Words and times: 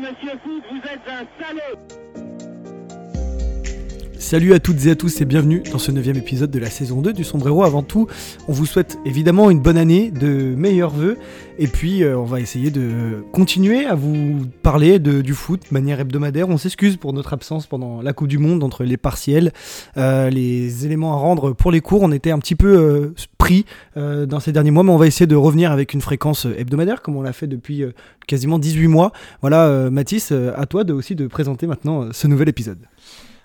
monsieur 0.00 0.38
Foot, 0.44 0.62
vous 0.70 0.78
êtes 0.78 1.08
un 1.08 1.26
salaud 1.42 2.27
Salut 4.28 4.52
à 4.52 4.58
toutes 4.58 4.84
et 4.84 4.90
à 4.90 4.94
tous 4.94 5.22
et 5.22 5.24
bienvenue 5.24 5.62
dans 5.72 5.78
ce 5.78 5.90
neuvième 5.90 6.18
épisode 6.18 6.50
de 6.50 6.58
la 6.58 6.68
saison 6.68 7.00
2 7.00 7.14
du 7.14 7.24
Sombrero. 7.24 7.64
Avant 7.64 7.82
tout, 7.82 8.08
on 8.46 8.52
vous 8.52 8.66
souhaite 8.66 8.98
évidemment 9.06 9.48
une 9.48 9.60
bonne 9.60 9.78
année, 9.78 10.10
de 10.10 10.54
meilleurs 10.54 10.90
vœux, 10.90 11.16
et 11.58 11.66
puis 11.66 12.04
euh, 12.04 12.18
on 12.18 12.24
va 12.24 12.38
essayer 12.38 12.70
de 12.70 13.24
continuer 13.32 13.86
à 13.86 13.94
vous 13.94 14.44
parler 14.62 14.98
du 14.98 15.32
foot 15.32 15.62
de 15.70 15.72
manière 15.72 15.98
hebdomadaire. 16.00 16.46
On 16.50 16.58
s'excuse 16.58 16.98
pour 16.98 17.14
notre 17.14 17.32
absence 17.32 17.66
pendant 17.66 18.02
la 18.02 18.12
Coupe 18.12 18.28
du 18.28 18.36
Monde, 18.36 18.62
entre 18.62 18.84
les 18.84 18.98
partiels, 18.98 19.50
euh, 19.96 20.28
les 20.28 20.84
éléments 20.84 21.14
à 21.14 21.16
rendre 21.16 21.54
pour 21.54 21.72
les 21.72 21.80
cours. 21.80 22.02
On 22.02 22.12
était 22.12 22.30
un 22.30 22.38
petit 22.38 22.54
peu 22.54 22.76
euh, 22.76 23.14
pris 23.38 23.64
dans 23.96 24.40
ces 24.40 24.52
derniers 24.52 24.70
mois, 24.70 24.82
mais 24.82 24.92
on 24.92 24.98
va 24.98 25.06
essayer 25.06 25.26
de 25.26 25.36
revenir 25.36 25.72
avec 25.72 25.94
une 25.94 26.02
fréquence 26.02 26.44
hebdomadaire, 26.44 27.00
comme 27.00 27.16
on 27.16 27.22
l'a 27.22 27.32
fait 27.32 27.46
depuis 27.46 27.82
quasiment 28.26 28.58
18 28.58 28.88
mois. 28.88 29.10
Voilà, 29.40 29.88
Mathis, 29.90 30.32
à 30.32 30.66
toi 30.66 30.84
de, 30.84 30.92
aussi 30.92 31.14
de 31.14 31.26
présenter 31.26 31.66
maintenant 31.66 32.08
ce 32.12 32.26
nouvel 32.26 32.50
épisode. 32.50 32.78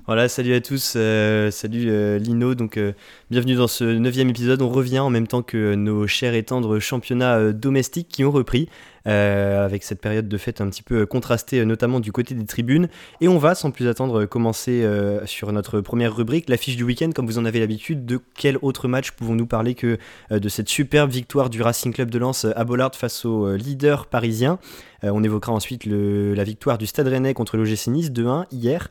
Voilà, 0.05 0.27
salut 0.27 0.53
à 0.53 0.59
tous, 0.59 0.95
euh, 0.97 1.49
salut 1.49 1.85
euh, 1.87 2.17
Lino, 2.17 2.55
donc 2.55 2.75
euh, 2.75 2.91
bienvenue 3.31 3.55
dans 3.55 3.69
ce 3.69 3.85
neuvième 3.85 4.29
épisode. 4.29 4.61
On 4.61 4.67
revient 4.67 4.99
en 4.99 5.09
même 5.09 5.27
temps 5.27 5.43
que 5.43 5.75
nos 5.75 6.07
chers 6.07 6.33
et 6.33 6.43
tendres 6.43 6.77
championnats 6.79 7.53
domestiques 7.53 8.09
qui 8.09 8.25
ont 8.25 8.31
repris, 8.31 8.67
avec 9.05 9.83
cette 9.83 9.99
période 9.99 10.29
de 10.29 10.37
fête 10.37 10.61
un 10.61 10.69
petit 10.69 10.83
peu 10.83 11.05
contrastée, 11.05 11.63
notamment 11.63 12.01
du 12.01 12.11
côté 12.11 12.35
des 12.35 12.45
tribunes. 12.45 12.89
Et 13.21 13.29
on 13.29 13.37
va, 13.37 13.55
sans 13.55 13.71
plus 13.71 13.87
attendre, 13.87 14.25
commencer 14.25 14.87
sur 15.25 15.51
notre 15.51 15.81
première 15.81 16.15
rubrique, 16.15 16.47
l'affiche 16.47 16.77
du 16.77 16.83
week-end, 16.83 17.09
comme 17.13 17.25
vous 17.25 17.37
en 17.37 17.43
avez 17.43 17.59
l'habitude. 17.59 18.05
De 18.05 18.19
quel 18.37 18.57
autre 18.61 18.87
match 18.87 19.11
pouvons-nous 19.11 19.45
parler 19.45 19.75
que 19.75 19.97
de 20.31 20.49
cette 20.49 20.69
superbe 20.69 21.11
victoire 21.11 21.49
du 21.49 21.61
Racing 21.61 21.93
Club 21.93 22.09
de 22.11 22.17
Lens 22.17 22.45
à 22.45 22.63
Bollard 22.63 22.95
face 22.95 23.25
au 23.25 23.57
leader 23.57 24.05
parisien? 24.05 24.57
On 25.01 25.21
évoquera 25.21 25.51
ensuite 25.51 25.85
la 25.85 26.45
victoire 26.45 26.77
du 26.77 26.87
Stade 26.87 27.09
Rennais 27.09 27.33
contre 27.33 27.57
l'OGC 27.57 27.87
Nice 27.87 28.09
2-1 28.09 28.45
hier. 28.53 28.89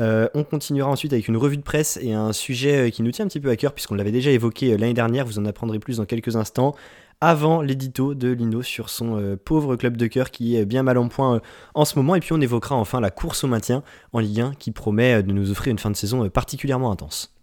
Euh, 0.00 0.28
on 0.34 0.44
continuera 0.44 0.90
ensuite 0.90 1.12
avec 1.12 1.26
une 1.28 1.36
revue 1.36 1.56
de 1.56 1.62
presse 1.62 1.98
et 2.00 2.12
un 2.12 2.32
sujet 2.32 2.86
euh, 2.86 2.90
qui 2.90 3.02
nous 3.02 3.10
tient 3.10 3.24
un 3.24 3.28
petit 3.28 3.40
peu 3.40 3.50
à 3.50 3.56
cœur 3.56 3.72
puisqu'on 3.72 3.96
l'avait 3.96 4.12
déjà 4.12 4.30
évoqué 4.30 4.72
euh, 4.72 4.76
l'année 4.76 4.94
dernière, 4.94 5.26
vous 5.26 5.38
en 5.38 5.44
apprendrez 5.44 5.80
plus 5.80 5.96
dans 5.96 6.04
quelques 6.04 6.36
instants, 6.36 6.76
avant 7.20 7.62
l'édito 7.62 8.14
de 8.14 8.28
Lino 8.28 8.62
sur 8.62 8.90
son 8.90 9.36
pauvre 9.44 9.74
club 9.74 9.96
de 9.96 10.06
cœur 10.06 10.30
qui 10.30 10.56
est 10.56 10.64
bien 10.64 10.84
mal 10.84 10.98
en 10.98 11.08
point 11.08 11.40
en 11.74 11.84
ce 11.84 11.98
moment. 11.98 12.14
Et 12.14 12.20
puis 12.20 12.32
on 12.32 12.40
évoquera 12.40 12.76
enfin 12.76 13.00
la 13.00 13.10
course 13.10 13.42
au 13.42 13.48
maintien 13.48 13.82
en 14.12 14.20
Ligue 14.20 14.40
1 14.40 14.52
qui 14.54 14.70
promet 14.70 15.24
de 15.24 15.32
nous 15.32 15.50
offrir 15.50 15.72
une 15.72 15.80
fin 15.80 15.90
de 15.90 15.96
saison 15.96 16.28
particulièrement 16.28 16.92
intense. 16.92 17.36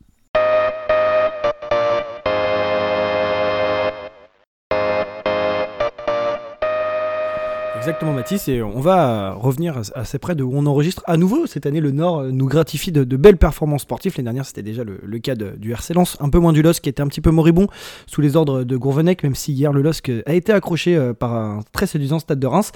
Exactement 7.78 8.14
Mathis, 8.14 8.48
et 8.48 8.64
on 8.64 8.80
va 8.80 9.34
revenir 9.34 9.82
assez 9.96 10.18
près 10.18 10.34
de 10.34 10.44
où 10.44 10.52
on 10.54 10.66
enregistre 10.66 11.04
à 11.06 11.18
nouveau. 11.18 11.46
Cette 11.46 11.66
année, 11.66 11.82
le 11.82 11.92
Nord 11.92 12.20
euh, 12.20 12.32
nous 12.32 12.48
gratifie 12.48 12.92
de, 12.92 13.04
de 13.04 13.18
belles 13.18 13.38
performances 13.38 13.82
sportives. 13.82 14.14
L'année 14.16 14.26
dernière, 14.26 14.46
c'était 14.46 14.64
déjà 14.64 14.84
le, 14.84 15.20
cas 15.20 15.36
du 15.36 15.72
RC 15.72 15.94
Lens, 15.94 16.18
un 16.20 16.30
peu 16.30 16.40
moins 16.40 16.54
du 16.54 16.62
LOSC 16.62 16.82
qui 16.82 16.90
était 16.90 17.02
un 17.02 17.08
petit 17.08 17.22
peu 17.22 17.32
moribond 17.32 17.68
sous 18.08 18.22
les 18.22 18.36
ordres 18.36 18.64
de 18.64 18.78
Gourvenec, 18.78 19.24
même 19.24 19.36
si 19.36 19.54
hier 19.54 19.74
le 19.74 19.82
LOSC 19.82 20.12
a 20.26 20.34
été 20.34 20.54
accroché 20.54 20.96
euh, 20.96 21.14
par 21.14 21.34
un 21.34 21.60
très 21.74 21.88
séduisant 21.88 22.20
stade 22.20 22.40
de 22.40 22.48
Reims. 22.48 22.72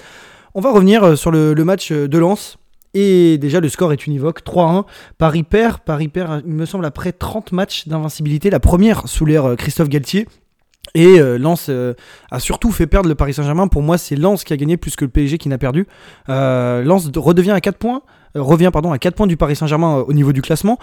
On 0.54 0.60
va 0.60 0.72
revenir 0.72 1.04
euh, 1.04 1.16
sur 1.16 1.30
le, 1.30 1.54
match 1.64 1.92
euh, 1.92 2.08
de 2.08 2.18
Lens. 2.18 2.58
Et 2.92 3.38
déjà, 3.38 3.60
le 3.60 3.68
score 3.68 3.92
est 3.92 4.06
univoque, 4.06 4.42
3-1. 4.42 4.84
Paris 5.16 5.44
perd, 5.44 5.78
Paris 5.78 6.08
perd, 6.08 6.42
il 6.44 6.52
me 6.52 6.66
semble, 6.66 6.84
après 6.84 7.12
30 7.12 7.52
matchs 7.52 7.86
d'invincibilité, 7.86 8.50
la 8.50 8.58
première 8.58 9.06
sous 9.06 9.24
l'ère 9.24 9.50
euh, 9.50 9.56
Christophe 9.56 9.88
Galtier. 9.88 10.26
Et 10.94 11.20
euh, 11.20 11.38
Lens 11.38 11.66
euh, 11.68 11.94
a 12.30 12.40
surtout 12.40 12.72
fait 12.72 12.86
perdre 12.86 13.08
le 13.08 13.14
Paris 13.14 13.34
Saint-Germain. 13.34 13.68
Pour 13.68 13.82
moi, 13.82 13.96
c'est 13.98 14.16
Lens 14.16 14.42
qui 14.44 14.52
a 14.52 14.56
gagné 14.56 14.76
plus 14.76 14.96
que 14.96 15.04
le 15.04 15.10
PSG 15.10 15.38
qui 15.38 15.48
n'a 15.48 15.58
perdu. 15.58 15.86
Euh, 16.28 16.82
Lens 16.82 17.10
de- 17.10 17.18
redevient 17.18 17.52
à 17.52 17.60
4 17.60 17.78
points, 17.78 18.02
euh, 18.36 18.42
revient 18.42 18.70
pardon, 18.72 18.90
à 18.92 18.98
4 18.98 19.14
points 19.14 19.26
du 19.28 19.36
Paris 19.36 19.54
Saint-Germain 19.56 19.98
euh, 19.98 20.04
au 20.06 20.12
niveau 20.12 20.32
du 20.32 20.42
classement. 20.42 20.78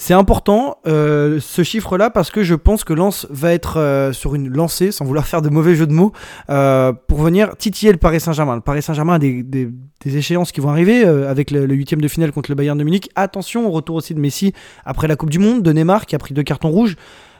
C'est 0.00 0.14
important 0.14 0.78
euh, 0.86 1.40
ce 1.40 1.64
chiffre-là 1.64 2.08
parce 2.10 2.30
que 2.30 2.44
je 2.44 2.54
pense 2.54 2.84
que 2.84 2.92
Lens 2.92 3.26
va 3.30 3.52
être 3.52 3.78
euh, 3.80 4.12
sur 4.12 4.36
une 4.36 4.48
lancée, 4.48 4.92
sans 4.92 5.04
vouloir 5.04 5.26
faire 5.26 5.42
de 5.42 5.48
mauvais 5.48 5.74
jeux 5.74 5.88
de 5.88 5.92
mots, 5.92 6.12
euh, 6.50 6.92
pour 7.08 7.18
venir 7.18 7.56
titiller 7.56 7.90
le 7.90 7.98
Paris 7.98 8.20
Saint-Germain. 8.20 8.54
Le 8.54 8.60
Paris 8.60 8.80
Saint-Germain 8.80 9.14
a 9.14 9.18
des, 9.18 9.42
des- 9.42 9.68
des 10.04 10.16
échéances 10.16 10.52
qui 10.52 10.60
vont 10.60 10.68
arriver 10.68 11.04
euh, 11.04 11.28
avec 11.28 11.50
le 11.50 11.66
huitième 11.74 12.00
de 12.00 12.06
finale 12.06 12.30
contre 12.30 12.48
le 12.52 12.54
Bayern 12.54 12.78
de 12.78 12.84
Munich. 12.84 13.10
Attention 13.16 13.66
au 13.66 13.72
retour 13.72 13.96
aussi 13.96 14.14
de 14.14 14.20
Messi 14.20 14.52
après 14.84 15.08
la 15.08 15.16
Coupe 15.16 15.30
du 15.30 15.40
Monde, 15.40 15.62
de 15.64 15.72
Neymar 15.72 16.06
qui 16.06 16.14
a 16.14 16.18
pris 16.20 16.32
deux 16.32 16.44
cartons 16.44 16.70
rouges. 16.70 16.94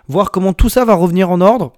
Voir 0.09 0.33
comment 0.33 0.53
tout 0.53 0.69
ça 0.69 0.85
va 0.85 0.95
revenir 0.97 1.31
en 1.31 1.41
ordre. 1.41 1.75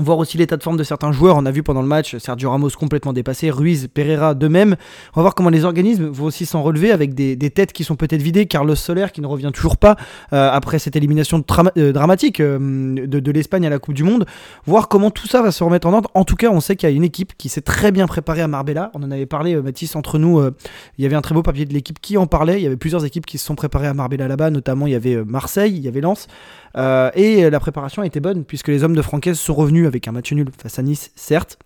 Voir 0.00 0.16
aussi 0.16 0.38
l'état 0.38 0.56
de 0.56 0.62
forme 0.62 0.78
de 0.78 0.82
certains 0.82 1.12
joueurs. 1.12 1.36
On 1.36 1.44
a 1.44 1.50
vu 1.50 1.62
pendant 1.62 1.82
le 1.82 1.88
match 1.88 2.16
Sergio 2.16 2.50
Ramos 2.50 2.70
complètement 2.70 3.12
dépassé, 3.12 3.50
Ruiz, 3.50 3.88
Pereira 3.92 4.34
de 4.34 4.48
même. 4.48 4.76
On 5.14 5.20
va 5.20 5.22
voir 5.22 5.34
comment 5.34 5.50
les 5.50 5.66
organismes 5.66 6.06
vont 6.06 6.24
aussi 6.24 6.46
s'en 6.46 6.62
relever 6.62 6.90
avec 6.90 7.14
des, 7.14 7.36
des 7.36 7.50
têtes 7.50 7.74
qui 7.74 7.84
sont 7.84 7.96
peut-être 7.96 8.22
vidées. 8.22 8.46
Carlos 8.46 8.74
Soler 8.74 9.08
qui 9.12 9.20
ne 9.20 9.26
revient 9.26 9.50
toujours 9.52 9.76
pas 9.76 9.96
euh, 10.32 10.50
après 10.50 10.78
cette 10.78 10.96
élimination 10.96 11.44
euh, 11.76 11.92
dramatique 11.92 12.40
euh, 12.40 12.58
de, 13.06 13.20
de 13.20 13.30
l'Espagne 13.30 13.66
à 13.66 13.70
la 13.70 13.78
Coupe 13.78 13.94
du 13.94 14.02
Monde. 14.02 14.24
Voir 14.64 14.88
comment 14.88 15.10
tout 15.10 15.26
ça 15.26 15.42
va 15.42 15.52
se 15.52 15.62
remettre 15.62 15.86
en 15.86 15.92
ordre. 15.92 16.10
En 16.14 16.24
tout 16.24 16.36
cas, 16.36 16.48
on 16.50 16.60
sait 16.60 16.76
qu'il 16.76 16.88
y 16.88 16.92
a 16.92 16.96
une 16.96 17.04
équipe 17.04 17.36
qui 17.36 17.50
s'est 17.50 17.60
très 17.60 17.92
bien 17.92 18.06
préparée 18.06 18.40
à 18.40 18.48
Marbella. 18.48 18.90
On 18.94 19.02
en 19.02 19.10
avait 19.10 19.26
parlé, 19.26 19.54
Mathis, 19.56 19.96
entre 19.96 20.18
nous. 20.18 20.42
il 20.98 21.02
y 21.02 21.06
avait 21.06 21.16
un 21.16 21.20
très 21.20 21.34
beau 21.34 21.42
papier 21.42 21.66
de 21.66 21.74
l'équipe 21.74 22.00
qui 22.00 22.16
en 22.16 22.26
parlait. 22.26 22.58
Il 22.58 22.62
y 22.62 22.66
avait 22.66 22.76
plusieurs 22.76 23.04
équipes 23.04 23.26
qui 23.26 23.36
se 23.36 23.44
sont 23.44 23.54
préparées 23.54 23.88
à 23.88 23.94
Marbella 23.94 24.28
là-bas. 24.28 24.50
Notamment, 24.50 24.86
il 24.86 24.92
y 24.92 24.96
avait 24.96 25.22
Marseille, 25.24 25.74
il 25.76 25.82
y 25.82 25.88
avait 25.88 26.00
Lens. 26.00 26.26
Euh, 26.76 27.10
et 27.14 27.50
la 27.50 27.60
préparation 27.60 28.02
a 28.02 28.06
été 28.06 28.20
bonne 28.20 28.44
puisque 28.44 28.68
les 28.68 28.84
hommes 28.84 28.94
de 28.94 29.02
Francaise 29.02 29.38
sont 29.38 29.54
revenus 29.54 29.86
avec 29.86 30.06
un 30.08 30.12
match 30.12 30.32
nul 30.32 30.48
face 30.56 30.78
à 30.78 30.82
Nice, 30.82 31.10
certes, 31.16 31.58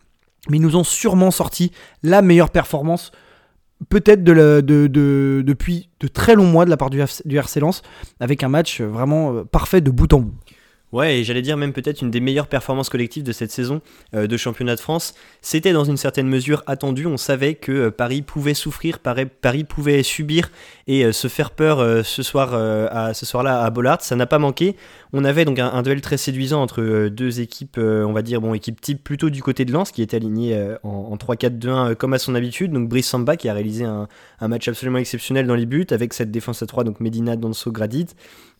mais 0.48 0.56
ils 0.56 0.62
nous 0.62 0.76
ont 0.76 0.84
sûrement 0.84 1.30
sorti 1.30 1.72
la 2.02 2.22
meilleure 2.22 2.50
performance 2.50 3.12
peut-être 3.88 4.22
de 4.24 4.60
depuis 5.44 5.88
de 6.00 6.08
très 6.08 6.34
longs 6.34 6.46
mois 6.46 6.64
de 6.64 6.70
la 6.70 6.76
part 6.76 6.90
du, 6.90 7.02
du 7.24 7.36
RC 7.36 7.60
Lens 7.60 7.82
avec 8.20 8.42
un 8.42 8.48
match 8.48 8.80
vraiment 8.80 9.32
euh, 9.32 9.44
parfait 9.44 9.80
de 9.80 9.90
bout 9.90 10.12
en 10.12 10.20
bout. 10.20 10.34
Ouais, 10.94 11.18
et 11.18 11.24
j'allais 11.24 11.42
dire 11.42 11.56
même 11.56 11.72
peut-être 11.72 12.02
une 12.02 12.12
des 12.12 12.20
meilleures 12.20 12.46
performances 12.46 12.88
collectives 12.88 13.24
de 13.24 13.32
cette 13.32 13.50
saison 13.50 13.82
euh, 14.14 14.28
de 14.28 14.36
championnat 14.36 14.76
de 14.76 14.80
France. 14.80 15.12
C'était 15.42 15.72
dans 15.72 15.82
une 15.82 15.96
certaine 15.96 16.28
mesure 16.28 16.62
attendu. 16.68 17.06
On 17.06 17.16
savait 17.16 17.56
que 17.56 17.72
euh, 17.72 17.90
Paris 17.90 18.22
pouvait 18.22 18.54
souffrir, 18.54 19.00
Paris, 19.00 19.64
pouvait 19.64 20.04
subir 20.04 20.52
et 20.86 21.04
euh, 21.04 21.10
se 21.10 21.26
faire 21.26 21.50
peur 21.50 22.04
ce 22.04 22.22
soir, 22.22 22.54
à, 22.54 23.12
ce 23.12 23.26
soir-là 23.26 23.64
à 23.64 23.70
Bollard. 23.70 24.02
Ça 24.02 24.14
n'a 24.14 24.26
pas 24.26 24.38
manqué. 24.38 24.76
On 25.16 25.22
avait 25.22 25.44
donc 25.44 25.60
un, 25.60 25.82
duel 25.82 26.00
très 26.00 26.16
séduisant 26.16 26.60
entre 26.60 26.82
euh, 26.82 27.08
deux 27.08 27.40
équipes, 27.40 27.78
euh, 27.78 28.02
on 28.04 28.12
va 28.12 28.22
dire 28.22 28.40
bon 28.40 28.52
équipe 28.52 28.80
type 28.80 29.04
plutôt 29.04 29.30
du 29.30 29.44
côté 29.44 29.64
de 29.64 29.70
Lens 29.70 29.92
qui 29.92 30.02
était 30.02 30.16
aligné 30.16 30.56
euh, 30.56 30.76
en, 30.82 30.88
en 30.88 31.16
3-4-2-1 31.16 31.68
euh, 31.68 31.94
comme 31.94 32.14
à 32.14 32.18
son 32.18 32.34
habitude. 32.34 32.72
Donc 32.72 32.88
Brice 32.88 33.06
Samba 33.06 33.36
qui 33.36 33.48
a 33.48 33.54
réalisé 33.54 33.84
un, 33.84 34.08
match 34.40 34.66
absolument 34.66 34.98
exceptionnel 34.98 35.46
dans 35.46 35.54
les 35.54 35.66
buts 35.66 35.86
avec 35.90 36.14
cette 36.14 36.32
défense 36.32 36.64
à 36.64 36.66
3 36.66 36.82
donc 36.82 36.98
Medina, 36.98 37.36
Danso, 37.36 37.70
Gradit. 37.70 38.08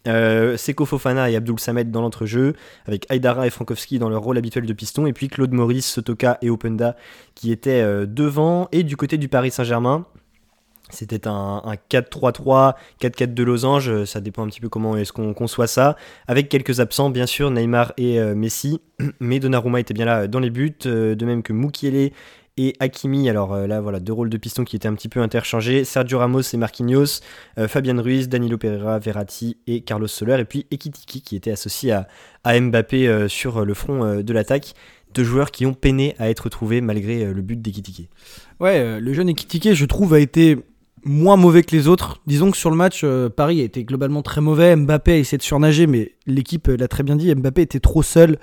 Euh, 0.06 0.56
Fofana 0.56 1.28
et 1.28 1.34
Abdul 1.34 1.58
Samed 1.58 1.90
dans 1.90 2.02
l'entrejeu, 2.02 2.52
avec 2.86 3.10
Aydara 3.10 3.48
et 3.48 3.50
Frankowski 3.50 3.98
dans 3.98 4.08
leur 4.08 4.22
rôle 4.22 4.38
habituel 4.38 4.64
de 4.64 4.72
piston, 4.72 5.06
et 5.06 5.12
puis 5.12 5.26
Claude 5.26 5.52
Maurice, 5.52 5.86
Sotoka 5.86 6.38
et 6.40 6.50
Openda 6.50 6.94
qui 7.34 7.50
étaient 7.50 7.82
devant. 8.06 8.68
Et 8.70 8.84
du 8.84 8.96
côté 8.96 9.18
du 9.18 9.28
Paris 9.28 9.50
Saint-Germain, 9.50 10.06
c'était 10.94 11.26
un, 11.26 11.62
un 11.64 11.74
4-3-3, 11.74 12.74
4-4 13.00 13.34
de 13.34 13.42
losange, 13.42 13.88
euh, 13.90 14.06
ça 14.06 14.20
dépend 14.20 14.44
un 14.44 14.48
petit 14.48 14.60
peu 14.60 14.68
comment 14.68 14.96
est-ce 14.96 15.12
qu'on 15.12 15.34
conçoit 15.34 15.66
ça, 15.66 15.96
avec 16.26 16.48
quelques 16.48 16.80
absents 16.80 17.10
bien 17.10 17.26
sûr, 17.26 17.50
Neymar 17.50 17.92
et 17.96 18.18
euh, 18.20 18.34
Messi, 18.34 18.80
mais 19.20 19.40
Donnarumma 19.40 19.80
était 19.80 19.94
bien 19.94 20.06
là 20.06 20.22
euh, 20.22 20.26
dans 20.26 20.40
les 20.40 20.50
buts, 20.50 20.76
de 20.84 21.24
même 21.26 21.42
que 21.42 21.52
Mukiele 21.52 22.12
et 22.56 22.74
Hakimi, 22.78 23.28
alors 23.28 23.66
là 23.66 23.80
voilà, 23.80 23.98
deux 23.98 24.12
rôles 24.12 24.30
de 24.30 24.36
piston 24.36 24.62
qui 24.62 24.76
étaient 24.76 24.86
un 24.86 24.94
petit 24.94 25.08
peu 25.08 25.20
interchangés, 25.20 25.82
Sergio 25.82 26.20
Ramos 26.20 26.42
et 26.52 26.56
Marquinhos, 26.56 27.20
Fabian 27.66 28.00
Ruiz, 28.00 28.28
Danilo 28.28 28.56
Pereira, 28.58 29.00
Verratti 29.00 29.56
et 29.66 29.80
Carlos 29.80 30.06
Soler, 30.06 30.38
et 30.38 30.44
puis 30.44 30.64
Ekitiki 30.70 31.20
qui 31.20 31.34
était 31.34 31.50
associé 31.50 31.90
à, 32.44 32.60
Mbappé 32.60 33.26
sur 33.28 33.64
le 33.64 33.74
front 33.74 34.22
de 34.22 34.32
l'attaque. 34.32 34.74
Deux 35.14 35.24
joueurs 35.24 35.50
qui 35.50 35.66
ont 35.66 35.74
peiné 35.74 36.14
à 36.20 36.30
être 36.30 36.48
trouvés 36.48 36.80
malgré 36.80 37.24
le 37.24 37.42
but 37.42 37.60
d'Ekitiki. 37.60 38.08
Ouais, 38.60 39.00
le 39.00 39.12
jeune 39.14 39.28
Ekitike, 39.28 39.74
je 39.74 39.84
trouve, 39.84 40.14
a 40.14 40.20
été 40.20 40.58
moins 41.04 41.36
mauvais 41.36 41.62
que 41.62 41.74
les 41.74 41.88
autres. 41.88 42.20
Disons 42.26 42.50
que 42.50 42.56
sur 42.56 42.70
le 42.70 42.76
match, 42.76 43.02
euh, 43.04 43.28
Paris 43.28 43.60
a 43.60 43.64
été 43.64 43.84
globalement 43.84 44.22
très 44.22 44.40
mauvais. 44.40 44.74
Mbappé 44.76 45.12
a 45.12 45.16
essayé 45.18 45.38
de 45.38 45.42
surnager, 45.42 45.86
mais 45.86 46.12
l'équipe 46.26 46.68
euh, 46.68 46.76
l'a 46.76 46.88
très 46.88 47.02
bien 47.02 47.16
dit. 47.16 47.34
Mbappé 47.34 47.62
était 47.62 47.80
trop 47.80 48.02
seul. 48.02 48.38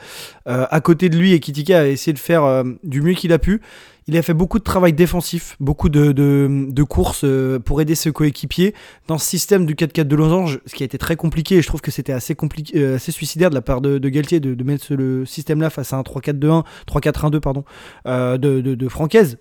Euh, 0.47 0.65
à 0.69 0.81
côté 0.81 1.09
de 1.09 1.17
lui, 1.17 1.33
Ekitike 1.33 1.71
a 1.71 1.87
essayé 1.87 2.13
de 2.13 2.19
faire 2.19 2.43
euh, 2.43 2.63
du 2.83 3.01
mieux 3.01 3.13
qu'il 3.13 3.33
a 3.33 3.39
pu. 3.39 3.61
Il 4.07 4.17
a 4.17 4.23
fait 4.23 4.33
beaucoup 4.33 4.57
de 4.57 4.63
travail 4.63 4.93
défensif, 4.93 5.55
beaucoup 5.59 5.87
de, 5.87 6.11
de, 6.11 6.65
de 6.69 6.83
courses 6.83 7.21
euh, 7.23 7.59
pour 7.59 7.81
aider 7.81 7.93
ses 7.95 8.11
coéquipiers 8.11 8.73
dans 9.07 9.17
ce 9.19 9.25
système 9.27 9.65
du 9.67 9.75
4-4 9.75 10.03
de 10.05 10.15
losange, 10.15 10.59
ce 10.65 10.73
qui 10.73 10.81
a 10.83 10.85
été 10.85 10.97
très 10.97 11.15
compliqué. 11.15 11.57
Et 11.57 11.61
je 11.61 11.67
trouve 11.67 11.81
que 11.81 11.91
c'était 11.91 12.11
assez, 12.13 12.33
compliqué, 12.33 12.79
euh, 12.79 12.95
assez 12.95 13.11
suicidaire 13.11 13.49
de 13.51 13.55
la 13.55 13.61
part 13.61 13.79
de, 13.79 13.99
de 13.99 14.09
Galtier 14.09 14.39
de, 14.39 14.55
de 14.55 14.63
mettre 14.63 14.83
ce- 14.85 14.93
le 14.95 15.25
système-là 15.25 15.69
face 15.69 15.93
à 15.93 15.97
un 15.97 16.01
3-4-2-1, 16.01 16.63
3-4-1-2 16.87 17.39
pardon, 17.39 17.63
de, 18.05 18.37
de, 18.37 18.75
de 18.75 18.87
Francaise 18.89 19.37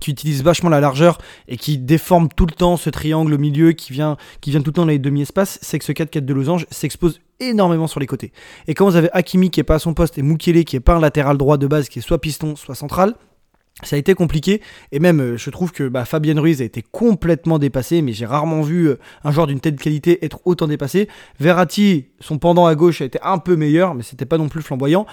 qui 0.00 0.10
utilise 0.10 0.42
vachement 0.42 0.70
la 0.70 0.80
largeur 0.80 1.18
et 1.48 1.56
qui 1.56 1.78
déforme 1.78 2.28
tout 2.28 2.46
le 2.46 2.52
temps 2.52 2.76
ce 2.76 2.90
triangle 2.90 3.34
au 3.34 3.38
milieu 3.38 3.72
qui 3.72 3.92
vient, 3.92 4.16
tout 4.40 4.50
le 4.50 4.62
temps 4.62 4.82
dans 4.82 4.88
les 4.88 4.98
demi-espaces, 4.98 5.58
c'est 5.62 5.78
que 5.78 5.84
ce 5.84 5.92
4-4 5.92 6.20
de 6.20 6.34
losange 6.34 6.66
s'expose 6.70 7.20
énormément 7.40 7.86
sur 7.86 8.00
les 8.00 8.06
côtés. 8.06 8.32
Et 8.68 8.74
quand 8.74 8.84
vous 8.84 8.96
avez 8.96 9.10
Hakimi 9.12 9.50
qui 9.50 9.60
est 9.60 9.64
pas 9.64 9.76
à 9.76 9.78
son 9.78 9.94
poste 9.94 10.18
et 10.18 10.22
Mukele 10.22 10.64
qui 10.64 10.76
est 10.76 10.80
pas 10.80 10.94
un 10.94 11.00
latéral 11.00 11.36
droit 11.36 11.58
de 11.58 11.66
base, 11.66 11.88
qui 11.88 11.98
est 11.98 12.02
soit 12.02 12.20
piston, 12.20 12.56
soit 12.56 12.74
central, 12.74 13.14
ça 13.82 13.96
a 13.96 13.98
été 13.98 14.14
compliqué. 14.14 14.60
Et 14.92 15.00
même 15.00 15.20
euh, 15.20 15.36
je 15.36 15.50
trouve 15.50 15.72
que 15.72 15.88
bah, 15.88 16.04
Fabien 16.04 16.38
Ruiz 16.40 16.60
a 16.60 16.64
été 16.64 16.82
complètement 16.82 17.58
dépassé 17.58 18.02
mais 18.02 18.12
j'ai 18.12 18.26
rarement 18.26 18.62
vu 18.62 18.88
euh, 18.88 18.98
un 19.24 19.32
joueur 19.32 19.46
d'une 19.46 19.60
telle 19.60 19.76
qualité 19.76 20.24
être 20.24 20.40
autant 20.44 20.68
dépassé. 20.68 21.08
Verratti 21.40 22.06
son 22.20 22.38
pendant 22.38 22.66
à 22.66 22.74
gauche 22.74 23.00
a 23.00 23.04
été 23.04 23.18
un 23.22 23.38
peu 23.38 23.56
meilleur 23.56 23.94
mais 23.94 24.02
c'était 24.02 24.26
pas 24.26 24.38
non 24.38 24.48
plus 24.48 24.62
flamboyant. 24.62 25.06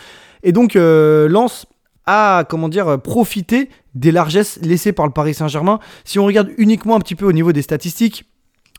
Et 0.44 0.52
donc 0.52 0.76
euh, 0.76 1.28
Lens 1.28 1.66
a 2.10 2.44
comment 2.44 2.70
dire 2.70 3.00
profité 3.02 3.70
des 3.96 4.12
largesses 4.12 4.60
laissées 4.62 4.94
par 4.94 5.06
le 5.06 5.14
Paris 5.14 5.34
Saint-Germain 5.34 5.80
si 6.06 6.20
on 6.20 6.26
regarde 6.26 6.50
uniquement 6.58 6.96
un 6.96 7.00
petit 7.00 7.16
peu 7.16 7.26
au 7.26 7.32
niveau 7.32 7.52
des 7.52 7.62
statistiques 7.62 8.26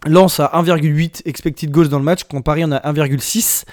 Lens 0.06 0.41
a 0.41 0.50
1,8 0.55 1.23
expected 1.27 1.71
goals 1.71 1.88
dans 1.88 1.99
le 1.99 2.05
match 2.05 2.25
quand 2.25 2.41
Paris 2.43 2.65
en 2.65 2.73
a 2.73 2.79
1,6 2.93 3.65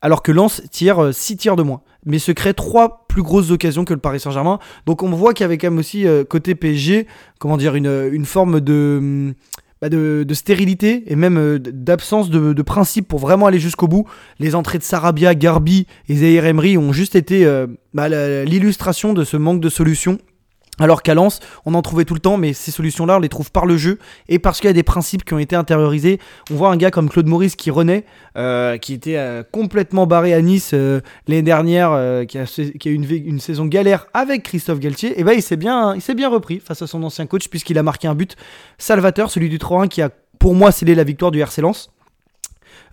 alors 0.00 0.22
que 0.22 0.32
Lens 0.32 0.62
tire 0.70 1.12
6 1.12 1.36
tirs 1.36 1.56
de 1.56 1.62
moins 1.62 1.82
mais 2.04 2.18
se 2.18 2.32
crée 2.32 2.54
trois 2.54 3.04
plus 3.08 3.22
grosses 3.22 3.50
occasions 3.50 3.84
que 3.84 3.94
le 3.94 4.00
Paris 4.00 4.20
Saint-Germain. 4.20 4.58
Donc 4.86 5.02
on 5.02 5.10
voit 5.10 5.34
qu'il 5.34 5.44
y 5.44 5.46
avait 5.46 5.58
quand 5.58 5.70
même 5.70 5.78
aussi 5.78 6.06
euh, 6.06 6.24
côté 6.24 6.54
PSG, 6.54 7.06
comment 7.38 7.56
dire, 7.56 7.74
une, 7.74 8.10
une 8.12 8.24
forme 8.24 8.60
de, 8.60 9.34
bah, 9.82 9.88
de, 9.88 10.24
de, 10.26 10.34
stérilité 10.34 11.02
et 11.08 11.16
même 11.16 11.36
euh, 11.36 11.58
d'absence 11.58 12.30
de, 12.30 12.52
de, 12.52 12.62
principe 12.62 13.08
pour 13.08 13.18
vraiment 13.18 13.46
aller 13.46 13.58
jusqu'au 13.58 13.88
bout. 13.88 14.06
Les 14.38 14.54
entrées 14.54 14.78
de 14.78 14.84
Sarabia, 14.84 15.34
Garbi 15.34 15.88
et 16.08 16.14
Zaire 16.14 16.46
Emery 16.46 16.78
ont 16.78 16.92
juste 16.92 17.16
été 17.16 17.44
euh, 17.44 17.66
bah, 17.92 18.08
l'illustration 18.44 19.12
de 19.12 19.24
ce 19.24 19.36
manque 19.36 19.60
de 19.60 19.68
solutions 19.68 20.18
alors 20.78 21.02
qu'à 21.02 21.14
Lens, 21.14 21.40
on 21.66 21.74
en 21.74 21.82
trouvait 21.82 22.06
tout 22.06 22.14
le 22.14 22.20
temps, 22.20 22.38
mais 22.38 22.54
ces 22.54 22.70
solutions-là, 22.70 23.16
on 23.16 23.20
les 23.20 23.28
trouve 23.28 23.52
par 23.52 23.66
le 23.66 23.76
jeu 23.76 23.98
et 24.28 24.38
parce 24.38 24.58
qu'il 24.58 24.68
y 24.68 24.70
a 24.70 24.74
des 24.74 24.82
principes 24.82 25.22
qui 25.22 25.34
ont 25.34 25.38
été 25.38 25.54
intériorisés. 25.54 26.18
On 26.50 26.54
voit 26.54 26.70
un 26.70 26.78
gars 26.78 26.90
comme 26.90 27.10
Claude 27.10 27.26
Maurice 27.26 27.56
qui 27.56 27.70
renaît, 27.70 28.06
euh, 28.38 28.78
qui 28.78 28.94
était 28.94 29.18
euh, 29.18 29.42
complètement 29.52 30.06
barré 30.06 30.32
à 30.32 30.40
Nice 30.40 30.70
euh, 30.72 31.02
l'année 31.28 31.42
dernière, 31.42 31.90
qui 32.26 32.38
a, 32.38 32.46
eu 32.86 32.94
une, 32.94 33.04
une, 33.04 33.38
saison 33.38 33.66
galère 33.66 34.06
avec 34.14 34.44
Christophe 34.44 34.80
Galtier. 34.80 35.20
Et 35.20 35.24
ben 35.24 35.32
il 35.32 35.42
s'est 35.42 35.58
bien, 35.58 35.94
il 35.94 36.00
s'est 36.00 36.14
bien 36.14 36.30
repris 36.30 36.58
face 36.58 36.80
à 36.80 36.86
son 36.86 37.02
ancien 37.02 37.26
coach 37.26 37.48
puisqu'il 37.48 37.76
a 37.76 37.82
marqué 37.82 38.08
un 38.08 38.14
but 38.14 38.36
salvateur, 38.78 39.30
celui 39.30 39.50
du 39.50 39.58
3-1 39.58 39.88
qui 39.88 40.00
a 40.00 40.08
pour 40.38 40.54
moi 40.54 40.72
scellé 40.72 40.94
la 40.94 41.04
victoire 41.04 41.30
du 41.30 41.40
RC 41.40 41.60
Lens. 41.60 41.90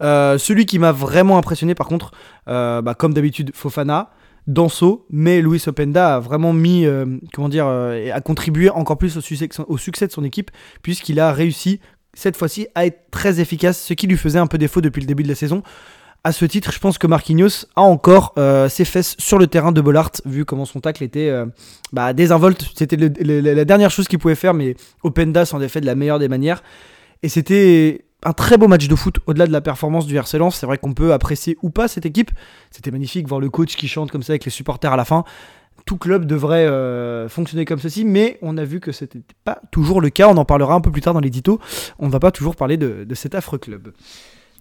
celui 0.01 0.65
qui 0.65 0.79
m'a 0.79 0.91
vraiment 0.91 1.37
impressionné 1.37 1.75
par 1.75 1.87
contre, 1.87 2.11
bah, 2.45 2.93
comme 2.97 3.13
d'habitude, 3.13 3.51
Fofana. 3.53 4.11
Danso, 4.49 5.05
mais 5.11 5.41
Luis 5.41 5.61
Openda 5.67 6.15
a 6.15 6.19
vraiment 6.19 6.53
mis, 6.53 6.85
euh, 6.85 7.05
comment 7.33 7.49
dire, 7.49 7.67
euh, 7.67 8.11
a 8.11 8.19
contribué 8.19 8.69
encore 8.69 8.97
plus 8.97 9.15
au 9.15 9.21
succès, 9.21 9.47
de 10.07 10.11
son 10.11 10.23
équipe, 10.23 10.49
puisqu'il 10.81 11.19
a 11.19 11.31
réussi 11.31 11.79
cette 12.15 12.35
fois-ci 12.35 12.67
à 12.73 12.87
être 12.87 13.11
très 13.11 13.39
efficace, 13.39 13.79
ce 13.79 13.93
qui 13.93 14.07
lui 14.07 14.17
faisait 14.17 14.39
un 14.39 14.47
peu 14.47 14.57
défaut 14.57 14.81
depuis 14.81 15.01
le 15.01 15.05
début 15.05 15.21
de 15.21 15.27
la 15.27 15.35
saison. 15.35 15.61
À 16.23 16.31
ce 16.31 16.45
titre, 16.45 16.71
je 16.71 16.79
pense 16.79 16.97
que 16.97 17.05
Marquinhos 17.05 17.67
a 17.75 17.81
encore 17.81 18.33
euh, 18.39 18.67
ses 18.67 18.85
fesses 18.85 19.15
sur 19.19 19.37
le 19.37 19.45
terrain 19.45 19.71
de 19.71 19.81
Bollard, 19.81 20.11
vu 20.25 20.45
comment 20.45 20.65
son 20.65 20.79
tacle 20.81 21.03
était 21.03 21.31
bah, 21.93 22.11
désinvolte. 22.13 22.71
C'était 22.75 22.97
la 22.97 23.65
dernière 23.65 23.91
chose 23.91 24.07
qu'il 24.07 24.17
pouvait 24.17 24.35
faire, 24.35 24.55
mais 24.55 24.75
Openda 25.03 25.45
s'en 25.45 25.61
est 25.61 25.69
fait 25.69 25.79
de 25.79 25.85
la 25.85 25.95
meilleure 25.95 26.19
des 26.19 26.27
manières. 26.27 26.63
Et 27.21 27.29
c'était 27.29 28.05
un 28.23 28.33
très 28.33 28.57
beau 28.57 28.67
match 28.67 28.87
de 28.87 28.95
foot 28.95 29.17
au-delà 29.25 29.47
de 29.47 29.51
la 29.51 29.61
performance 29.61 30.05
du 30.05 30.15
RC. 30.15 30.37
C'est 30.51 30.65
vrai 30.65 30.77
qu'on 30.77 30.93
peut 30.93 31.13
apprécier 31.13 31.57
ou 31.61 31.69
pas 31.69 31.87
cette 31.87 32.05
équipe. 32.05 32.31
C'était 32.71 32.91
magnifique 32.91 33.27
voir 33.27 33.39
le 33.39 33.49
coach 33.49 33.75
qui 33.75 33.87
chante 33.87 34.11
comme 34.11 34.23
ça 34.23 34.33
avec 34.33 34.45
les 34.45 34.51
supporters 34.51 34.91
à 34.91 34.97
la 34.97 35.05
fin. 35.05 35.23
Tout 35.85 35.97
club 35.97 36.25
devrait 36.25 36.65
euh, 36.65 37.29
fonctionner 37.29 37.65
comme 37.65 37.79
ceci, 37.79 38.03
mais 38.03 38.37
on 38.41 38.57
a 38.57 38.65
vu 38.65 38.79
que 38.79 38.91
ce 38.91 39.05
n'était 39.05 39.21
pas 39.45 39.61
toujours 39.71 40.01
le 40.01 40.09
cas. 40.09 40.27
On 40.27 40.37
en 40.37 40.45
parlera 40.45 40.73
un 40.73 40.81
peu 40.81 40.91
plus 40.91 41.01
tard 41.01 41.13
dans 41.13 41.19
l'édito. 41.19 41.59
On 41.97 42.07
ne 42.07 42.11
va 42.11 42.19
pas 42.19 42.31
toujours 42.31 42.55
parler 42.55 42.77
de 42.77 43.15
cet 43.15 43.35
affreux 43.35 43.57
club. 43.57 43.93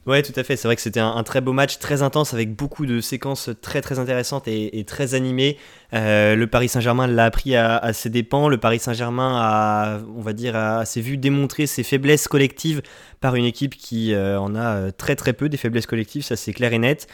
Ouais, 0.08 0.22
tout 0.22 0.32
à 0.37 0.43
fait. 0.43 0.56
C'est 0.56 0.66
vrai 0.66 0.75
que 0.75 0.81
c'était 0.81 1.00
un, 1.00 1.22
très 1.22 1.43
beau 1.43 1.52
match, 1.52 1.78
très 1.81 2.00
intense, 2.00 2.32
avec 2.32 2.56
beaucoup 2.56 2.87
de 2.87 3.02
séquences 3.02 3.50
très 3.60 3.82
très 3.82 3.99
intéressantes 3.99 4.49
et, 4.49 4.84
très 4.87 5.14
animées. 5.14 5.58
Euh, 5.93 6.34
le 6.34 6.46
Paris 6.46 6.70
Saint-Germain 6.70 7.06
l'a 7.06 7.26
appris 7.26 7.55
à, 7.55 7.93
ses 7.93 8.08
dépens. 8.08 8.49
Le 8.49 8.56
Paris 8.56 8.78
Saint-Germain 8.78 9.37
a, 9.38 9.99
on 10.16 10.22
va 10.22 10.32
dire, 10.32 10.56
s'est 10.87 11.02
vu 11.02 11.19
démontrer 11.19 11.66
ses 11.66 11.82
faiblesses 11.82 12.26
collectives 12.26 12.81
par 13.20 13.34
une 13.34 13.44
équipe 13.44 13.76
qui 13.76 14.14
euh, 14.14 14.40
en 14.40 14.55
a 14.55 14.76
euh, 14.76 14.90
très 14.96 15.16
très 15.16 15.32
peu 15.32 15.49
des 15.49 15.56
faiblesses 15.56 15.87
collectives, 15.87 16.22
ça 16.22 16.37
c'est 16.37 16.52
clair 16.52 16.72
et 16.72 16.78
net. 16.78 17.08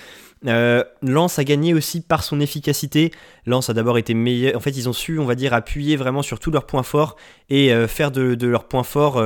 Euh, 0.46 0.84
Lens 1.00 1.38
a 1.38 1.44
gagné 1.44 1.72
aussi 1.72 2.02
par 2.02 2.22
son 2.22 2.38
efficacité. 2.38 3.12
Lens 3.46 3.70
a 3.70 3.72
d'abord 3.72 3.96
été 3.96 4.12
meilleur. 4.12 4.56
En 4.56 4.60
fait, 4.60 4.76
ils 4.76 4.88
ont 4.90 4.92
su, 4.92 5.18
on 5.18 5.24
va 5.24 5.34
dire, 5.34 5.54
appuyer 5.54 5.96
vraiment 5.96 6.20
sur 6.20 6.38
tous 6.38 6.50
leurs 6.50 6.66
points 6.66 6.82
forts 6.82 7.16
et 7.48 7.72
faire 7.88 8.10
de, 8.10 8.46
leurs 8.46 8.68
points 8.68 8.82
forts, 8.82 9.24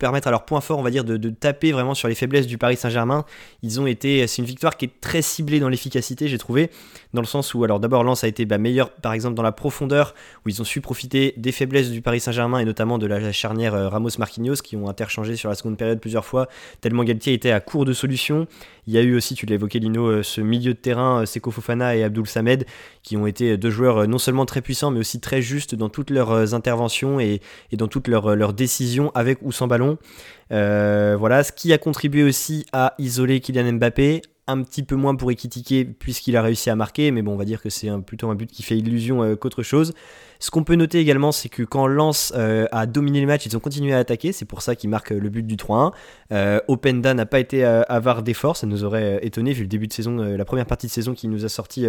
permettre 0.00 0.26
à 0.26 0.32
leurs 0.32 0.44
points 0.44 0.60
forts, 0.60 0.78
on 0.78 0.82
va 0.82 0.90
dire, 0.90 1.04
de, 1.04 1.30
taper 1.30 1.70
vraiment 1.70 1.94
sur 1.94 2.08
les 2.08 2.16
faiblesses 2.16 2.48
du 2.48 2.58
Paris 2.58 2.76
Saint-Germain. 2.76 3.24
Ils 3.62 3.80
ont 3.80 3.86
été. 3.86 4.26
C'est 4.26 4.42
une 4.42 4.48
victoire 4.48 4.76
qui 4.76 4.86
est 4.86 5.00
très 5.00 5.22
ciblée 5.22 5.60
dans 5.60 5.68
l'efficacité, 5.68 6.26
j'ai 6.26 6.38
trouvé, 6.38 6.70
dans 7.14 7.20
le 7.20 7.26
sens 7.26 7.54
où, 7.54 7.62
alors 7.62 7.78
d'abord, 7.78 8.02
Lens 8.02 8.24
a 8.24 8.28
été 8.28 8.44
bah, 8.46 8.58
meilleur, 8.58 8.90
par 8.90 9.12
exemple, 9.12 9.36
dans 9.36 9.42
la 9.42 9.52
profondeur, 9.52 10.14
où 10.44 10.48
ils 10.48 10.60
ont 10.60 10.64
su 10.64 10.80
profiter 10.80 11.34
des 11.36 11.52
faiblesses 11.52 11.90
du 11.90 12.02
Paris 12.02 12.20
Saint-Germain 12.20 12.58
et 12.58 12.64
notamment 12.64 12.98
de 12.98 13.06
la 13.06 13.30
charnière 13.30 13.90
Ramos-Marquinhos 13.90 14.56
qui 14.64 14.76
ont 14.76 14.88
interchangé 14.88 15.36
sur 15.36 15.48
la 15.48 15.54
seconde 15.54 15.76
période 15.76 16.00
plusieurs 16.00 16.24
fois, 16.24 16.48
tellement 16.80 17.04
Galtier 17.04 17.34
était 17.34 17.52
à 17.52 17.60
court 17.60 17.84
de 17.84 17.92
solutions. 17.92 18.48
Il 18.86 18.94
y 18.94 18.98
a 18.98 19.02
eu 19.02 19.14
aussi, 19.14 19.34
tu 19.34 19.46
l'as 19.46 19.54
évoqué, 19.54 19.78
Lino, 19.78 20.22
ce 20.22 20.40
milieu 20.40 20.72
de 20.72 20.78
terrain, 20.78 21.24
Seko 21.26 21.50
Fofana 21.50 21.94
et 21.94 22.02
Abdul 22.02 22.26
Samed, 22.26 22.64
qui 23.02 23.16
ont 23.16 23.26
été 23.26 23.56
deux 23.56 23.70
joueurs 23.70 24.08
non 24.08 24.18
seulement 24.18 24.46
très 24.46 24.62
puissants, 24.62 24.90
mais 24.90 24.98
aussi 24.98 25.20
très 25.20 25.42
justes 25.42 25.74
dans 25.74 25.88
toutes 25.88 26.10
leurs 26.10 26.54
interventions 26.54 27.20
et, 27.20 27.40
dans 27.72 27.88
toutes 27.88 28.08
leurs, 28.08 28.52
décisions, 28.52 29.10
avec 29.14 29.38
ou 29.42 29.52
sans 29.52 29.66
ballon. 29.66 29.89
Euh, 30.52 31.16
voilà, 31.18 31.44
ce 31.44 31.52
qui 31.52 31.72
a 31.72 31.78
contribué 31.78 32.22
aussi 32.22 32.66
à 32.72 32.94
isoler 32.98 33.40
Kylian 33.40 33.74
Mbappé, 33.74 34.22
un 34.46 34.62
petit 34.62 34.82
peu 34.82 34.96
moins 34.96 35.14
pour 35.14 35.30
Ekitike 35.30 35.98
puisqu'il 35.98 36.36
a 36.36 36.42
réussi 36.42 36.70
à 36.70 36.76
marquer, 36.76 37.12
mais 37.12 37.22
bon, 37.22 37.34
on 37.34 37.36
va 37.36 37.44
dire 37.44 37.62
que 37.62 37.70
c'est 37.70 37.88
plutôt 38.04 38.30
un 38.30 38.34
but 38.34 38.50
qui 38.50 38.62
fait 38.62 38.76
illusion 38.76 39.22
euh, 39.22 39.36
qu'autre 39.36 39.62
chose. 39.62 39.92
Ce 40.40 40.50
qu'on 40.50 40.64
peut 40.64 40.74
noter 40.74 40.98
également, 40.98 41.32
c'est 41.32 41.48
que 41.48 41.62
quand 41.62 41.86
Lens 41.86 42.32
euh, 42.34 42.66
a 42.72 42.86
dominé 42.86 43.20
le 43.20 43.26
match, 43.26 43.46
ils 43.46 43.56
ont 43.56 43.60
continué 43.60 43.92
à 43.92 43.98
attaquer, 43.98 44.32
c'est 44.32 44.46
pour 44.46 44.62
ça 44.62 44.74
qu'ils 44.74 44.90
marquent 44.90 45.10
le 45.10 45.28
but 45.28 45.46
du 45.46 45.56
3-1. 45.56 45.92
Openda 46.66 47.14
n'a 47.14 47.26
pas 47.26 47.38
été 47.38 47.62
avare 47.64 48.22
d'efforts, 48.22 48.56
ça 48.56 48.66
nous 48.66 48.82
aurait 48.84 49.20
étonné 49.22 49.52
vu 49.52 49.62
le 49.62 49.68
début 49.68 49.86
de 49.86 49.92
saison, 49.92 50.16
la 50.16 50.44
première 50.44 50.66
partie 50.66 50.86
de 50.86 50.92
saison 50.92 51.14
qui 51.14 51.28
nous 51.28 51.44
a 51.44 51.48
sorti 51.48 51.86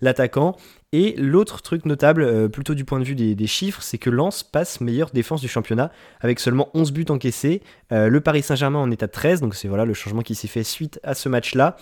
l'attaquant. 0.00 0.56
Et 0.92 1.14
l'autre 1.18 1.60
truc 1.60 1.84
notable, 1.84 2.22
euh, 2.22 2.48
plutôt 2.48 2.74
du 2.74 2.84
point 2.84 2.98
de 2.98 3.04
vue 3.04 3.14
des, 3.14 3.46
chiffres, 3.46 3.82
c'est 3.82 3.98
que 3.98 4.08
Lens 4.08 4.42
passe 4.42 4.80
meilleure 4.80 5.10
défense 5.10 5.40
du 5.40 5.48
championnat 5.48 5.90
avec 6.20 6.40
seulement 6.40 6.70
11 6.74 6.92
buts 6.92 7.06
encaissés. 7.10 7.62
Euh, 7.92 8.08
le 8.08 8.20
Paris 8.20 8.42
Saint-Germain 8.42 8.78
en 8.78 8.90
est 8.90 9.02
à 9.02 9.08
13, 9.08 9.40
donc 9.40 9.54
c'est 9.54 9.68
voilà 9.68 9.84
le 9.84 9.94
changement 9.94 10.22
qui 10.22 10.34
s'est 10.34 10.48
fait 10.48 10.64
suite 10.64 10.98
à 11.02 11.14
ce 11.14 11.28
match-là. 11.28 11.76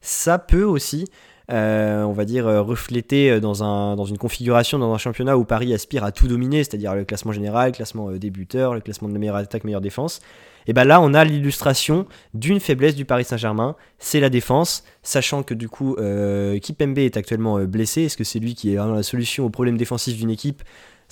Ça 0.00 0.38
peut 0.38 0.64
aussi 0.64 1.06
euh, 1.50 2.04
on 2.04 2.12
va 2.12 2.24
dire, 2.24 2.46
refléter 2.46 3.40
dans, 3.40 3.96
dans 3.96 4.04
une 4.04 4.16
configuration, 4.16 4.78
dans 4.78 4.94
un 4.94 4.98
championnat 4.98 5.36
où 5.36 5.44
Paris 5.44 5.74
aspire 5.74 6.04
à 6.04 6.12
tout 6.12 6.28
dominer, 6.28 6.58
c'est-à-dire 6.62 6.94
le 6.94 7.04
classement 7.04 7.32
général, 7.32 7.70
le 7.70 7.72
classement 7.72 8.12
débuteur, 8.12 8.74
le 8.74 8.80
classement 8.80 9.08
de 9.08 9.12
la 9.12 9.18
meilleure 9.18 9.36
attaque, 9.36 9.64
meilleure 9.64 9.80
défense. 9.80 10.20
Et 10.66 10.72
bien 10.72 10.84
là, 10.84 11.00
on 11.00 11.14
a 11.14 11.24
l'illustration 11.24 12.06
d'une 12.34 12.60
faiblesse 12.60 12.94
du 12.94 13.04
Paris 13.04 13.24
Saint-Germain, 13.24 13.76
c'est 13.98 14.20
la 14.20 14.30
défense, 14.30 14.84
sachant 15.02 15.42
que 15.42 15.54
du 15.54 15.68
coup, 15.68 15.96
euh, 15.96 16.58
Kipembe 16.58 16.98
est 16.98 17.16
actuellement 17.16 17.58
euh, 17.58 17.66
blessé. 17.66 18.02
Est-ce 18.02 18.16
que 18.16 18.24
c'est 18.24 18.38
lui 18.38 18.54
qui 18.54 18.72
est 18.72 18.76
vraiment 18.76 18.94
la 18.94 19.02
solution 19.02 19.44
au 19.44 19.50
problème 19.50 19.76
défensif 19.76 20.16
d'une 20.16 20.30
équipe 20.30 20.62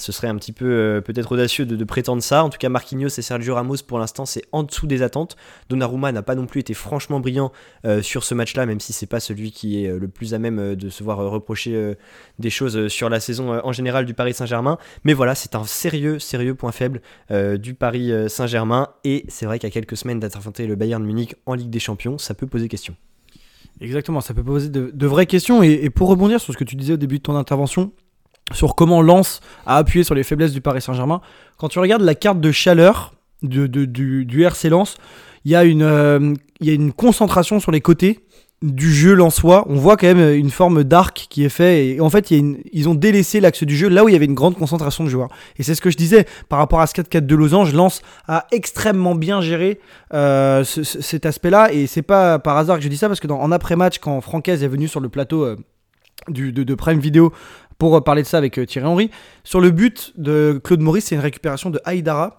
ce 0.00 0.12
serait 0.12 0.28
un 0.28 0.36
petit 0.36 0.52
peu 0.52 0.64
euh, 0.64 1.00
peut-être 1.00 1.32
audacieux 1.32 1.66
de, 1.66 1.84
prétendre 1.84 2.22
ça. 2.22 2.44
En 2.44 2.48
tout 2.48 2.58
cas, 2.58 2.68
Marquinhos 2.68 3.08
et 3.08 3.22
Sergio 3.22 3.54
Ramos, 3.54 3.76
pour 3.86 3.98
l'instant, 3.98 4.24
c'est 4.24 4.42
en 4.52 4.62
dessous 4.62 4.86
des 4.86 5.02
attentes. 5.02 5.36
Donnarumma 5.68 6.12
n'a 6.12 6.22
pas 6.22 6.34
non 6.34 6.46
plus 6.46 6.60
été 6.60 6.74
franchement 6.74 7.20
brillant 7.20 7.52
euh, 7.84 8.02
sur 8.02 8.24
ce 8.24 8.34
match-là, 8.34 8.66
même 8.66 8.80
si 8.80 8.92
c'est 8.92 9.06
pas 9.06 9.20
celui 9.20 9.52
qui 9.52 9.84
est 9.84 9.88
euh, 9.88 9.98
le 9.98 10.08
plus 10.08 10.34
à 10.34 10.38
même 10.38 10.74
de 10.74 10.88
se 10.88 11.02
voir 11.04 11.18
reprocher 11.18 11.96
des 12.38 12.50
choses 12.50 12.88
sur 12.88 13.08
la 13.08 13.20
saison 13.20 13.60
en 13.62 13.72
général 13.72 14.06
du 14.06 14.14
Paris 14.14 14.34
Saint-Germain. 14.34 14.78
Mais 15.04 15.12
voilà, 15.12 15.34
c'est 15.34 15.54
un 15.54 15.64
sérieux, 15.64 16.18
sérieux 16.18 16.54
point 16.54 16.72
faible 16.72 17.00
du 17.58 17.74
Paris 17.74 18.12
Saint-Germain. 18.28 18.88
Et 19.04 19.24
c'est 19.28 19.46
vrai 19.46 19.58
qu'à 19.58 19.70
quelques 19.70 19.96
semaines 19.96 20.20
d'affronter 20.20 20.66
le 20.66 20.76
Bayern 20.76 21.04
Munich 21.04 21.34
en 21.46 21.54
Ligue 21.54 21.70
des 21.70 21.78
Champions, 21.78 22.18
ça 22.18 22.34
peut 22.34 22.46
poser 22.46 22.68
question. 22.68 22.94
Exactement, 23.80 24.20
ça 24.20 24.34
peut 24.34 24.44
poser 24.44 24.68
de, 24.68 25.06
vraies 25.06 25.26
questions. 25.26 25.62
et, 25.62 25.90
pour 25.90 26.08
rebondir 26.08 26.40
sur 26.40 26.52
ce 26.52 26.58
que 26.58 26.64
tu 26.64 26.76
disais 26.76 26.94
au 26.94 26.98
début 26.98 27.18
de 27.18 27.22
ton 27.22 27.36
intervention, 27.36 27.92
sur 28.52 28.74
comment 28.74 29.02
Lens 29.02 29.40
a 29.66 29.76
appuyé 29.76 30.04
sur 30.04 30.14
les 30.14 30.22
faiblesses 30.22 30.52
du 30.52 30.60
Paris 30.60 30.82
Saint-Germain. 30.82 31.20
Quand 31.56 31.68
tu 31.68 31.78
regardes 31.78 32.02
la 32.02 32.14
carte 32.14 32.40
de 32.40 32.52
chaleur 32.52 33.12
du, 33.42 33.68
du, 33.68 34.42
RC 34.44 34.68
Lens, 34.68 34.96
il 35.44 35.52
y, 35.52 35.56
a 35.56 35.64
une, 35.64 35.82
euh, 35.82 36.34
y 36.60 36.70
a 36.70 36.72
une 36.72 36.92
concentration 36.92 37.60
sur 37.60 37.72
les 37.72 37.80
côtés 37.80 38.20
du 38.62 38.92
jeu 38.92 39.14
lensois. 39.14 39.64
On 39.68 39.76
voit 39.76 39.96
quand 39.96 40.06
même 40.06 40.34
une 40.34 40.50
forme 40.50 40.84
d'arc 40.84 41.26
qui 41.30 41.44
est 41.44 41.50
fait. 41.50 41.86
Et 41.86 42.00
en 42.00 42.10
fait, 42.10 42.30
ils 42.30 42.88
ont 42.88 42.94
délaissé 42.94 43.40
l'axe 43.40 43.64
du 43.64 43.76
jeu 43.76 43.88
là 43.88 44.04
où 44.04 44.08
il 44.08 44.12
y 44.12 44.16
avait 44.16 44.26
une 44.26 44.34
grande 44.34 44.56
concentration 44.56 45.04
de 45.04 45.08
joueurs. 45.08 45.28
Et 45.56 45.62
c'est 45.62 45.74
ce 45.74 45.80
que 45.80 45.90
je 45.90 45.96
disais 45.96 46.26
par 46.48 46.58
rapport 46.58 46.80
à 46.80 46.86
ce 46.86 46.94
4-4 46.94 47.26
de 47.26 47.34
Losange. 47.34 47.72
Lens 47.72 48.02
a 48.28 48.46
extrêmement 48.52 49.14
bien 49.14 49.40
géré 49.40 49.80
euh, 50.12 50.62
cet 50.64 51.24
aspect-là. 51.24 51.72
Et 51.72 51.86
c'est 51.86 52.02
pas 52.02 52.38
par 52.38 52.56
hasard 52.58 52.76
que 52.76 52.82
je 52.82 52.88
dis 52.88 52.98
ça 52.98 53.08
parce 53.08 53.20
que 53.20 53.26
dans, 53.26 53.40
en 53.40 53.50
après-match, 53.50 53.98
quand 53.98 54.20
Francaise 54.20 54.62
est 54.62 54.68
venu 54.68 54.88
sur 54.88 55.00
le 55.00 55.08
plateau. 55.08 55.44
Euh, 55.44 55.56
du, 56.28 56.52
de, 56.52 56.64
de, 56.64 56.74
Prime 56.74 57.00
Video 57.00 57.32
pour 57.80 58.04
parler 58.04 58.22
de 58.22 58.26
ça 58.26 58.38
avec 58.38 58.58
euh, 58.58 58.66
Thierry 58.66 58.86
Henry. 58.86 59.10
Sur 59.42 59.60
le 59.60 59.70
but 59.70 60.12
de 60.16 60.60
Claude 60.62 60.80
Maurice, 60.80 61.06
c'est 61.06 61.14
une 61.14 61.22
récupération 61.22 61.70
de 61.70 61.80
Haïdara. 61.84 62.36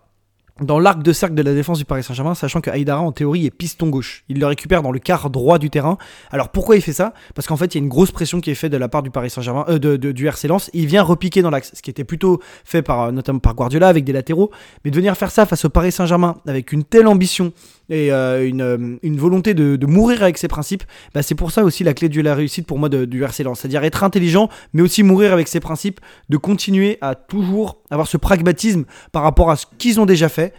dans 0.60 0.78
l'arc 0.78 1.02
de 1.02 1.12
cercle 1.12 1.34
de 1.34 1.42
la 1.42 1.56
défense 1.56 1.80
du 1.80 1.86
Paris 1.86 2.04
Saint-Germain, 2.04 2.36
sachant 2.36 2.62
que 2.62 2.70
Aïdara 2.70 3.02
en 3.02 3.12
théorie 3.12 3.48
est 3.48 3.50
piston 3.50 3.90
gauche. 3.90 4.24
Il 4.30 4.40
le 4.40 4.46
récupère 4.46 4.84
dans 4.84 4.92
le 4.92 5.00
quart 5.00 5.32
droit 5.32 5.58
du 5.58 5.72
terrain. 5.72 5.98
Alors 6.30 6.50
pourquoi 6.50 6.76
il 6.76 6.84
fait 6.84 6.94
ça? 6.94 7.14
Parce 7.34 7.48
qu'en 7.48 7.58
fait 7.58 7.74
il 7.74 7.80
y 7.80 7.82
a 7.82 7.84
une 7.84 7.90
grosse 7.90 8.12
pression 8.12 8.40
qui 8.40 8.52
est 8.52 8.56
faite 8.56 8.72
de 8.72 8.78
la 8.78 8.88
part 8.88 9.02
du 9.02 9.10
Paris 9.10 9.32
Saint-Germain, 9.32 9.66
euh, 9.70 9.80
de, 9.80 10.12
du 10.12 10.28
RC 10.28 10.48
Lens. 10.48 10.70
Il 10.74 10.86
vient 10.86 11.02
repiquer 11.02 11.42
dans 11.42 11.50
l'axe, 11.50 11.72
ce 11.74 11.82
qui 11.82 11.90
était 11.90 12.04
plutôt 12.04 12.40
fait 12.64 12.84
par 12.84 13.02
euh, 13.02 13.12
notamment 13.12 13.40
par 13.40 13.56
Guardiola 13.56 13.88
avec 13.88 14.04
des 14.04 14.14
latéraux. 14.14 14.52
Mais 14.86 14.92
de 14.92 14.96
venir 14.96 15.18
faire 15.18 15.32
ça 15.32 15.48
face 15.48 15.66
au 15.66 15.70
Paris 15.70 15.92
Saint-Germain 15.92 16.36
avec 16.46 16.72
une 16.72 16.84
telle 16.84 17.08
ambition 17.08 17.52
et 17.92 18.12
euh, 18.12 18.48
une, 18.48 18.98
une, 19.04 19.18
volonté 19.18 19.54
de, 19.54 19.86
mourir 19.86 20.24
avec 20.24 20.38
ses 20.38 20.48
principes, 20.48 20.84
bah 21.14 21.22
c'est 21.22 21.36
pour 21.36 21.52
ça 21.52 21.64
aussi 21.64 21.84
la 21.84 21.94
clé 21.94 22.10
de 22.10 22.22
la 22.22 22.34
réussite 22.34 22.66
pour 22.66 22.80
moi 22.80 22.90
du 22.90 23.24
RC 23.24 23.44
Lens. 23.44 23.60
C'est-à-dire 23.60 23.84
être 23.84 24.04
intelligent, 24.04 24.50
mais 24.74 24.82
aussi 24.82 25.04
mourir 25.04 25.34
avec 25.34 25.50
ses 25.50 25.60
principes, 25.60 26.00
de 26.30 26.38
continuer 26.38 26.98
à 27.02 27.16
toujours 27.16 27.82
avoir 27.92 28.08
ce 28.08 28.18
pragmatisme 28.18 28.86
par 29.12 29.24
rapport 29.24 29.52
à 29.52 29.58
ce 29.58 29.66
qu'ils 29.78 30.00
ont 30.00 30.06
déjà 30.06 30.30
fait 30.30 30.54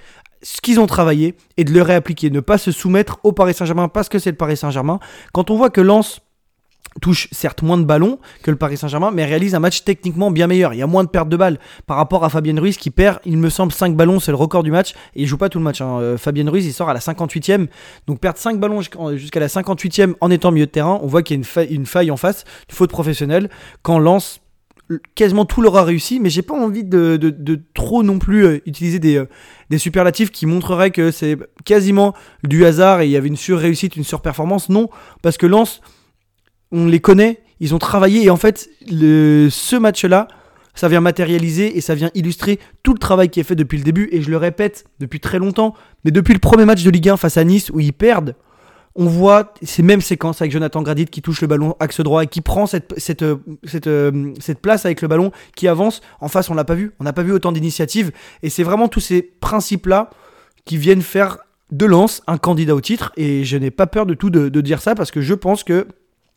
ce 0.44 0.60
qu'ils 0.60 0.80
ont 0.80 0.86
travaillé 0.86 1.36
et 1.56 1.62
de 1.62 1.72
le 1.72 1.82
réappliquer, 1.82 2.28
ne 2.28 2.40
pas 2.40 2.58
se 2.58 2.72
soumettre 2.72 3.20
au 3.22 3.30
Paris 3.30 3.54
Saint-Germain 3.54 3.86
parce 3.86 4.08
que 4.08 4.18
c'est 4.18 4.30
le 4.30 4.36
Paris 4.36 4.56
Saint-Germain. 4.56 4.98
Quand 5.32 5.50
on 5.50 5.56
voit 5.56 5.70
que 5.70 5.80
Lens 5.80 6.20
touche 7.00 7.28
certes 7.32 7.62
moins 7.62 7.78
de 7.78 7.84
ballons 7.84 8.18
que 8.42 8.50
le 8.50 8.56
Paris 8.56 8.76
Saint-Germain, 8.76 9.10
mais 9.10 9.24
réalise 9.24 9.54
un 9.54 9.60
match 9.60 9.84
techniquement 9.84 10.30
bien 10.30 10.46
meilleur. 10.46 10.74
Il 10.74 10.78
y 10.78 10.82
a 10.82 10.86
moins 10.86 11.04
de 11.04 11.08
pertes 11.08 11.28
de 11.28 11.36
balles 11.36 11.58
par 11.86 11.96
rapport 11.96 12.24
à 12.24 12.28
Fabien 12.28 12.58
Ruiz 12.60 12.76
qui 12.76 12.90
perd, 12.90 13.18
il 13.24 13.38
me 13.38 13.48
semble, 13.48 13.72
5 13.72 13.96
ballons, 13.96 14.20
c'est 14.20 14.32
le 14.32 14.36
record 14.36 14.62
du 14.62 14.70
match, 14.70 14.92
et 15.14 15.22
il 15.22 15.26
joue 15.26 15.38
pas 15.38 15.48
tout 15.48 15.58
le 15.58 15.64
match. 15.64 15.80
Hein. 15.80 15.98
Euh, 16.00 16.18
Fabien 16.18 16.48
Ruiz, 16.48 16.66
il 16.66 16.72
sort 16.72 16.88
à 16.88 16.94
la 16.94 17.00
58e, 17.00 17.68
donc 18.06 18.20
perdre 18.20 18.38
5 18.38 18.58
ballons 18.58 18.80
jusqu'à 19.14 19.40
la 19.40 19.46
58e 19.46 20.14
en 20.20 20.30
étant 20.30 20.50
milieu 20.50 20.66
de 20.66 20.70
terrain, 20.70 20.98
on 21.02 21.06
voit 21.06 21.22
qu'il 21.22 21.36
y 21.36 21.38
a 21.38 21.64
une, 21.64 21.86
faille, 21.86 22.10
en 22.10 22.16
face, 22.16 22.44
une 22.68 22.74
faute 22.74 22.90
professionnelle, 22.90 23.48
quand 23.82 23.98
Lens 23.98 24.40
quasiment 25.14 25.46
tout 25.46 25.62
leur 25.62 25.76
a 25.76 25.84
réussi, 25.84 26.20
mais 26.20 26.28
j'ai 26.28 26.42
pas 26.42 26.54
envie 26.54 26.84
de, 26.84 27.62
trop 27.72 28.02
non 28.02 28.18
plus 28.18 28.44
euh, 28.44 28.60
utiliser 28.66 28.98
des, 28.98 29.16
euh, 29.16 29.28
des, 29.70 29.78
superlatifs 29.78 30.30
qui 30.30 30.44
montreraient 30.44 30.90
que 30.90 31.10
c'est 31.10 31.38
quasiment 31.64 32.14
du 32.44 32.66
hasard 32.66 33.00
et 33.00 33.06
il 33.06 33.10
y 33.10 33.16
avait 33.16 33.28
une 33.28 33.36
sur-réussite, 33.36 33.96
une 33.96 34.04
sur-performance. 34.04 34.68
Non, 34.68 34.90
parce 35.22 35.38
que 35.38 35.46
Lens, 35.46 35.80
on 36.72 36.86
les 36.86 37.00
connaît, 37.00 37.42
ils 37.60 37.74
ont 37.74 37.78
travaillé 37.78 38.24
et 38.24 38.30
en 38.30 38.36
fait, 38.36 38.68
ce 38.88 39.76
match-là, 39.76 40.26
ça 40.74 40.88
vient 40.88 41.00
matérialiser 41.00 41.76
et 41.76 41.80
ça 41.80 41.94
vient 41.94 42.10
illustrer 42.14 42.58
tout 42.82 42.94
le 42.94 42.98
travail 42.98 43.28
qui 43.28 43.40
est 43.40 43.44
fait 43.44 43.54
depuis 43.54 43.78
le 43.78 43.84
début. 43.84 44.08
Et 44.10 44.22
je 44.22 44.30
le 44.30 44.36
répète 44.36 44.86
depuis 45.00 45.20
très 45.20 45.38
longtemps, 45.38 45.74
mais 46.04 46.10
depuis 46.10 46.32
le 46.32 46.40
premier 46.40 46.64
match 46.64 46.82
de 46.82 46.90
Ligue 46.90 47.10
1 47.10 47.16
face 47.16 47.36
à 47.36 47.44
Nice 47.44 47.70
où 47.70 47.80
ils 47.80 47.92
perdent, 47.92 48.34
on 48.94 49.06
voit 49.06 49.54
ces 49.62 49.82
mêmes 49.82 50.00
séquences 50.00 50.42
avec 50.42 50.52
Jonathan 50.52 50.82
Gradit 50.82 51.06
qui 51.06 51.22
touche 51.22 51.40
le 51.40 51.46
ballon 51.46 51.76
axe 51.80 52.00
droit 52.00 52.24
et 52.24 52.26
qui 52.26 52.40
prend 52.40 52.66
cette, 52.66 52.92
cette, 52.98 53.24
cette, 53.64 53.86
euh, 53.86 54.34
cette 54.38 54.60
place 54.60 54.84
avec 54.84 55.00
le 55.00 55.08
ballon, 55.08 55.30
qui 55.56 55.68
avance. 55.68 56.02
En 56.20 56.28
face, 56.28 56.50
on 56.50 56.54
l'a 56.54 56.64
pas 56.64 56.74
vu. 56.74 56.92
On 57.00 57.04
n'a 57.04 57.12
pas 57.12 57.22
vu 57.22 57.32
autant 57.32 57.52
d'initiatives. 57.52 58.12
Et 58.42 58.50
c'est 58.50 58.62
vraiment 58.62 58.88
tous 58.88 59.00
ces 59.00 59.22
principes-là 59.22 60.10
qui 60.64 60.76
viennent 60.76 61.02
faire 61.02 61.38
de 61.70 61.86
Lens 61.86 62.22
un 62.26 62.36
candidat 62.36 62.74
au 62.74 62.80
titre. 62.82 63.12
Et 63.16 63.44
je 63.44 63.56
n'ai 63.56 63.70
pas 63.70 63.86
peur 63.86 64.04
de 64.04 64.14
tout 64.14 64.30
de 64.30 64.60
dire 64.60 64.82
ça 64.82 64.94
parce 64.94 65.10
que 65.10 65.22
je 65.22 65.34
pense 65.34 65.64
que 65.64 65.86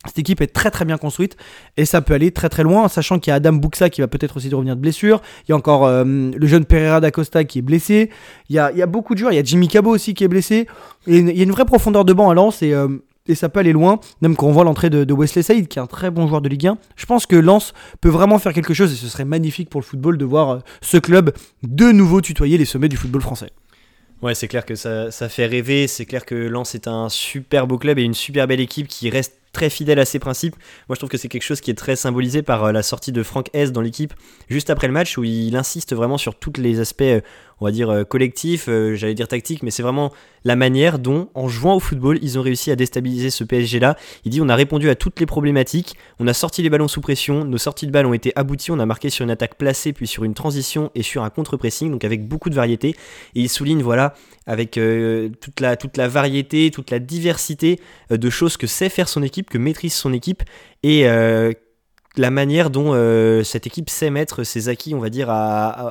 cette 0.06 0.18
équipe 0.18 0.40
est 0.40 0.48
très 0.48 0.70
très 0.70 0.84
bien 0.84 0.98
construite 0.98 1.36
et 1.76 1.84
ça 1.84 2.00
peut 2.00 2.14
aller 2.14 2.30
très 2.30 2.48
très 2.48 2.62
loin, 2.62 2.88
sachant 2.88 3.18
qu'il 3.18 3.30
y 3.30 3.32
a 3.32 3.36
Adam 3.36 3.52
Buxa 3.52 3.90
qui 3.90 4.00
va 4.00 4.08
peut-être 4.08 4.36
aussi 4.36 4.52
revenir 4.52 4.76
de 4.76 4.80
blessure. 4.80 5.22
Il 5.46 5.50
y 5.50 5.52
a 5.52 5.56
encore 5.56 5.86
euh, 5.86 6.04
le 6.04 6.46
jeune 6.46 6.64
Pereira 6.64 7.00
d'Acosta 7.00 7.44
qui 7.44 7.58
est 7.58 7.62
blessé. 7.62 8.10
Il 8.48 8.56
y, 8.56 8.58
a, 8.58 8.70
il 8.72 8.78
y, 8.78 8.82
a, 8.82 8.86
beaucoup 8.86 9.14
de 9.14 9.18
joueurs. 9.18 9.32
Il 9.32 9.36
y 9.36 9.38
a 9.38 9.44
Jimmy 9.44 9.68
Cabot 9.68 9.90
aussi 9.90 10.14
qui 10.14 10.24
est 10.24 10.28
blessé. 10.28 10.66
Il 11.06 11.36
y 11.36 11.40
a 11.40 11.44
une 11.44 11.50
vraie 11.50 11.64
profondeur 11.64 12.04
de 12.04 12.12
banc 12.12 12.30
à 12.30 12.34
Lens 12.34 12.62
et, 12.62 12.72
euh, 12.72 12.88
ça 13.34 13.48
peut 13.48 13.60
aller 13.60 13.72
loin. 13.72 13.98
Même 14.22 14.36
quand 14.36 14.46
on 14.46 14.52
voit 14.52 14.64
l'entrée 14.64 14.90
de, 14.90 15.12
Wesley 15.12 15.42
Saïd 15.42 15.68
qui 15.68 15.78
est 15.78 15.82
un 15.82 15.86
très 15.86 16.10
bon 16.10 16.28
joueur 16.28 16.40
de 16.40 16.48
Ligue 16.48 16.68
1, 16.68 16.78
je 16.94 17.06
pense 17.06 17.26
que 17.26 17.36
Lens 17.36 17.74
peut 18.00 18.08
vraiment 18.08 18.38
faire 18.38 18.52
quelque 18.52 18.74
chose 18.74 18.92
et 18.92 18.96
ce 18.96 19.08
serait 19.08 19.24
magnifique 19.24 19.68
pour 19.68 19.80
le 19.80 19.86
football 19.86 20.18
de 20.18 20.24
voir 20.24 20.50
euh, 20.50 20.58
ce 20.80 20.96
club 20.96 21.32
de 21.62 21.90
nouveau 21.90 22.20
tutoyer 22.20 22.58
les 22.58 22.64
sommets 22.64 22.88
du 22.88 22.96
football 22.96 23.22
français. 23.22 23.50
Ouais, 24.22 24.34
c'est 24.34 24.48
clair 24.48 24.64
que 24.64 24.74
ça, 24.74 25.10
ça 25.10 25.28
fait 25.28 25.46
rêver. 25.46 25.86
C'est 25.86 26.06
clair 26.06 26.24
que 26.24 26.34
Lens 26.34 26.74
est 26.74 26.88
un 26.88 27.08
super 27.08 27.66
beau 27.66 27.78
club 27.78 27.98
et 27.98 28.02
une 28.02 28.14
super 28.14 28.46
belle 28.46 28.60
équipe 28.60 28.88
qui 28.88 29.10
reste 29.10 29.34
très 29.56 29.70
fidèle 29.70 29.98
à 29.98 30.04
ses 30.04 30.18
principes. 30.18 30.54
Moi, 30.86 30.96
je 30.96 31.00
trouve 31.00 31.08
que 31.08 31.16
c'est 31.16 31.28
quelque 31.28 31.42
chose 31.42 31.62
qui 31.62 31.70
est 31.70 31.74
très 31.74 31.96
symbolisé 31.96 32.42
par 32.42 32.64
euh, 32.64 32.72
la 32.72 32.82
sortie 32.82 33.10
de 33.10 33.22
Franck 33.22 33.48
S 33.54 33.72
dans 33.72 33.80
l'équipe 33.80 34.12
juste 34.50 34.68
après 34.68 34.86
le 34.86 34.92
match 34.92 35.16
où 35.16 35.24
il 35.24 35.56
insiste 35.56 35.94
vraiment 35.94 36.18
sur 36.18 36.34
tous 36.34 36.52
les 36.58 36.78
aspects, 36.78 37.00
euh, 37.00 37.22
on 37.60 37.64
va 37.64 37.70
dire, 37.70 37.88
euh, 37.88 38.04
collectifs, 38.04 38.66
j'allais 38.66 39.14
dire 39.14 39.28
tactiques, 39.28 39.62
mais 39.62 39.70
c'est 39.70 39.82
vraiment 39.82 40.12
la 40.44 40.56
manière 40.56 40.98
dont, 40.98 41.30
en 41.34 41.48
jouant 41.48 41.74
au 41.74 41.80
football, 41.80 42.18
ils 42.20 42.38
ont 42.38 42.42
réussi 42.42 42.70
à 42.70 42.76
déstabiliser 42.76 43.30
ce 43.30 43.44
PSG-là. 43.44 43.96
Il 44.26 44.30
dit 44.30 44.42
on 44.42 44.48
a 44.50 44.54
répondu 44.54 44.90
à 44.90 44.94
toutes 44.94 45.18
les 45.20 45.26
problématiques, 45.26 45.96
on 46.20 46.26
a 46.26 46.34
sorti 46.34 46.62
les 46.62 46.68
ballons 46.68 46.86
sous 46.86 47.00
pression, 47.00 47.46
nos 47.46 47.56
sorties 47.56 47.86
de 47.86 47.92
balles 47.92 48.04
ont 48.04 48.12
été 48.12 48.32
abouties, 48.36 48.72
on 48.72 48.78
a 48.78 48.84
marqué 48.84 49.08
sur 49.08 49.24
une 49.24 49.30
attaque 49.30 49.56
placée, 49.56 49.94
puis 49.94 50.06
sur 50.06 50.24
une 50.24 50.34
transition 50.34 50.90
et 50.94 51.02
sur 51.02 51.24
un 51.24 51.30
contre-pressing, 51.30 51.90
donc 51.90 52.04
avec 52.04 52.28
beaucoup 52.28 52.50
de 52.50 52.54
variété. 52.54 52.90
Et 53.34 53.40
il 53.40 53.48
souligne, 53.48 53.80
voilà, 53.80 54.12
avec 54.46 54.72
toute, 54.72 55.60
la, 55.60 55.76
toute 55.76 55.96
la 55.96 56.08
variété, 56.08 56.70
toute 56.70 56.90
la 56.90 56.98
diversité 56.98 57.80
de 58.10 58.30
choses 58.30 58.58
que 58.58 58.66
sait 58.66 58.90
faire 58.90 59.08
son 59.08 59.22
équipe 59.22 59.45
que 59.50 59.58
maîtrise 59.58 59.94
son 59.94 60.12
équipe 60.12 60.42
et 60.82 61.08
euh, 61.08 61.52
la 62.18 62.30
manière 62.30 62.70
dont 62.70 62.92
euh, 62.94 63.42
cette 63.42 63.66
équipe 63.66 63.90
sait 63.90 64.10
mettre 64.10 64.42
ses 64.42 64.68
acquis, 64.68 64.94
on 64.94 65.00
va 65.00 65.10
dire, 65.10 65.28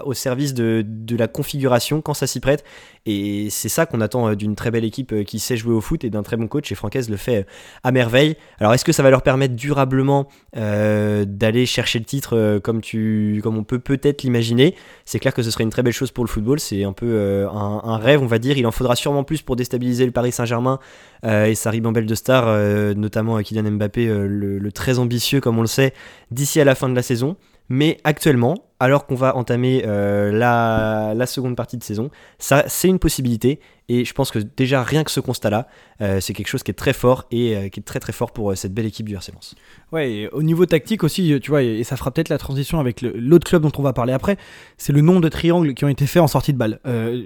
au 0.05 0.13
service 0.13 0.53
de, 0.53 0.85
la 1.17 1.27
configuration 1.27 2.01
quand 2.01 2.13
ça 2.13 2.27
s'y 2.27 2.39
prête. 2.39 2.63
Et 3.07 3.49
c'est 3.51 3.69
ça 3.69 3.85
qu'on 3.85 4.01
attend 4.01 4.29
euh, 4.29 4.35
d'une 4.35 4.55
très 4.55 4.71
belle 4.71 4.83
équipe 4.83 5.13
euh, 5.13 5.23
qui 5.23 5.37
sait 5.37 5.55
jouer 5.55 5.75
au 5.75 5.81
foot 5.81 6.03
et 6.03 6.09
d'un 6.09 6.23
très 6.23 6.37
bon 6.37 6.47
coach. 6.47 6.71
Et 6.71 6.75
Francaise 6.75 7.09
le 7.09 7.17
fait 7.17 7.45
à 7.83 7.91
merveille. 7.91 8.35
Alors, 8.59 8.73
est-ce 8.73 8.83
que 8.83 8.91
ça 8.91 9.03
va 9.03 9.11
leur 9.11 9.21
permettre 9.21 9.55
durablement 9.55 10.27
d'aller 10.53 11.65
chercher 11.65 11.99
le 11.99 12.05
titre 12.05 12.59
comme, 12.63 12.81
tu, 12.81 13.41
comme 13.43 13.57
on 13.57 13.63
peut 13.63 13.79
peut-être 13.79 14.23
l'imaginer? 14.23 14.75
C'est 15.03 15.19
clair 15.19 15.33
que 15.33 15.43
ce 15.43 15.51
serait 15.51 15.63
une 15.63 15.69
très 15.69 15.83
belle 15.83 15.93
chose 15.93 16.11
pour 16.11 16.23
le 16.23 16.29
football. 16.29 16.59
C'est 16.59 16.83
un 16.83 16.93
peu 16.93 17.45
un, 17.51 17.97
rêve, 17.97 18.21
on 18.21 18.27
va 18.27 18.39
dire. 18.39 18.57
Il 18.57 18.65
en 18.65 18.71
faudra 18.71 18.95
sûrement 18.95 19.23
plus 19.23 19.41
pour 19.41 19.55
déstabiliser 19.55 20.05
le 20.05 20.11
Paris 20.11 20.31
Saint-Germain 20.31 20.79
et 21.23 21.55
sa 21.55 21.69
ribambelle 21.69 22.05
de 22.05 22.15
stars, 22.15 22.95
notamment 22.95 23.37
Kylian 23.41 23.71
Mbappé, 23.71 24.07
le 24.07 24.71
très 24.71 24.97
ambitieux, 24.99 25.41
comme 25.41 25.57
on 25.59 25.61
le 25.61 25.67
sait 25.67 25.93
d'ici 26.31 26.59
à 26.59 26.63
la 26.63 26.75
fin 26.75 26.89
de 26.89 26.95
la 26.95 27.03
saison. 27.03 27.37
Mais 27.69 27.97
actuellement, 28.03 28.55
alors 28.79 29.07
qu'on 29.07 29.15
va 29.15 29.35
entamer 29.35 29.83
euh, 29.87 30.31
la, 30.31 31.25
seconde 31.25 31.55
partie 31.55 31.77
de 31.77 31.83
saison, 31.83 32.11
ça 32.37 32.63
c'est 32.67 32.87
une 32.87 32.99
possibilité. 32.99 33.59
Et 33.87 34.03
je 34.03 34.13
pense 34.13 34.31
que 34.31 34.39
déjà 34.39 34.83
rien 34.83 35.03
que 35.03 35.11
ce 35.11 35.19
constat-là, 35.19 35.67
euh, 36.01 36.19
c'est 36.19 36.33
quelque 36.33 36.47
chose 36.47 36.63
qui 36.63 36.71
est 36.71 36.75
très 36.75 36.93
fort 36.93 37.25
et 37.31 37.55
euh, 37.55 37.69
qui 37.69 37.79
est 37.79 37.83
très 37.83 37.99
très 37.99 38.13
fort 38.13 38.31
pour 38.31 38.55
cette 38.57 38.73
belle 38.73 38.85
équipe 38.85 39.07
du 39.07 39.15
RC 39.15 39.31
Lens. 39.31 39.55
Ouais, 39.91 40.27
au 40.31 40.43
niveau 40.43 40.65
tactique 40.65 41.03
aussi, 41.03 41.39
tu 41.41 41.51
vois, 41.51 41.63
et, 41.63 41.83
ça 41.83 41.95
fera 41.95 42.11
peut-être 42.11 42.29
la 42.29 42.37
transition 42.37 42.79
avec 42.79 43.01
l'autre 43.01 43.47
club 43.47 43.63
dont 43.63 43.71
on 43.77 43.81
va 43.81 43.93
parler 43.93 44.13
après, 44.13 44.37
c'est 44.77 44.93
le 44.93 45.01
nombre 45.01 45.21
de 45.21 45.29
triangles 45.29 45.73
qui 45.73 45.85
ont 45.85 45.89
été 45.89 46.05
faits 46.07 46.21
en 46.21 46.27
sortie 46.27 46.53
de 46.53 46.57
balle. 46.57 46.79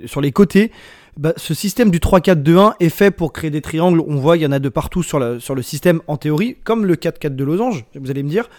sur 0.06 0.22
les 0.22 0.32
côtés, 0.32 0.72
bah, 1.18 1.34
ce 1.36 1.54
système 1.54 1.92
du 1.92 2.00
3-4-2-1 2.00 2.76
est 2.80 2.90
fait 2.90 3.12
pour 3.12 3.34
créer 3.34 3.50
des 3.50 3.62
triangles. 3.62 4.02
On 4.08 4.16
voit, 4.16 4.38
il 4.38 4.44
y 4.44 4.46
en 4.46 4.52
a 4.52 4.60
de 4.60 4.70
partout 4.70 5.04
sur, 5.04 5.42
sur 5.42 5.56
le 5.56 5.62
système 5.62 6.02
en 6.08 6.18
théorie, 6.18 6.56
comme 6.64 6.86
le 6.86 6.96
4-4 6.96 7.36
de 7.36 7.44
Losange, 7.44 7.86
vous 7.96 8.12
allez 8.12 8.24
me 8.24 8.30
dire. 8.30 8.50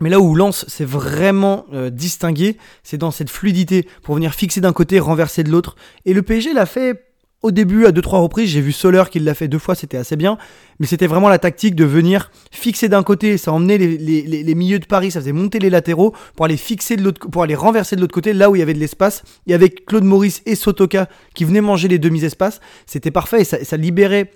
Mais 0.00 0.10
là 0.10 0.20
où 0.20 0.34
Lance 0.34 0.64
s'est 0.68 0.84
vraiment 0.84 1.66
euh, 1.72 1.90
distingué, 1.90 2.56
c'est 2.82 2.98
dans 2.98 3.10
cette 3.10 3.30
fluidité 3.30 3.88
pour 4.02 4.14
venir 4.14 4.34
fixer 4.34 4.60
d'un 4.60 4.72
côté, 4.72 5.00
renverser 5.00 5.42
de 5.42 5.50
l'autre. 5.50 5.76
Et 6.04 6.14
le 6.14 6.22
PSG 6.22 6.52
l'a 6.52 6.66
fait 6.66 7.04
au 7.42 7.50
début 7.50 7.86
à 7.86 7.92
deux 7.92 8.02
trois 8.02 8.18
reprises. 8.20 8.50
J'ai 8.50 8.60
vu 8.60 8.72
Soler 8.72 9.04
qui 9.10 9.20
l'a 9.20 9.34
fait 9.34 9.48
deux 9.48 9.58
fois, 9.58 9.74
c'était 9.74 9.96
assez 9.96 10.16
bien. 10.16 10.38
Mais 10.80 10.86
c'était 10.86 11.06
vraiment 11.06 11.28
la 11.28 11.38
tactique 11.38 11.74
de 11.74 11.84
venir 11.84 12.30
fixer 12.50 12.88
d'un 12.88 13.02
côté, 13.02 13.38
ça 13.38 13.52
emmenait 13.52 13.78
les, 13.78 14.54
milieux 14.54 14.78
de 14.78 14.86
Paris, 14.86 15.10
ça 15.10 15.20
faisait 15.20 15.32
monter 15.32 15.58
les 15.58 15.70
latéraux 15.70 16.14
pour 16.36 16.46
aller 16.46 16.56
fixer 16.56 16.96
de 16.96 17.02
l'autre, 17.02 17.28
pour 17.28 17.42
aller 17.42 17.54
renverser 17.54 17.96
de 17.96 18.00
l'autre 18.00 18.14
côté, 18.14 18.32
là 18.32 18.50
où 18.50 18.56
il 18.56 18.60
y 18.60 18.62
avait 18.62 18.74
de 18.74 18.80
l'espace. 18.80 19.22
Et 19.46 19.54
avec 19.54 19.86
Claude 19.86 20.04
Maurice 20.04 20.42
et 20.46 20.54
Sotoka 20.54 21.08
qui 21.34 21.44
venaient 21.44 21.60
manger 21.60 21.88
les 21.88 21.98
demi-espaces, 21.98 22.60
c'était 22.86 23.10
parfait 23.10 23.42
et 23.42 23.44
ça 23.44 23.76
libérait 23.76 24.30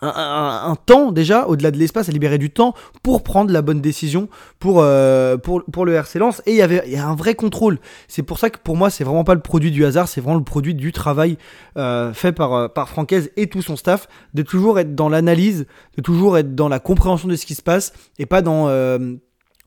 un, 0.00 0.76
temps 0.86 1.12
déjà, 1.12 1.46
au-delà 1.46 1.70
de 1.70 1.76
l'espace, 1.76 2.08
à 2.08 2.12
libérer 2.12 2.38
du 2.38 2.50
temps 2.50 2.74
pour 3.02 3.22
prendre 3.22 3.52
la 3.52 3.62
bonne 3.62 3.80
décision 3.80 4.28
pour, 4.58 4.80
euh, 4.80 5.36
pour, 5.36 5.64
pour 5.64 5.84
le 5.84 5.94
RC 5.94 6.18
Lens. 6.18 6.42
Et 6.46 6.52
il 6.52 6.56
y 6.56 6.62
avait 6.62 6.88
y 6.88 6.96
a 6.96 7.06
un 7.06 7.14
vrai 7.14 7.34
contrôle. 7.34 7.78
C'est 8.06 8.22
pour 8.22 8.38
ça 8.38 8.50
que 8.50 8.58
pour 8.58 8.76
moi, 8.76 8.90
c'est 8.90 9.04
vraiment 9.04 9.24
pas 9.24 9.34
le 9.34 9.40
produit 9.40 9.70
du 9.70 9.84
hasard, 9.84 10.08
c'est 10.08 10.20
vraiment 10.20 10.38
le 10.38 10.44
produit 10.44 10.74
du 10.74 10.92
travail 10.92 11.36
euh, 11.76 12.12
fait 12.12 12.32
par, 12.32 12.52
euh, 12.54 12.68
par 12.68 12.88
Francaise 12.88 13.30
et 13.36 13.48
tout 13.48 13.62
son 13.62 13.76
staff, 13.76 14.08
de 14.34 14.42
toujours 14.42 14.78
être 14.78 14.94
dans 14.94 15.08
l'analyse, 15.08 15.66
de 15.96 16.02
toujours 16.02 16.38
être 16.38 16.54
dans 16.54 16.68
la 16.68 16.78
compréhension 16.78 17.28
de 17.28 17.36
ce 17.36 17.46
qui 17.46 17.54
se 17.54 17.62
passe 17.62 17.92
et 18.18 18.26
pas 18.26 18.42
dans 18.42 18.68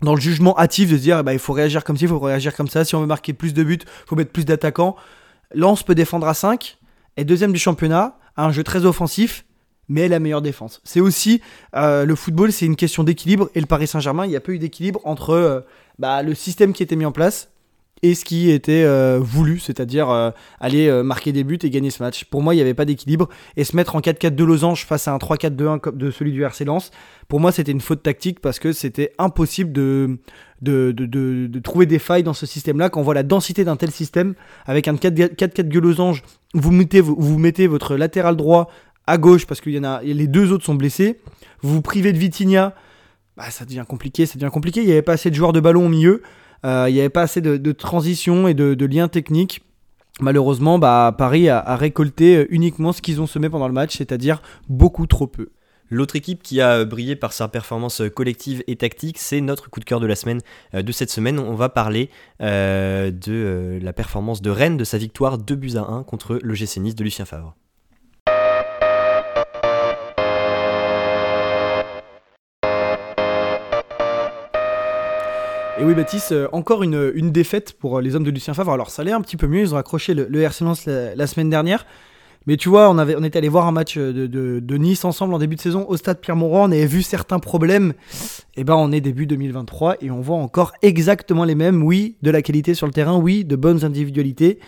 dans 0.02 0.16
le 0.16 0.22
jugement 0.22 0.58
hâtif 0.58 0.92
de 0.92 0.98
se 0.98 1.02
dire 1.02 1.24
bah, 1.24 1.34
il 1.34 1.40
faut 1.40 1.54
réagir 1.54 1.84
comme 1.84 1.96
ci, 1.96 2.06
il 2.06 2.10
faut 2.10 2.20
réagir 2.20 2.56
comme 2.56 2.68
ça. 2.68 2.84
Si 2.84 2.96
on 2.96 3.02
veut 3.02 3.08
marquer 3.08 3.34
plus 3.34 3.54
de 3.54 3.64
buts, 3.64 3.80
il 3.84 4.08
faut 4.08 4.16
mettre 4.16 4.32
plus 4.32 4.46
d'attaquants. 4.46 4.96
Lens 5.54 5.84
peut 5.84 5.96
défendre 5.96 6.28
à 6.28 6.34
5, 6.34 6.78
est 7.18 7.26
deuxième 7.26 7.52
du 7.52 7.60
championnat, 7.60 8.18
a 8.36 8.46
un 8.46 8.52
jeu 8.52 8.64
très 8.64 8.86
offensif 8.86 9.46
mais 9.92 10.08
la 10.08 10.20
meilleure 10.20 10.42
défense. 10.42 10.82
C'est 10.86 11.02
aussi 11.02 11.42
euh, 11.76 12.06
le 12.06 12.16
football, 12.16 12.52
c'est 12.52 12.66
une 12.66 12.78
question 12.78 13.04
d'équilibre 13.04 13.50
et 13.56 13.60
le 13.60 13.66
Paris 13.66 13.88
Saint-Germain, 13.88 14.26
il 14.26 14.30
n'y 14.30 14.38
a 14.38 14.40
pas 14.40 14.54
eu 14.54 14.60
d'équilibre 14.60 15.02
entre 15.04 15.32
euh, 15.32 15.60
bah, 16.00 16.24
le 16.24 16.34
système 16.34 16.72
qui 16.72 16.82
était 16.82 16.96
mis 16.96 17.06
en 17.06 17.12
place 17.12 17.50
et 18.02 18.16
ce 18.16 18.24
qui 18.26 18.50
était 18.50 18.84
euh, 18.84 19.20
voulu, 19.22 19.60
c'est-à-dire 19.60 20.34
aller 20.60 21.04
marquer 21.04 21.34
des 21.34 21.44
buts 21.44 21.60
et 21.62 21.70
gagner 21.70 21.92
ce 21.92 22.02
match. 22.02 22.24
Pour 22.26 22.42
moi, 22.42 22.56
il 22.56 22.58
n'y 22.58 22.62
avait 22.62 22.74
pas 22.74 22.86
d'équilibre. 22.86 23.30
Et 23.58 23.64
se 23.64 23.76
mettre 23.76 23.96
en 23.96 24.00
4-4 24.00 24.34
de 24.34 24.44
losange 24.44 24.88
face 24.88 25.08
à 25.08 25.14
un 25.14 25.18
3-4-2-1 25.18 25.96
de 25.96 26.10
celui 26.10 26.32
du 26.32 26.42
RC 26.44 26.66
Lens, 26.66 26.90
pour 27.28 27.40
moi, 27.40 27.52
c'était 27.52 27.72
une 27.72 27.82
faute 27.82 28.02
tactique 28.02 28.40
parce 28.40 28.58
que 28.58 28.72
c'était 28.72 29.12
impossible 29.20 29.72
de 29.72 30.18
trouver 31.64 31.86
des 31.86 32.00
failles 32.00 32.24
dans 32.24 32.34
ce 32.34 32.48
système-là. 32.48 32.90
Quand 32.90 33.02
on 33.02 33.04
voit 33.04 33.14
la 33.14 33.22
densité 33.22 33.64
d'un 33.66 33.76
tel 33.76 33.92
système, 33.92 34.34
avec 34.66 34.88
un 34.88 34.96
4-4 34.96 35.68
de 35.68 35.80
losange, 35.80 36.24
vous 36.56 36.72
mettez, 36.72 37.02
vous 37.02 37.38
mettez 37.38 37.68
votre 37.68 37.96
latéral 37.96 38.36
droit 38.36 38.72
à 39.12 39.18
gauche 39.18 39.46
parce 39.46 39.60
qu'il 39.62 39.74
y 39.74 39.80
en 39.80 39.84
a, 39.84 40.02
les 40.02 40.28
deux 40.28 40.52
autres 40.52 40.64
sont 40.64 40.76
blessés. 40.76 41.20
Vous 41.62 41.74
vous 41.74 41.82
privez 41.82 42.14
de 42.14 42.18
Vitinha, 42.18 42.74
bah, 43.36 43.50
ça 43.50 43.66
devient 43.66 43.84
compliqué, 43.88 44.26
ça 44.26 44.40
devient 44.40 44.52
compliqué. 44.52 44.82
Il 44.82 44.86
n'y 44.86 44.94
avait 44.94 45.02
pas 45.02 45.14
assez 45.14 45.30
de 45.30 45.36
joueurs 45.36 45.54
de 45.54 45.60
ballon 45.60 45.86
au 45.86 45.90
milieu. 45.90 46.22
Euh, 46.66 46.86
il 46.88 46.94
n'y 46.94 47.00
avait 47.00 47.10
pas 47.10 47.24
assez 47.24 47.42
de, 47.42 47.72
transition 47.72 48.48
et 48.48 48.54
de, 48.54 48.86
liens 48.86 49.10
techniques. 49.10 49.62
Malheureusement, 50.20 50.80
bah, 50.80 51.14
Paris 51.18 51.50
a, 51.50 51.76
récolté 51.76 52.48
uniquement 52.50 52.94
ce 52.94 53.02
qu'ils 53.02 53.22
ont 53.22 53.28
semé 53.28 53.50
pendant 53.50 53.68
le 53.68 53.74
match, 53.74 53.98
c'est-à-dire 53.98 54.42
beaucoup 54.70 55.08
trop 55.08 55.28
peu. 55.28 55.50
L'autre 55.90 56.16
équipe 56.16 56.42
qui 56.42 56.62
a 56.62 56.86
brillé 56.86 57.18
par 57.18 57.34
sa 57.34 57.50
performance 57.50 58.02
collective 58.16 58.64
et 58.68 58.78
tactique, 58.78 59.18
c'est 59.18 59.42
notre 59.42 59.70
coup 59.70 59.82
de 59.82 59.86
cœur 59.86 60.00
de 60.00 60.08
la 60.08 60.16
semaine 60.16 60.40
euh, 60.74 60.84
de 60.84 60.92
cette 60.94 61.10
semaine. 61.10 61.38
On 61.38 61.56
va 61.56 61.68
parler 61.68 62.10
euh, 62.42 63.12
de 63.12 63.78
la 63.82 63.92
performance 63.92 64.42
de 64.42 64.50
Rennes, 64.50 64.78
de 64.78 64.86
sa 64.86 64.98
victoire 64.98 65.38
2 65.38 65.56
buts 65.56 65.76
à 65.76 65.82
1 65.82 66.04
contre 66.04 66.40
le 66.42 66.54
GC 66.54 66.80
de 66.80 67.04
Lucien 67.04 67.26
Favre. 67.26 67.56
Et 75.82 75.84
oui, 75.84 75.96
Baptiste, 75.96 76.32
euh, 76.32 76.48
encore 76.52 76.84
une, 76.84 77.32
défaite 77.32 77.74
pour 77.74 77.98
euh, 77.98 78.02
les 78.02 78.16
hommes 78.16 78.24
de 78.24 78.30
Lucien 78.30 78.54
Favre. 78.54 78.72
Alors, 78.72 78.92
ça 78.92 79.02
allait 79.02 79.14
un 79.14 79.22
petit 79.22 79.36
peu 79.36 79.48
mieux. 79.48 79.62
Ils 79.62 79.74
ont 79.74 79.80
accroché 79.80 80.14
le, 80.14 80.28
le 80.30 80.42
RC 80.44 80.64
Lens 80.64 80.86
la, 80.86 81.26
semaine 81.26 81.50
dernière. 81.50 81.88
Mais 82.46 82.56
tu 82.56 82.70
vois, 82.70 82.92
on, 82.92 83.24
était 83.24 83.40
allé 83.40 83.50
voir 83.50 83.66
un 83.66 83.72
match 83.72 83.98
de, 83.98 84.28
de, 84.28 84.78
Nice 84.78 85.04
ensemble 85.06 85.34
en 85.34 85.40
début 85.40 85.56
de 85.56 85.62
saison 85.62 85.88
au 85.90 85.98
stade 85.98 86.20
Pierre-Mauroy. 86.20 86.60
On 86.60 86.72
avait 86.72 86.86
vu 86.86 87.02
certains 87.02 87.40
problèmes. 87.40 87.94
Et 88.56 88.62
eh 88.62 88.64
ben, 88.64 88.76
on 88.76 88.92
est 88.92 89.02
début 89.02 89.26
2023 89.26 89.96
et 90.02 90.12
on 90.12 90.22
voit 90.22 90.38
encore 90.38 90.72
exactement 90.84 91.46
les 91.46 91.56
mêmes. 91.56 91.82
Oui, 91.82 92.16
de 92.22 92.30
la 92.30 92.44
qualité 92.44 92.76
sur 92.76 92.86
le 92.86 92.94
terrain. 92.94 93.18
Oui, 93.18 93.44
de 93.44 93.56
bonnes 93.56 93.84
individualités. 93.84 94.60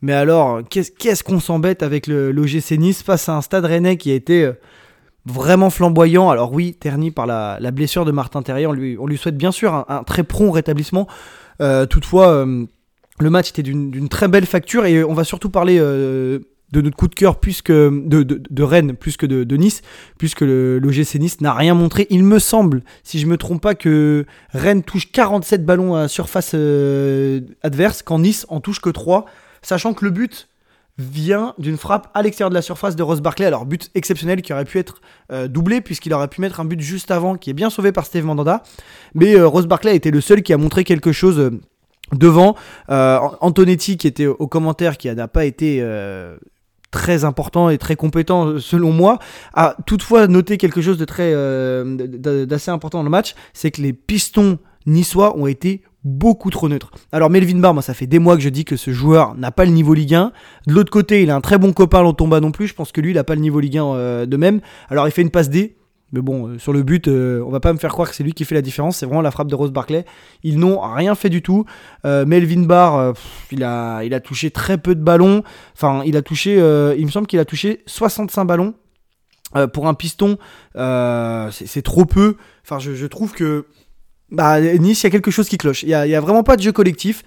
Mais 0.00 0.14
alors, 0.14 0.62
qu'est-ce 0.70 1.24
qu'on 1.24 1.40
s'embête 1.40 1.82
avec 1.82 2.06
le 2.06 2.32
l'OGC 2.32 2.78
Nice 2.78 3.02
face 3.02 3.28
à 3.28 3.36
un 3.36 3.42
stade 3.42 3.66
rennais 3.66 3.98
qui 3.98 4.12
a 4.12 4.14
été 4.14 4.44
euh, 4.44 4.52
vraiment 5.28 5.70
flamboyant. 5.70 6.30
Alors 6.30 6.52
oui, 6.52 6.74
terni 6.74 7.10
par 7.10 7.26
la, 7.26 7.70
blessure 7.70 8.04
de 8.04 8.12
Martin 8.12 8.42
Terrier, 8.42 8.66
on 8.66 8.72
lui, 8.72 8.96
on 8.98 9.06
lui 9.06 9.18
souhaite 9.18 9.36
bien 9.36 9.52
sûr 9.52 9.84
un, 9.88 10.02
très 10.04 10.24
prompt 10.24 10.50
rétablissement. 10.50 11.06
Euh, 11.60 11.86
toutefois, 11.86 12.28
euh, 12.28 12.66
le 13.20 13.30
match 13.30 13.50
était 13.50 13.62
d'une 13.62 14.08
très 14.08 14.28
belle 14.28 14.46
facture 14.46 14.86
et 14.86 15.04
on 15.04 15.14
va 15.14 15.24
surtout 15.24 15.50
parler 15.50 15.78
euh, 15.80 16.38
de 16.72 16.80
notre 16.80 16.96
coup 16.96 17.08
de 17.08 17.14
cœur 17.14 17.40
puisque 17.40 17.72
de, 17.72 18.22
de, 18.22 18.62
Rennes 18.62 18.94
plus 18.94 19.16
que 19.16 19.26
de, 19.26 19.56
Nice, 19.56 19.82
puisque 20.18 20.42
le 20.42 20.78
l'OGC 20.78 21.16
Nice 21.16 21.40
n'a 21.40 21.52
rien 21.52 21.74
montré. 21.74 22.06
Il 22.10 22.24
me 22.24 22.38
semble, 22.38 22.82
si 23.02 23.18
je 23.18 23.26
me 23.26 23.36
trompe 23.36 23.62
pas, 23.62 23.74
que 23.74 24.24
Rennes 24.50 24.82
touche 24.82 25.10
47 25.10 25.64
ballons 25.64 25.94
à 25.94 26.08
surface 26.08 26.54
adverse, 27.62 28.02
quand 28.02 28.20
Nice 28.20 28.46
en 28.48 28.60
touche 28.60 28.80
que 28.80 28.90
3, 28.90 29.24
sachant 29.62 29.94
que 29.94 30.04
le 30.04 30.10
but 30.10 30.48
vient 30.98 31.54
d'une 31.58 31.76
frappe 31.76 32.10
à 32.12 32.22
l'extérieur 32.22 32.50
de 32.50 32.54
la 32.54 32.62
surface 32.62 32.96
de 32.96 33.02
Ross 33.02 33.20
Barclay. 33.20 33.46
Alors, 33.46 33.64
but 33.64 33.90
exceptionnel 33.94 34.42
qui 34.42 34.52
aurait 34.52 34.64
pu 34.64 34.78
être 34.78 35.00
euh, 35.32 35.46
doublé, 35.46 35.80
puisqu'il 35.80 36.12
aurait 36.12 36.28
pu 36.28 36.40
mettre 36.40 36.60
un 36.60 36.64
but 36.64 36.80
juste 36.80 37.10
avant, 37.10 37.36
qui 37.36 37.50
est 37.50 37.54
bien 37.54 37.70
sauvé 37.70 37.92
par 37.92 38.04
Steve 38.04 38.24
Mandanda. 38.24 38.62
Mais 39.14 39.36
euh, 39.36 39.46
Ross 39.46 39.66
a 39.70 39.90
été 39.90 40.10
le 40.10 40.20
seul 40.20 40.42
qui 40.42 40.52
a 40.52 40.58
montré 40.58 40.82
quelque 40.82 41.12
chose 41.12 41.38
euh, 41.38 41.60
devant. 42.12 42.56
Antonetti, 42.88 43.96
qui 43.96 44.06
était 44.06 44.26
au 44.26 44.46
commentaire, 44.48 44.96
qui 44.96 45.14
n'a 45.14 45.28
pas 45.28 45.44
été 45.44 45.84
très 46.90 47.24
important 47.24 47.68
et 47.68 47.76
très 47.76 47.96
compétent 47.96 48.58
selon 48.58 48.92
moi, 48.92 49.18
a 49.52 49.76
toutefois 49.86 50.26
noté 50.26 50.56
quelque 50.56 50.80
chose 50.80 50.96
de 50.96 51.04
très 51.04 51.34
d'assez 52.46 52.70
important 52.70 53.00
dans 53.00 53.04
le 53.04 53.10
match, 53.10 53.34
c'est 53.52 53.70
que 53.70 53.82
les 53.82 53.92
pistons 53.92 54.58
niçois 54.86 55.36
ont 55.36 55.46
été 55.46 55.82
beaucoup 56.04 56.50
trop 56.50 56.68
neutre. 56.68 56.90
Alors 57.12 57.30
Melvin 57.30 57.58
Barr, 57.58 57.74
moi 57.74 57.82
ça 57.82 57.94
fait 57.94 58.06
des 58.06 58.18
mois 58.18 58.36
que 58.36 58.42
je 58.42 58.48
dis 58.48 58.64
que 58.64 58.76
ce 58.76 58.92
joueur 58.92 59.34
n'a 59.34 59.50
pas 59.50 59.64
le 59.64 59.72
niveau 59.72 59.94
Ligue 59.94 60.14
1. 60.14 60.32
De 60.66 60.72
l'autre 60.72 60.90
côté, 60.90 61.22
il 61.22 61.30
a 61.30 61.36
un 61.36 61.40
très 61.40 61.58
bon 61.58 61.72
copain 61.72 62.02
Lantomba 62.02 62.40
non 62.40 62.52
plus, 62.52 62.68
je 62.68 62.74
pense 62.74 62.92
que 62.92 63.00
lui 63.00 63.10
il 63.10 63.14
n'a 63.14 63.24
pas 63.24 63.34
le 63.34 63.40
niveau 63.40 63.60
Ligue 63.60 63.78
1 63.78 63.84
euh, 63.84 64.26
de 64.26 64.36
même. 64.36 64.60
Alors 64.88 65.06
il 65.08 65.10
fait 65.10 65.22
une 65.22 65.30
passe 65.30 65.50
D, 65.50 65.76
mais 66.12 66.20
bon, 66.20 66.48
euh, 66.48 66.58
sur 66.58 66.72
le 66.72 66.82
but, 66.82 67.08
euh, 67.08 67.42
on 67.44 67.50
va 67.50 67.60
pas 67.60 67.72
me 67.72 67.78
faire 67.78 67.90
croire 67.90 68.08
que 68.08 68.14
c'est 68.14 68.22
lui 68.22 68.32
qui 68.32 68.44
fait 68.44 68.54
la 68.54 68.62
différence, 68.62 68.98
c'est 68.98 69.06
vraiment 69.06 69.22
la 69.22 69.32
frappe 69.32 69.48
de 69.48 69.54
Rose 69.56 69.72
Barclay. 69.72 70.04
Ils 70.44 70.58
n'ont 70.58 70.80
rien 70.80 71.14
fait 71.14 71.30
du 71.30 71.42
tout. 71.42 71.64
Melvin 72.04 72.62
Barr, 72.62 73.14
il, 73.50 73.64
a, 73.64 74.02
il 74.04 74.14
a 74.14 74.20
touché 74.20 74.50
très 74.50 74.78
peu 74.78 74.94
de 74.94 75.02
ballons. 75.02 75.42
Enfin, 75.74 76.02
il 76.06 76.16
a 76.16 76.22
touché, 76.22 76.54
il 76.96 77.04
me 77.04 77.10
semble 77.10 77.26
qu'il 77.26 77.40
a 77.40 77.44
touché 77.44 77.82
65 77.86 78.44
ballons. 78.44 78.74
pour 79.72 79.88
un 79.88 79.94
piston, 79.94 80.38
c'est 80.74 81.82
trop 81.82 82.04
peu. 82.06 82.36
Enfin, 82.64 82.78
je 82.78 83.06
trouve 83.06 83.32
que 83.32 83.66
bah, 84.30 84.60
Nice, 84.60 85.02
il 85.02 85.04
y 85.04 85.06
a 85.06 85.10
quelque 85.10 85.30
chose 85.30 85.48
qui 85.48 85.58
cloche. 85.58 85.82
Il 85.82 85.88
n'y 85.88 85.94
a, 85.94 86.20
vraiment 86.20 86.42
pas 86.42 86.56
de 86.56 86.62
jeu 86.62 86.72
collectif. 86.72 87.22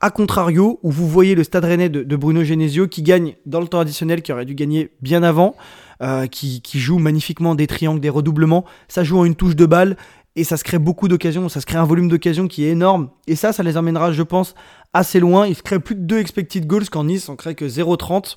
A 0.00 0.10
contrario, 0.10 0.78
où 0.82 0.90
vous 0.90 1.08
voyez 1.08 1.34
le 1.34 1.44
stade 1.44 1.64
rennais 1.64 1.88
de, 1.88 2.16
Bruno 2.16 2.44
Genesio 2.44 2.88
qui 2.88 3.02
gagne 3.02 3.36
dans 3.46 3.60
le 3.60 3.68
temps 3.68 3.80
additionnel, 3.80 4.22
qui 4.22 4.32
aurait 4.32 4.44
dû 4.44 4.54
gagner 4.54 4.90
bien 5.00 5.22
avant, 5.22 5.54
euh, 6.02 6.26
qui, 6.26 6.60
joue 6.74 6.98
magnifiquement 6.98 7.54
des 7.54 7.66
triangles, 7.66 8.00
des 8.00 8.10
redoublements. 8.10 8.64
Ça 8.88 9.04
joue 9.04 9.18
en 9.18 9.24
une 9.24 9.34
touche 9.34 9.56
de 9.56 9.66
balle 9.66 9.96
et 10.36 10.44
ça 10.44 10.56
se 10.56 10.64
crée 10.64 10.78
beaucoup 10.78 11.08
d'occasions. 11.08 11.48
Ça 11.48 11.60
se 11.60 11.66
crée 11.66 11.78
un 11.78 11.84
volume 11.84 12.08
d'occasions 12.08 12.48
qui 12.48 12.64
est 12.64 12.70
énorme. 12.70 13.10
Et 13.26 13.36
ça, 13.36 13.52
ça 13.52 13.62
les 13.62 13.76
emmènera, 13.76 14.12
je 14.12 14.22
pense, 14.22 14.54
assez 14.92 15.20
loin. 15.20 15.46
Il 15.46 15.54
se 15.54 15.62
crée 15.62 15.78
plus 15.78 15.94
de 15.94 16.02
2 16.02 16.18
expected 16.18 16.66
goals 16.66 16.88
qu'en 16.88 17.04
Nice, 17.04 17.28
on 17.28 17.36
crée 17.36 17.54
que 17.54 17.64
0,30. 17.64 18.36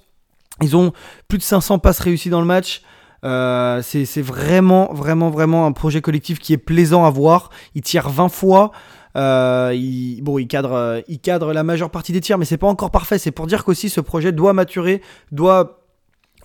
Ils 0.62 0.75
ont 0.75 0.93
plus 1.27 1.38
de 1.38 1.43
500 1.43 1.80
passes 1.80 1.99
réussies 1.99 2.30
dans 2.30 2.39
le 2.39 2.47
match. 2.47 2.82
Euh, 3.27 3.81
c'est 3.83 4.21
vraiment, 4.21 4.93
vraiment, 4.93 5.29
vraiment 5.29 5.65
un 5.65 5.73
projet 5.73 6.01
collectif 6.01 6.39
qui 6.39 6.53
est 6.53 6.57
plaisant 6.57 7.03
à 7.05 7.09
voir. 7.09 7.49
Il 7.75 7.81
tire 7.81 8.09
20 8.09 8.29
fois. 8.29 8.71
Euh, 9.17 9.73
il, 9.75 10.21
bon, 10.21 10.37
il 10.37 10.47
cadre, 10.47 10.73
euh, 10.73 11.01
il 11.07 11.19
cadre 11.19 11.51
la 11.51 11.63
majeure 11.63 11.89
partie 11.89 12.13
des 12.13 12.21
tirs, 12.21 12.37
mais 12.37 12.45
c'est 12.45 12.57
pas 12.57 12.67
encore 12.67 12.91
parfait. 12.91 13.17
C'est 13.17 13.31
pour 13.31 13.47
dire 13.47 13.65
qu'aussi 13.65 13.89
ce 13.89 13.99
projet 13.99 14.31
doit 14.31 14.53
maturer, 14.53 15.01
doit 15.31 15.81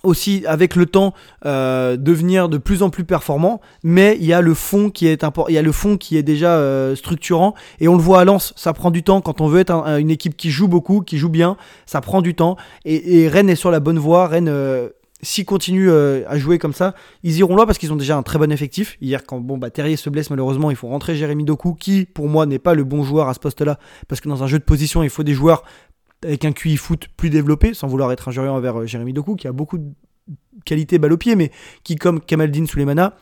aussi 0.03 0.43
avec 0.47 0.75
le 0.75 0.85
temps 0.85 1.13
devenir 1.45 2.49
de 2.49 2.57
plus 2.57 2.83
en 2.83 2.89
plus 2.89 3.05
performant 3.05 3.61
mais 3.83 4.17
il 4.19 4.25
y 4.25 4.33
a 4.33 4.41
le 4.41 4.53
fond 4.53 4.89
qui 4.89 5.07
est 5.07 5.23
il 5.47 5.53
y 5.53 5.57
a 5.57 5.61
le 5.61 5.71
fond 5.71 5.95
qui 5.95 6.17
est 6.17 6.23
déjà 6.23 6.93
structurant 6.93 7.53
et 7.79 7.87
on 7.87 7.95
le 7.95 8.01
voit 8.01 8.19
à 8.19 8.25
Lens 8.25 8.51
ça 8.57 8.73
prend 8.73 8.91
du 8.91 9.03
temps 9.03 9.21
quand 9.21 9.39
on 9.39 9.47
veut 9.47 9.61
être 9.61 9.71
une 9.71 10.09
équipe 10.09 10.35
qui 10.35 10.51
joue 10.51 10.67
beaucoup 10.67 10.99
qui 10.99 11.17
joue 11.17 11.29
bien 11.29 11.55
ça 11.85 12.01
prend 12.01 12.21
du 12.21 12.35
temps 12.35 12.57
et 12.83 13.29
Rennes 13.29 13.49
est 13.49 13.55
sur 13.55 13.71
la 13.71 13.79
bonne 13.79 13.97
voie 13.97 14.27
Rennes 14.27 14.51
s'ils 15.23 15.45
continuent 15.45 15.89
euh, 15.89 16.23
à 16.27 16.37
jouer 16.37 16.59
comme 16.59 16.73
ça, 16.73 16.93
ils 17.23 17.37
iront 17.37 17.55
là 17.55 17.65
parce 17.65 17.77
qu'ils 17.77 17.91
ont 17.91 17.95
déjà 17.95 18.15
un 18.17 18.23
très 18.23 18.37
bon 18.37 18.51
effectif. 18.51 18.97
Hier, 19.01 19.25
quand 19.25 19.39
bon, 19.39 19.57
bah, 19.57 19.69
Terrier 19.69 19.95
se 19.95 20.09
blesse, 20.09 20.29
malheureusement, 20.29 20.69
il 20.69 20.75
faut 20.75 20.87
rentrer 20.87 21.15
Jérémy 21.15 21.45
Doku, 21.45 21.73
qui 21.73 22.05
pour 22.05 22.27
moi 22.27 22.45
n'est 22.45 22.59
pas 22.59 22.75
le 22.75 22.83
bon 22.83 23.03
joueur 23.03 23.27
à 23.29 23.33
ce 23.33 23.39
poste-là, 23.39 23.79
parce 24.07 24.21
que 24.21 24.29
dans 24.29 24.43
un 24.43 24.47
jeu 24.47 24.59
de 24.59 24.63
position, 24.63 25.01
il 25.01 25.09
faut 25.09 25.23
des 25.23 25.33
joueurs 25.33 25.63
avec 26.23 26.45
un 26.45 26.51
QI 26.51 26.77
foot 26.77 27.07
plus 27.17 27.29
développé, 27.29 27.73
sans 27.73 27.87
vouloir 27.87 28.11
être 28.11 28.27
injurieux 28.27 28.51
envers 28.51 28.81
euh, 28.81 28.85
Jérémy 28.85 29.13
Doku, 29.13 29.35
qui 29.35 29.47
a 29.47 29.51
beaucoup 29.51 29.77
de 29.77 29.89
qualité 30.65 30.99
balle 30.99 31.17
mais 31.35 31.51
qui, 31.83 31.95
comme 31.95 32.21
Kamaldine 32.21 32.67
Souleymana, 32.67 33.15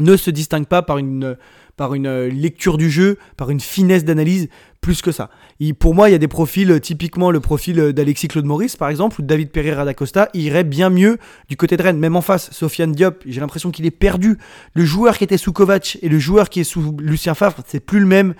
ne 0.00 0.16
se 0.16 0.30
distingue 0.30 0.66
pas 0.66 0.82
par 0.82 0.98
une, 0.98 1.36
par 1.76 1.94
une 1.94 2.06
euh, 2.06 2.28
lecture 2.28 2.76
du 2.76 2.90
jeu, 2.90 3.18
par 3.36 3.50
une 3.50 3.60
finesse 3.60 4.04
d'analyse, 4.04 4.48
plus 4.80 5.02
que 5.02 5.12
ça. 5.12 5.30
pour 5.78 5.94
moi, 5.94 6.08
il 6.08 6.12
y 6.12 6.14
a 6.14 6.18
des 6.18 6.28
profils, 6.28 6.70
euh, 6.70 6.78
typiquement 6.78 7.30
le 7.30 7.40
profil 7.40 7.80
euh, 7.80 7.92
d'Alexis 7.92 8.28
Claude 8.28 8.44
Maurice, 8.44 8.76
par 8.76 8.88
exemple, 8.90 9.20
ou 9.20 9.22
de 9.22 9.26
David 9.26 9.50
Pereira 9.50 9.84
d'Acosta, 9.84 10.28
il 10.34 10.42
irait 10.42 10.64
bien 10.64 10.90
mieux 10.90 11.18
du 11.48 11.56
côté 11.56 11.76
de 11.76 11.82
Rennes. 11.82 11.98
Même 11.98 12.16
en 12.16 12.20
face, 12.20 12.50
Sofiane 12.52 12.92
Diop, 12.92 13.22
j'ai 13.26 13.40
l'impression 13.40 13.70
qu'il 13.70 13.86
est 13.86 13.90
perdu. 13.90 14.38
Le 14.74 14.84
joueur 14.84 15.18
qui 15.18 15.24
était 15.24 15.38
sous 15.38 15.52
Kovac 15.52 15.98
et 16.02 16.08
le 16.08 16.18
joueur 16.18 16.48
qui 16.48 16.60
est 16.60 16.64
sous 16.64 16.96
Lucien 16.98 17.34
Favre, 17.34 17.56
c'est 17.66 17.80
plus 17.80 18.00
le 18.00 18.06
même. 18.06 18.34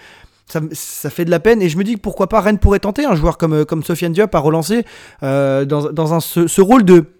Ça, 0.72 1.08
fait 1.08 1.24
de 1.24 1.30
la 1.30 1.40
peine 1.40 1.62
et 1.62 1.70
je 1.70 1.78
me 1.78 1.84
dis 1.84 1.96
pourquoi 1.96 2.28
pas 2.28 2.42
Rennes 2.42 2.58
pourrait 2.58 2.78
tenter 2.78 3.06
un 3.06 3.14
joueur 3.14 3.38
comme, 3.38 3.64
comme 3.64 3.82
Sofiane 3.82 4.12
Diop 4.12 4.34
à 4.34 4.38
relancer 4.38 4.84
dans, 5.22 6.14
un, 6.14 6.20
ce, 6.20 6.60
rôle 6.60 6.84
de 6.84 7.13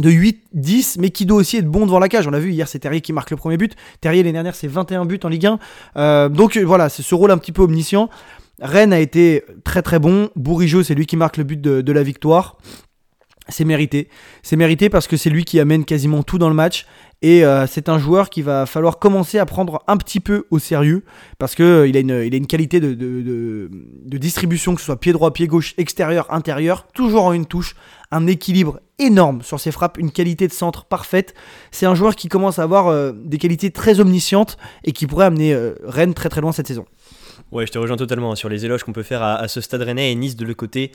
de 0.00 0.10
8, 0.10 0.44
10, 0.52 0.98
mais 0.98 1.10
qui 1.10 1.26
doit 1.26 1.38
aussi 1.38 1.56
être 1.56 1.68
bon 1.68 1.86
devant 1.86 1.98
la 1.98 2.08
cage. 2.08 2.26
On 2.26 2.30
l'a 2.30 2.40
vu 2.40 2.52
hier, 2.52 2.68
c'est 2.68 2.78
Terrier 2.78 3.00
qui 3.00 3.12
marque 3.12 3.30
le 3.30 3.36
premier 3.36 3.56
but. 3.56 3.74
Terrier, 4.00 4.22
l'année 4.22 4.32
dernière, 4.32 4.54
c'est 4.54 4.68
21 4.68 5.04
buts 5.06 5.20
en 5.24 5.28
Ligue 5.28 5.46
1. 5.46 5.58
Euh, 5.96 6.28
donc 6.28 6.56
euh, 6.56 6.62
voilà, 6.62 6.88
c'est 6.88 7.02
ce 7.02 7.14
rôle 7.14 7.30
un 7.30 7.38
petit 7.38 7.52
peu 7.52 7.62
omniscient. 7.62 8.08
Rennes 8.60 8.92
a 8.92 8.98
été 8.98 9.44
très 9.64 9.82
très 9.82 9.98
bon. 9.98 10.30
Bourigeau, 10.36 10.82
c'est 10.82 10.94
lui 10.94 11.06
qui 11.06 11.16
marque 11.16 11.36
le 11.36 11.44
but 11.44 11.60
de, 11.60 11.92
la 11.92 12.02
victoire. 12.02 12.56
C'est 13.48 13.64
mérité. 13.64 14.08
C'est 14.42 14.56
mérité 14.56 14.90
parce 14.90 15.06
que 15.06 15.16
c'est 15.16 15.30
lui 15.30 15.44
qui 15.44 15.58
amène 15.58 15.84
quasiment 15.84 16.22
tout 16.22 16.38
dans 16.38 16.48
le 16.48 16.54
match. 16.54 16.86
Et 17.20 17.44
euh, 17.44 17.66
c'est 17.66 17.88
un 17.88 17.98
joueur 17.98 18.30
qui 18.30 18.42
va 18.42 18.64
falloir 18.64 19.00
commencer 19.00 19.38
à 19.38 19.46
prendre 19.46 19.82
un 19.88 19.96
petit 19.96 20.20
peu 20.20 20.46
au 20.50 20.60
sérieux 20.60 21.04
parce 21.38 21.56
qu'il 21.56 21.86
il 21.86 21.96
a, 21.96 22.00
une, 22.00 22.46
qualité 22.46 22.78
de, 22.78 23.68
distribution, 24.18 24.74
que 24.74 24.80
ce 24.80 24.86
soit 24.86 25.00
pied 25.00 25.12
droit, 25.12 25.32
pied 25.32 25.48
gauche, 25.48 25.74
extérieur, 25.78 26.32
intérieur, 26.32 26.86
toujours 26.94 27.24
en 27.24 27.32
une 27.32 27.46
touche, 27.46 27.74
un 28.12 28.28
équilibre 28.28 28.80
énorme 29.00 29.42
sur 29.42 29.58
ses 29.58 29.72
frappes, 29.72 29.98
une 29.98 30.12
qualité 30.12 30.46
de 30.46 30.52
centre 30.52 30.84
parfaite. 30.84 31.34
C'est 31.72 31.86
un 31.86 31.94
joueur 31.96 32.14
qui 32.14 32.28
commence 32.28 32.60
à 32.60 32.62
avoir 32.62 32.86
euh, 32.86 33.12
des 33.12 33.38
qualités 33.38 33.72
très 33.72 33.98
omniscientes 33.98 34.56
et 34.84 34.92
qui 34.92 35.08
pourrait 35.08 35.26
amener 35.26 35.52
euh, 35.52 35.74
Rennes 35.84 36.14
très 36.14 36.28
très 36.28 36.40
loin 36.40 36.52
cette 36.52 36.68
saison. 36.68 36.84
Ouais, 37.50 37.66
je 37.66 37.72
te 37.72 37.78
rejoins 37.78 37.96
totalement 37.96 38.32
hein, 38.32 38.36
sur 38.36 38.48
les 38.48 38.64
éloges 38.64 38.84
qu'on 38.84 38.92
peut 38.92 39.02
faire 39.02 39.22
à, 39.22 39.48
ce 39.48 39.60
stade 39.60 39.82
rennais 39.82 40.12
et 40.12 40.14
Nice 40.14 40.36
de 40.36 40.44
le 40.44 40.54
côté 40.54 40.92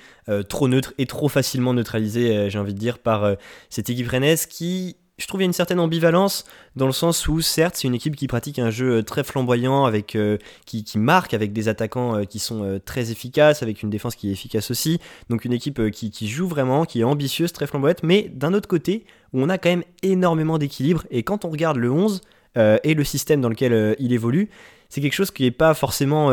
trop 0.50 0.68
neutre 0.68 0.94
et 0.98 1.06
trop 1.06 1.28
facilement 1.28 1.74
neutralisé, 1.74 2.50
j'ai 2.50 2.60
envie 2.60 2.74
de 2.74 2.80
dire, 2.80 3.00
par 3.00 3.36
cette 3.70 3.89
équipe 3.89 4.10
rennaise 4.10 4.46
qui 4.46 4.98
je 5.20 5.28
trouve 5.28 5.39
qu'il 5.39 5.44
y 5.44 5.46
a 5.46 5.48
une 5.48 5.54
certaine 5.54 5.80
ambivalence 5.80 6.44
dans 6.76 6.88
le 6.88 6.92
sens 6.92 7.28
où 7.28 7.39
certes 7.39 7.76
c'est 7.76 7.88
une 7.88 7.94
équipe 7.94 8.16
qui 8.16 8.28
pratique 8.28 8.58
un 8.58 8.72
jeu 8.72 8.98
euh, 8.98 9.04
très 9.04 9.24
flamboyant 9.24 9.86
avec 9.86 10.16
euh, 10.16 10.38
qui, 10.66 10.84
marque 10.98 11.34
avec 11.34 11.54
des 11.54 11.68
attaquants 11.68 12.18
euh, 12.18 12.24
qui 12.24 12.39
sont 12.39 12.80
très 12.84 13.12
efficaces 13.12 13.62
avec 13.62 13.84
une 13.84 13.89
défense 13.89 14.16
qui 14.16 14.30
est 14.30 14.32
efficace 14.32 14.72
aussi. 14.72 15.00
Donc 15.30 15.46
une 15.46 15.54
équipe 15.54 15.92
qui, 15.92 16.28
joue 16.28 16.48
vraiment 16.48 16.86
qui 16.86 17.02
est 17.02 17.04
ambitieuse 17.04 17.54
très 17.54 17.68
flamboyante. 17.68 18.02
Mais 18.04 18.32
d'un 18.34 18.54
autre 18.54 18.68
côté 18.68 19.06
où 19.34 19.42
on 19.42 19.50
a 19.50 19.58
quand 19.58 19.70
même 19.70 19.84
énormément 20.02 20.58
d'équilibre 20.58 21.04
et 21.12 21.24
quand 21.24 21.46
on 21.46 21.50
regarde 21.50 21.78
le 21.78 21.92
11 21.92 22.22
et 22.56 22.94
le 22.94 23.04
système 23.04 23.42
dans 23.42 23.50
lequel 23.50 23.96
il 23.98 24.13
évolue 24.13 24.50
c'est 24.93 25.01
quelque 25.01 25.13
chose 25.13 25.32
qui 25.32 25.45
est 25.45 25.51
pas 25.51 25.73
forcément 25.73 26.29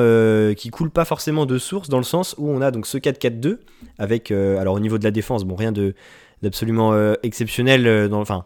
qui 0.54 0.68
coule 0.70 0.90
pas 0.90 1.06
forcément 1.06 1.46
de 1.46 1.56
source 1.56 1.88
dans 1.88 1.96
le 1.96 2.04
sens 2.04 2.34
où 2.36 2.50
on 2.50 2.60
a 2.60 2.70
donc 2.70 2.86
ce 2.86 2.98
4-4-2 2.98 3.58
avec 3.98 4.30
alors 4.30 4.74
au 4.74 4.80
niveau 4.80 4.98
de 4.98 5.04
la 5.04 5.10
défense 5.10 5.44
bon 5.44 5.54
rien 5.56 5.72
d'absolument 6.42 6.92
exceptionnel 7.22 8.08
dans 8.08 8.20
enfin 8.20 8.44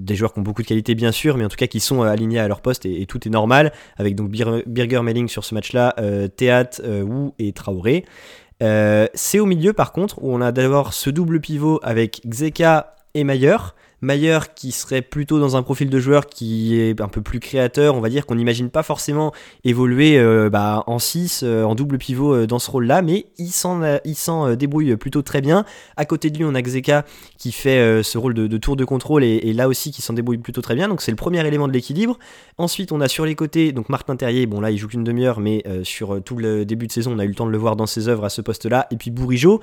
des 0.00 0.14
joueurs 0.16 0.32
qui 0.32 0.40
ont 0.40 0.42
beaucoup 0.42 0.62
de 0.62 0.66
qualité 0.66 0.94
bien 0.94 1.12
sûr, 1.12 1.36
mais 1.36 1.44
en 1.44 1.48
tout 1.48 1.56
cas 1.56 1.66
qui 1.66 1.80
sont 1.80 2.02
euh, 2.02 2.06
alignés 2.06 2.38
à 2.38 2.48
leur 2.48 2.60
poste 2.60 2.86
et, 2.86 3.06
tout 3.06 3.26
est 3.26 3.30
normal, 3.30 3.72
avec 3.96 4.14
donc 4.14 4.30
Birger 4.30 5.02
Melling 5.02 5.28
sur 5.28 5.44
ce 5.44 5.54
match-là, 5.54 5.94
euh, 5.98 6.28
Théat, 6.28 6.70
euh, 6.80 7.02
Wu 7.02 7.32
et 7.38 7.52
Traoré. 7.52 8.04
c'est 8.60 9.38
au 9.38 9.46
milieu 9.46 9.72
par 9.72 9.92
contre 9.92 10.22
où 10.22 10.32
on 10.32 10.40
a 10.40 10.52
d'abord 10.52 10.92
ce 10.94 11.10
double 11.10 11.40
pivot 11.40 11.80
avec 11.82 12.22
Xeka 12.26 12.94
et 13.14 13.24
Mayer, 13.24 13.56
Mayer 14.02 14.38
qui 14.54 14.72
serait 14.72 15.02
plutôt 15.02 15.38
dans 15.38 15.56
un 15.56 15.62
profil 15.62 15.90
de 15.90 15.98
joueur 15.98 16.26
qui 16.26 16.80
est 16.80 17.00
un 17.00 17.08
peu 17.08 17.20
plus 17.20 17.38
créateur, 17.38 17.94
on 17.94 18.00
va 18.00 18.08
dire 18.08 18.24
qu'on 18.24 18.34
n'imagine 18.34 18.70
pas 18.70 18.82
forcément 18.82 19.32
évoluer 19.64 20.18
euh, 20.18 20.48
bah, 20.48 20.84
en 20.86 20.98
6, 20.98 21.42
euh, 21.42 21.64
en 21.64 21.74
double 21.74 21.98
pivot 21.98 22.34
euh, 22.34 22.46
dans 22.46 22.58
ce 22.58 22.70
rôle-là, 22.70 23.02
mais 23.02 23.26
il 23.38 23.50
s'en 23.50 24.54
débrouille 24.54 24.96
plutôt 24.96 25.22
très 25.22 25.40
bien. 25.40 25.64
À 25.96 26.06
côté 26.06 26.30
de 26.30 26.38
lui, 26.38 26.44
on 26.44 26.54
a 26.54 26.62
Xeka 26.62 27.04
qui 27.36 27.52
fait 27.52 28.02
ce 28.02 28.18
rôle 28.18 28.34
de, 28.34 28.56
tour 28.58 28.76
de 28.76 28.84
contrôle 28.84 29.24
et, 29.24 29.52
là 29.52 29.68
aussi 29.68 29.90
qui 29.90 30.02
s'en 30.02 30.14
débrouille 30.14 30.38
plutôt 30.38 30.62
très 30.62 30.74
bien, 30.74 30.88
donc 30.88 31.02
c'est 31.02 31.10
le 31.10 31.16
premier 31.16 31.46
élément 31.46 31.68
de 31.68 31.72
l'équilibre. 31.72 32.18
Ensuite, 32.58 32.92
on 32.92 33.00
a 33.00 33.08
sur 33.08 33.24
les 33.24 33.34
côtés, 33.34 33.72
donc 33.72 33.88
Martin 33.88 34.16
Terrier, 34.16 34.46
bon 34.46 34.60
là 34.60 34.70
il 34.70 34.78
joue 34.78 34.88
qu'une 34.88 35.04
demi-heure, 35.04 35.40
mais 35.40 35.64
sur 35.82 36.22
tout 36.22 36.36
le 36.36 36.64
début 36.64 36.86
de 36.86 36.92
saison, 36.92 37.12
on 37.14 37.18
a 37.18 37.24
eu 37.24 37.28
le 37.28 37.34
temps 37.34 37.46
de 37.46 37.50
le 37.50 37.58
voir 37.58 37.76
dans 37.76 37.86
ses 37.86 38.08
œuvres 38.08 38.24
à 38.24 38.30
ce 38.30 38.40
poste-là, 38.40 38.86
et 38.90 38.96
puis 38.96 39.10
Bourigeau 39.10 39.60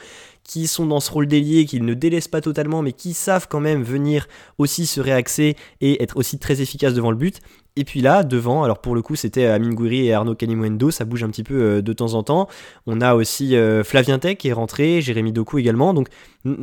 qui 0.48 0.66
sont 0.66 0.86
dans 0.86 1.02
ce 1.02 1.12
rôle 1.12 1.28
d'ailier, 1.28 1.66
qu'ils 1.66 1.86
ne 1.86 1.94
délaissent 1.94 2.30
pas 2.30 2.42
totalement, 2.42 2.82
mais 2.82 2.94
qui 2.94 3.14
savent 3.14 3.48
quand 3.50 3.60
même 3.60 3.84
venir 3.84 4.27
aussi 4.58 4.86
se 4.86 5.02
réaxer 5.02 5.56
et 5.82 6.02
être 6.04 6.18
aussi 6.18 6.40
très 6.40 6.62
efficaces 6.62 6.94
devant 6.94 7.12
le 7.12 7.18
but. 7.18 7.42
Et 7.78 7.84
puis 7.84 8.02
là, 8.02 8.24
devant, 8.24 8.64
alors 8.64 8.80
pour 8.80 8.96
le 8.96 9.04
coup, 9.04 9.16
c'était 9.16 9.46
Amin 9.46 9.70
Gouiri 9.70 10.08
et 10.08 10.14
Arnaud 10.14 10.34
Canimuendo, 10.34 10.90
ça 10.90 11.06
bouge 11.06 11.24
un 11.24 11.30
petit 11.30 11.44
peu 11.44 11.62
euh, 11.62 11.82
de 11.84 11.94
temps 11.94 12.16
en 12.16 12.24
temps. 12.24 12.48
On 12.88 13.02
a 13.02 13.14
aussi 13.14 13.56
euh, 13.56 13.84
Flavien 13.84 14.18
Tech 14.18 14.38
qui 14.38 14.48
est 14.48 14.54
rentré, 14.54 15.00
Jérémy 15.00 15.32
Doku 15.32 15.60
également. 15.60 15.94
Donc 15.94 16.08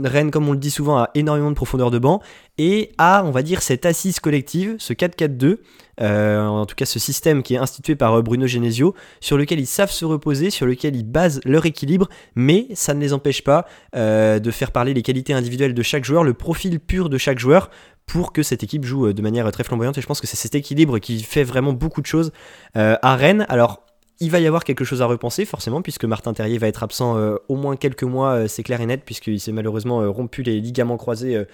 Rennes, 0.02 0.32
comme 0.32 0.48
on 0.48 0.52
le 0.52 0.58
dit 0.58 0.72
souvent, 0.72 0.98
a 0.98 1.10
énormément 1.14 1.50
de 1.50 1.54
profondeur 1.54 1.92
de 1.92 2.00
banc 2.00 2.20
et 2.58 2.90
a, 2.98 3.22
on 3.24 3.30
va 3.30 3.42
dire, 3.42 3.62
cette 3.62 3.86
assise 3.86 4.18
collective, 4.18 4.74
ce 4.78 4.92
4-4-2, 4.92 5.44
euh, 5.44 5.58
en 6.00 6.66
tout 6.66 6.74
cas 6.74 6.86
ce 6.86 6.98
système 6.98 7.42
qui 7.42 7.54
est 7.54 7.58
institué 7.58 7.96
par 7.96 8.22
Bruno 8.22 8.46
Genesio, 8.46 8.94
sur 9.20 9.36
lequel 9.36 9.60
ils 9.60 9.66
savent 9.66 9.90
se 9.90 10.04
reposer, 10.04 10.50
sur 10.50 10.66
lequel 10.66 10.96
ils 10.96 11.04
basent 11.04 11.40
leur 11.44 11.66
équilibre, 11.66 12.08
mais 12.34 12.68
ça 12.74 12.94
ne 12.94 13.00
les 13.00 13.12
empêche 13.12 13.42
pas 13.42 13.66
de 13.94 14.50
faire 14.50 14.72
parler 14.72 14.94
les 14.94 15.02
qualités 15.02 15.32
individuelles 15.32 15.74
de 15.74 15.82
chaque 15.82 16.04
joueur, 16.04 16.24
le 16.24 16.34
profil 16.34 16.80
pur 16.80 17.08
de 17.08 17.18
chaque 17.18 17.38
joueur 17.38 17.70
pour 18.06 18.32
que 18.32 18.42
cette 18.42 18.62
équipe 18.62 18.84
joue 18.84 19.08
euh, 19.08 19.14
de 19.14 19.22
manière 19.22 19.50
très 19.50 19.64
flamboyante. 19.64 19.98
Et 19.98 20.00
je 20.00 20.06
pense 20.06 20.20
que 20.20 20.26
c'est 20.26 20.36
cet 20.36 20.54
équilibre 20.54 20.98
qui 20.98 21.22
fait 21.22 21.44
vraiment 21.44 21.72
beaucoup 21.72 22.00
de 22.00 22.06
choses 22.06 22.32
euh, 22.76 22.96
à 23.02 23.16
Rennes. 23.16 23.46
Alors, 23.48 23.82
il 24.20 24.30
va 24.30 24.40
y 24.40 24.46
avoir 24.46 24.64
quelque 24.64 24.84
chose 24.84 25.02
à 25.02 25.06
repenser, 25.06 25.44
forcément, 25.44 25.82
puisque 25.82 26.04
Martin 26.04 26.32
Terrier 26.32 26.58
va 26.58 26.68
être 26.68 26.82
absent 26.82 27.16
euh, 27.16 27.36
au 27.48 27.56
moins 27.56 27.76
quelques 27.76 28.04
mois, 28.04 28.46
c'est 28.48 28.62
clair 28.62 28.80
et 28.80 28.86
net, 28.86 29.02
puisqu'il 29.04 29.40
s'est 29.40 29.52
malheureusement 29.52 30.10
rompu 30.12 30.42
les 30.42 30.60
ligaments 30.60 30.96
croisés. 30.96 31.44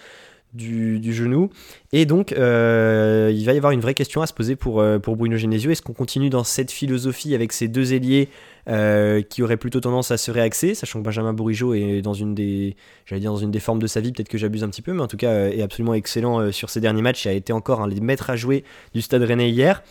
Du, 0.53 1.13
genou. 1.13 1.51
Et 1.93 2.07
donc, 2.07 2.33
il 2.33 2.37
va 2.37 3.53
y 3.53 3.57
avoir 3.57 3.73
une 3.73 3.81
vraie 3.81 3.95
question 3.95 4.21
à 4.21 4.27
se 4.27 4.35
poser 4.35 4.57
pour, 4.57 4.85
pour 5.03 5.17
Bruno 5.17 5.37
Genesio. 5.37 5.71
Est-ce 5.71 5.83
qu'on 5.83 5.93
continue 5.93 6.31
dans 6.31 6.45
cette 6.45 6.71
philosophie 6.71 7.35
avec 7.35 7.53
ces 7.53 7.69
deux 7.69 7.93
ailiers 7.93 8.29
euh, 8.69 9.23
qui 9.23 9.43
aurait 9.43 9.57
plutôt 9.57 9.81
tendance 9.81 10.11
à 10.11 10.19
se 10.19 10.31
réaxer, 10.31 10.75
sachant 10.75 11.01
que 11.01 11.05
Benjamin 11.05 11.33
Bourigeau 11.33 11.73
est 11.73 12.03
dans 12.03 12.13
une 12.13 12.35
des, 12.35 12.77
j'allais 13.07 13.21
dire 13.21 13.33
dans 13.33 13.39
une 13.39 13.51
des 13.51 13.59
formes 13.59 13.81
de 13.81 13.87
sa 13.87 14.01
vie, 14.01 14.13
peut-être 14.13 14.29
que 14.29 14.37
j'abuse 14.37 14.63
un 14.63 14.69
petit 14.69 14.83
peu, 14.83 14.93
mais 14.93 15.01
en 15.01 15.09
tout 15.09 15.17
cas 15.17 15.31
euh, 15.31 15.51
est 15.51 15.63
absolument 15.63 15.95
excellent 15.95 16.41
euh, 16.41 16.53
sur 16.53 16.69
ses 16.69 16.81
derniers 16.81 17.01
matchs 17.01 17.25
et 17.25 17.31
a 17.31 17.33
été 17.33 17.55
encore 17.55 17.81
un 17.81 17.89
des 17.89 18.01
maîtres 18.01 18.29
à 18.29 18.37
jouer 18.37 18.63
du 18.95 19.01
Stade 19.01 19.23
Rennais 19.23 19.51
hier. 19.51 19.83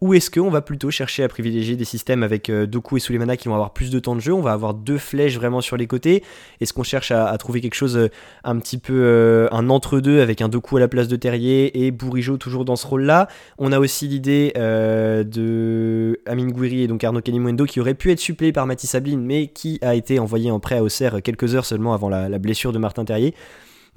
Ou 0.00 0.14
est-ce 0.14 0.30
qu'on 0.30 0.48
va 0.48 0.60
plutôt 0.60 0.92
chercher 0.92 1.24
à 1.24 1.28
privilégier 1.28 1.74
des 1.74 1.84
systèmes 1.84 2.22
avec 2.22 2.50
euh, 2.50 2.66
Doku 2.66 2.98
et 2.98 3.00
Sulemana 3.00 3.36
qui 3.36 3.48
vont 3.48 3.54
avoir 3.54 3.72
plus 3.72 3.90
de 3.90 3.98
temps 3.98 4.14
de 4.14 4.20
jeu? 4.20 4.32
On 4.32 4.40
va 4.40 4.52
avoir 4.52 4.72
deux 4.72 4.96
flèches 4.96 5.34
vraiment 5.34 5.60
sur 5.60 5.76
les 5.76 5.88
côtés. 5.88 6.22
Est-ce 6.60 6.72
qu'on 6.72 6.84
cherche 6.84 7.10
à, 7.10 7.36
trouver 7.36 7.60
quelque 7.60 7.74
chose 7.74 7.96
euh, 7.96 8.08
un 8.44 8.60
petit 8.60 8.78
peu 8.78 8.94
euh, 8.94 9.48
un 9.50 9.68
entre-deux 9.70 10.20
avec 10.20 10.40
un 10.40 10.48
Doku 10.48 10.76
à 10.76 10.80
la 10.80 10.86
place 10.86 11.08
de 11.08 11.16
Terrier 11.16 11.84
et 11.84 11.90
Bourigeau 11.90 12.36
toujours 12.36 12.64
dans 12.64 12.76
ce 12.76 12.86
rôle-là? 12.86 13.26
On 13.58 13.72
a 13.72 13.80
aussi 13.80 14.06
l'idée 14.06 14.52
de 14.54 16.20
Amin 16.26 16.46
Gouiri 16.46 16.82
et 16.82 16.86
donc 16.86 17.02
Arnaud 17.02 17.20
Canimuendo 17.20 17.64
qui 17.64 17.80
aurait 17.80 17.94
pu 17.94 18.12
être 18.12 18.20
suppléé 18.20 18.52
par 18.52 18.66
Mathis 18.66 18.90
Sabine 18.90 19.20
mais 19.20 19.48
qui 19.48 19.78
a 19.82 19.96
été 19.96 20.20
envoyé 20.20 20.52
en 20.52 20.60
prêt 20.60 20.76
à 20.76 20.82
Auxerre 20.84 21.22
quelques 21.22 21.56
heures 21.56 21.64
seulement 21.66 21.92
avant 21.92 22.08
la 22.08 22.38
blessure 22.38 22.72
de 22.72 22.78
Martin 22.78 23.04
Terrier. 23.04 23.34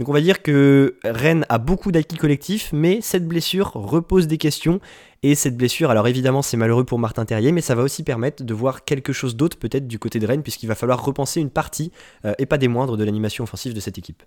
Donc 0.01 0.09
on 0.09 0.13
va 0.13 0.21
dire 0.21 0.41
que 0.41 0.95
Rennes 1.03 1.45
a 1.47 1.59
beaucoup 1.59 1.91
d'acquis 1.91 2.17
collectifs, 2.17 2.71
mais 2.73 3.01
cette 3.01 3.27
blessure 3.27 3.71
repose 3.73 4.25
des 4.25 4.39
questions. 4.39 4.79
Et 5.23 5.35
cette 5.35 5.55
blessure, 5.55 5.91
alors 5.91 6.07
évidemment 6.07 6.41
c'est 6.41 6.57
malheureux 6.57 6.83
pour 6.83 6.97
Martin 6.97 7.25
Terrier, 7.25 7.51
mais 7.51 7.61
ça 7.61 7.75
va 7.75 7.83
aussi 7.83 8.03
permettre 8.03 8.43
de 8.43 8.53
voir 8.55 8.83
quelque 8.85 9.13
chose 9.13 9.35
d'autre 9.35 9.57
peut-être 9.57 9.87
du 9.87 9.99
côté 9.99 10.19
de 10.19 10.25
Rennes, 10.25 10.41
puisqu'il 10.41 10.65
va 10.65 10.73
falloir 10.73 11.03
repenser 11.03 11.39
une 11.39 11.51
partie, 11.51 11.91
euh, 12.25 12.33
et 12.39 12.47
pas 12.47 12.57
des 12.57 12.67
moindres, 12.67 12.97
de 12.97 13.03
l'animation 13.03 13.43
offensive 13.43 13.75
de 13.75 13.79
cette 13.79 13.99
équipe. 13.99 14.23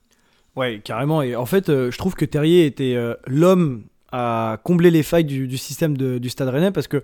Ouais, 0.54 0.80
carrément. 0.85 1.20
Et 1.22 1.35
en 1.35 1.46
fait, 1.46 1.68
euh, 1.68 1.90
je 1.90 1.98
trouve 1.98 2.14
que 2.14 2.24
Terrier 2.24 2.64
était 2.64 2.94
euh, 2.94 3.14
l'homme 3.26 3.87
à 4.12 4.61
combler 4.62 4.92
les 4.92 5.02
failles 5.02 5.24
du, 5.24 5.59
système 5.59 5.96
du 5.96 6.30
Stade 6.30 6.48
Rennais, 6.48 6.70
parce 6.70 6.87
que 6.87 7.02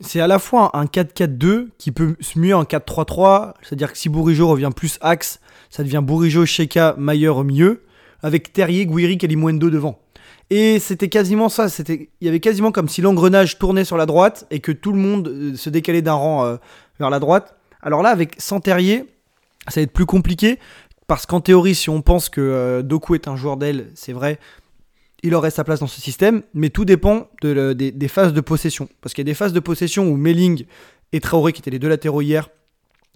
c'est 0.00 0.20
à 0.20 0.26
la 0.26 0.40
fois 0.40 0.76
un 0.76 0.86
4-4-2 0.86 1.68
qui 1.78 1.92
peut 1.92 2.16
se 2.18 2.40
muer 2.40 2.54
en 2.54 2.64
4-3-3, 2.64 3.54
c'est-à-dire 3.62 3.92
que 3.92 3.98
si 3.98 4.08
Bourigeau 4.08 4.48
revient 4.48 4.70
plus 4.74 4.98
axe, 5.00 5.38
ça 5.70 5.84
devient 5.84 6.02
Bourigeau, 6.02 6.44
Sheka, 6.44 6.96
Mayer 6.98 7.28
au 7.28 7.46
avec 8.24 8.52
Terrier, 8.52 8.84
Guiri, 8.86 9.16
Kalimuendo 9.16 9.70
devant. 9.70 10.01
Et 10.54 10.80
c'était 10.80 11.08
quasiment 11.08 11.48
ça, 11.48 11.68
il 11.88 12.08
y 12.20 12.28
avait 12.28 12.38
quasiment 12.38 12.72
comme 12.72 12.86
si 12.86 13.00
l'engrenage 13.00 13.58
tournait 13.58 13.86
sur 13.86 13.96
la 13.96 14.04
droite 14.04 14.46
et 14.50 14.60
que 14.60 14.70
tout 14.70 14.92
le 14.92 14.98
monde 14.98 15.28
euh, 15.28 15.56
se 15.56 15.70
décalait 15.70 16.02
d'un 16.02 16.12
rang 16.12 16.44
euh, 16.44 16.56
vers 17.00 17.08
la 17.08 17.20
droite. 17.20 17.56
Alors 17.80 18.02
là, 18.02 18.10
avec 18.10 18.34
sans 18.36 18.60
Terrier, 18.60 19.06
ça 19.68 19.80
va 19.80 19.84
être 19.84 19.94
plus 19.94 20.04
compliqué 20.04 20.58
parce 21.06 21.24
qu'en 21.24 21.40
théorie, 21.40 21.74
si 21.74 21.88
on 21.88 22.02
pense 22.02 22.28
que 22.28 22.42
euh, 22.42 22.82
Doku 22.82 23.14
est 23.14 23.28
un 23.28 23.36
joueur 23.36 23.56
d'aile, 23.56 23.88
c'est 23.94 24.12
vrai, 24.12 24.38
il 25.22 25.34
aurait 25.34 25.50
sa 25.50 25.64
place 25.64 25.80
dans 25.80 25.86
ce 25.86 26.02
système, 26.02 26.42
mais 26.52 26.68
tout 26.68 26.84
dépend 26.84 27.28
de, 27.40 27.72
des, 27.72 28.08
phases 28.08 28.34
de 28.34 28.42
possession. 28.42 28.90
Parce 29.00 29.14
qu'il 29.14 29.22
y 29.22 29.28
a 29.28 29.32
des 29.32 29.34
phases 29.34 29.54
de 29.54 29.60
possession 29.60 30.06
où 30.06 30.18
Melling 30.18 30.66
et 31.14 31.20
Traoré, 31.20 31.54
qui 31.54 31.62
étaient 31.62 31.70
les 31.70 31.78
deux 31.78 31.88
latéraux 31.88 32.20
hier, 32.20 32.50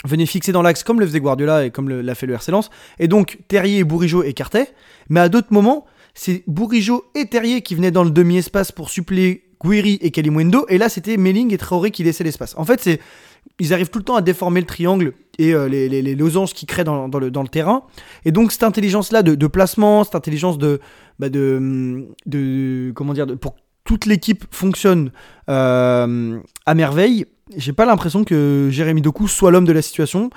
venait 0.07 0.25
fixer 0.25 0.53
dans 0.53 0.63
l'axe 0.63 0.83
comme 0.83 1.01
le 1.01 1.07
faisait 1.07 1.21
Guardiola 1.21 1.67
et 1.67 1.71
comme 1.71 1.91
l'a 1.91 2.15
fait 2.15 2.25
le 2.25 2.33
RC 2.33 2.51
Lens. 2.51 2.71
Et 2.99 3.09
donc 3.09 3.41
Terrier 3.49 3.81
et 3.81 3.85
Bourigeau 3.85 4.23
écartaient. 4.23 4.73
Mais 5.11 5.21
à 5.21 5.29
d'autres 5.29 5.53
moments, 5.53 5.85
c'est 6.17 6.43
Bourigeau 6.47 7.05
et 7.15 7.27
Terrier 7.27 7.61
qui 7.61 7.75
venaient 7.75 7.93
dans 7.93 8.03
le 8.03 8.11
demi-espace 8.11 8.73
pour 8.73 8.91
suppléer 8.91 9.45
Guiri 9.63 9.99
et 10.01 10.11
Kalimundo. 10.11 10.67
Et 10.69 10.79
là, 10.79 10.89
c'était 10.89 11.17
Melling 11.17 11.53
et 11.53 11.59
Traoré 11.59 11.91
qui 11.91 12.03
laissaient 12.03 12.25
l'espace. 12.25 12.55
En 12.57 12.65
fait, 12.65 12.81
c'est 12.81 13.01
ils 13.61 13.73
arrivent 13.73 13.91
tout 13.91 13.99
le 13.99 14.05
temps 14.05 14.17
à 14.17 14.23
déformer 14.23 14.61
le 14.61 14.67
triangle 14.67 15.13
et 15.39 15.55
euh, 15.55 15.69
les, 15.69 16.15
losanges 16.15 16.53
qui 16.53 16.67
créent 16.67 16.85
dans, 16.85 17.07
le, 17.07 17.49
terrain. 17.49 17.85
Et 18.25 18.33
donc 18.33 18.51
cette 18.51 18.65
intelligence-là 18.65 19.23
de, 19.23 19.47
placement, 19.47 20.05
cette 20.05 20.15
intelligence 20.15 20.59
de, 20.59 20.81
bah 21.19 21.29
de, 21.29 22.07
de, 22.25 22.93
comment 22.95 23.13
dire, 23.13 23.27
pour 23.39 23.55
que 23.55 23.61
toute 23.85 24.07
l'équipe 24.07 24.45
fonctionne 24.51 25.13
euh, 25.49 26.39
à 26.65 26.75
merveille, 26.75 27.27
j'ai 27.57 27.73
pas 27.73 27.87
l'impression 27.87 28.25
que 28.25 28.69
Jérémy 28.73 29.03
Doku 29.03 29.29
soit 29.29 29.51
l'homme 29.51 29.67
de 29.67 29.73
la 29.73 29.83
situation. 29.83 30.31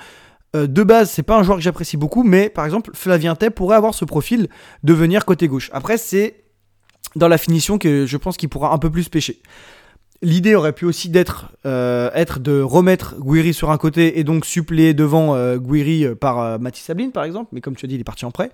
Euh, 0.56 0.66
de 0.66 0.82
base, 0.82 1.10
c'est 1.10 1.22
pas 1.22 1.38
un 1.38 1.42
joueur 1.42 1.58
que 1.58 1.62
j'apprécie 1.62 1.96
beaucoup, 1.96 2.24
mais 2.24 2.48
par 2.48 2.64
exemple, 2.64 2.90
Flavien 2.94 3.36
Tay 3.36 3.50
pourrait 3.50 3.76
avoir 3.76 3.94
ce 3.94 4.04
profil 4.04 4.48
de 4.82 4.92
venir 4.92 5.24
côté 5.24 5.46
gauche. 5.48 5.70
Après, 5.72 5.96
c'est 5.96 6.44
dans 7.16 7.28
la 7.28 7.38
finition 7.38 7.78
que 7.78 8.06
je 8.06 8.16
pense 8.16 8.36
qu'il 8.36 8.48
pourra 8.48 8.72
un 8.72 8.78
peu 8.78 8.90
plus 8.90 9.08
pêcher. 9.08 9.40
L'idée 10.22 10.54
aurait 10.54 10.72
pu 10.72 10.84
aussi 10.84 11.10
euh, 11.64 12.10
être 12.14 12.40
de 12.40 12.60
remettre 12.60 13.16
Guiri 13.20 13.54
sur 13.54 13.70
un 13.70 13.78
côté 13.78 14.18
et 14.18 14.24
donc 14.24 14.44
suppléer 14.44 14.92
devant 14.92 15.34
euh, 15.34 15.56
Guiri 15.56 16.14
par 16.14 16.58
Mathis 16.58 16.84
Sabine 16.84 17.10
par 17.10 17.24
exemple, 17.24 17.48
mais 17.52 17.62
comme 17.62 17.74
tu 17.74 17.86
as 17.86 17.88
dit, 17.88 17.94
il 17.94 18.00
est 18.00 18.04
parti 18.04 18.24
en 18.24 18.30
prêt. 18.30 18.50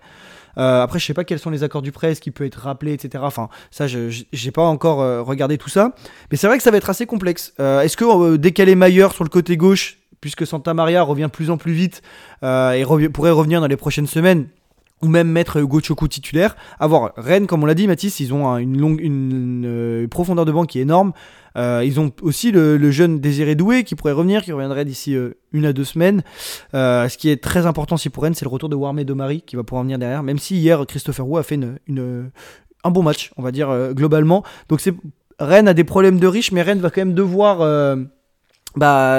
Après, 0.58 0.98
je 0.98 1.04
sais 1.04 1.12
pas 1.12 1.24
quels 1.24 1.38
sont 1.38 1.50
les 1.50 1.64
accords 1.64 1.82
du 1.82 1.92
prêt, 1.92 2.14
ce 2.14 2.20
qui 2.22 2.30
peut 2.30 2.46
être 2.46 2.60
rappelé, 2.60 2.94
etc. 2.94 3.22
Enfin, 3.26 3.50
ça, 3.70 3.86
je 3.86 4.08
j'ai 4.32 4.50
pas 4.50 4.62
encore 4.62 5.26
regardé 5.26 5.58
tout 5.58 5.68
ça. 5.68 5.92
Mais 6.30 6.38
c'est 6.38 6.46
vrai 6.46 6.56
que 6.56 6.62
ça 6.62 6.70
va 6.70 6.78
être 6.78 6.88
assez 6.88 7.04
complexe. 7.04 7.52
Est-ce 7.58 7.94
que 7.94 8.36
décaler 8.36 8.74
Mailleur 8.74 9.12
sur 9.12 9.22
le 9.22 9.28
côté 9.28 9.58
gauche, 9.58 9.98
puisque 10.26 10.44
Santa 10.44 10.74
Maria 10.74 11.04
revient 11.04 11.22
de 11.22 11.28
plus 11.28 11.50
en 11.50 11.56
plus 11.56 11.72
vite 11.72 12.02
et 12.42 12.84
pourrait 13.14 13.30
revenir 13.30 13.60
dans 13.60 13.68
les 13.68 13.76
prochaines 13.76 14.08
semaines, 14.08 14.48
ou 15.00 15.06
même 15.06 15.28
mettre 15.28 15.58
Hugo 15.58 15.78
Choco 15.80 16.08
titulaire. 16.08 16.56
Avoir 16.80 17.12
Rennes, 17.16 17.46
comme 17.46 17.62
on 17.62 17.66
l'a 17.66 17.74
dit, 17.74 17.86
Mathis, 17.86 18.18
ils 18.18 18.34
ont 18.34 18.56
une 18.56 18.76
longue, 18.76 20.08
profondeur 20.08 20.44
de 20.44 20.50
banc 20.50 20.64
qui 20.64 20.80
est 20.80 20.82
énorme. 20.82 21.12
ils 21.54 22.00
ont 22.00 22.10
aussi 22.22 22.50
le, 22.50 22.90
jeune 22.90 23.20
Désiré 23.20 23.54
Doué 23.54 23.84
qui 23.84 23.94
pourrait 23.94 24.14
revenir, 24.14 24.42
qui 24.42 24.50
reviendrait 24.50 24.84
d'ici 24.84 25.16
une 25.52 25.64
à 25.64 25.72
deux 25.72 25.84
semaines. 25.84 26.24
ce 26.72 27.16
qui 27.16 27.28
est 27.28 27.40
très 27.40 27.64
important 27.64 27.96
si 27.96 28.10
pour 28.10 28.24
Rennes, 28.24 28.34
c'est 28.34 28.44
le 28.44 28.50
retour 28.50 28.68
de 28.68 28.74
Warmé 28.74 29.04
Domari 29.04 29.42
qui 29.42 29.54
va 29.54 29.62
pouvoir 29.62 29.84
venir 29.84 30.00
derrière. 30.00 30.24
Même 30.24 30.40
si 30.40 30.56
hier 30.56 30.84
Christopher 30.88 31.24
Roux 31.24 31.38
a 31.38 31.44
fait 31.44 31.60
un 31.86 32.90
bon 32.90 33.02
match, 33.04 33.30
on 33.36 33.42
va 33.42 33.52
dire 33.52 33.92
globalement. 33.92 34.42
Donc 34.68 34.80
Rennes 35.38 35.68
a 35.68 35.74
des 35.74 35.84
problèmes 35.84 36.18
de 36.18 36.26
riches, 36.26 36.50
mais 36.50 36.62
Rennes 36.62 36.80
va 36.80 36.90
quand 36.90 37.02
même 37.02 37.14
devoir 37.14 37.60
bah, 38.76 39.18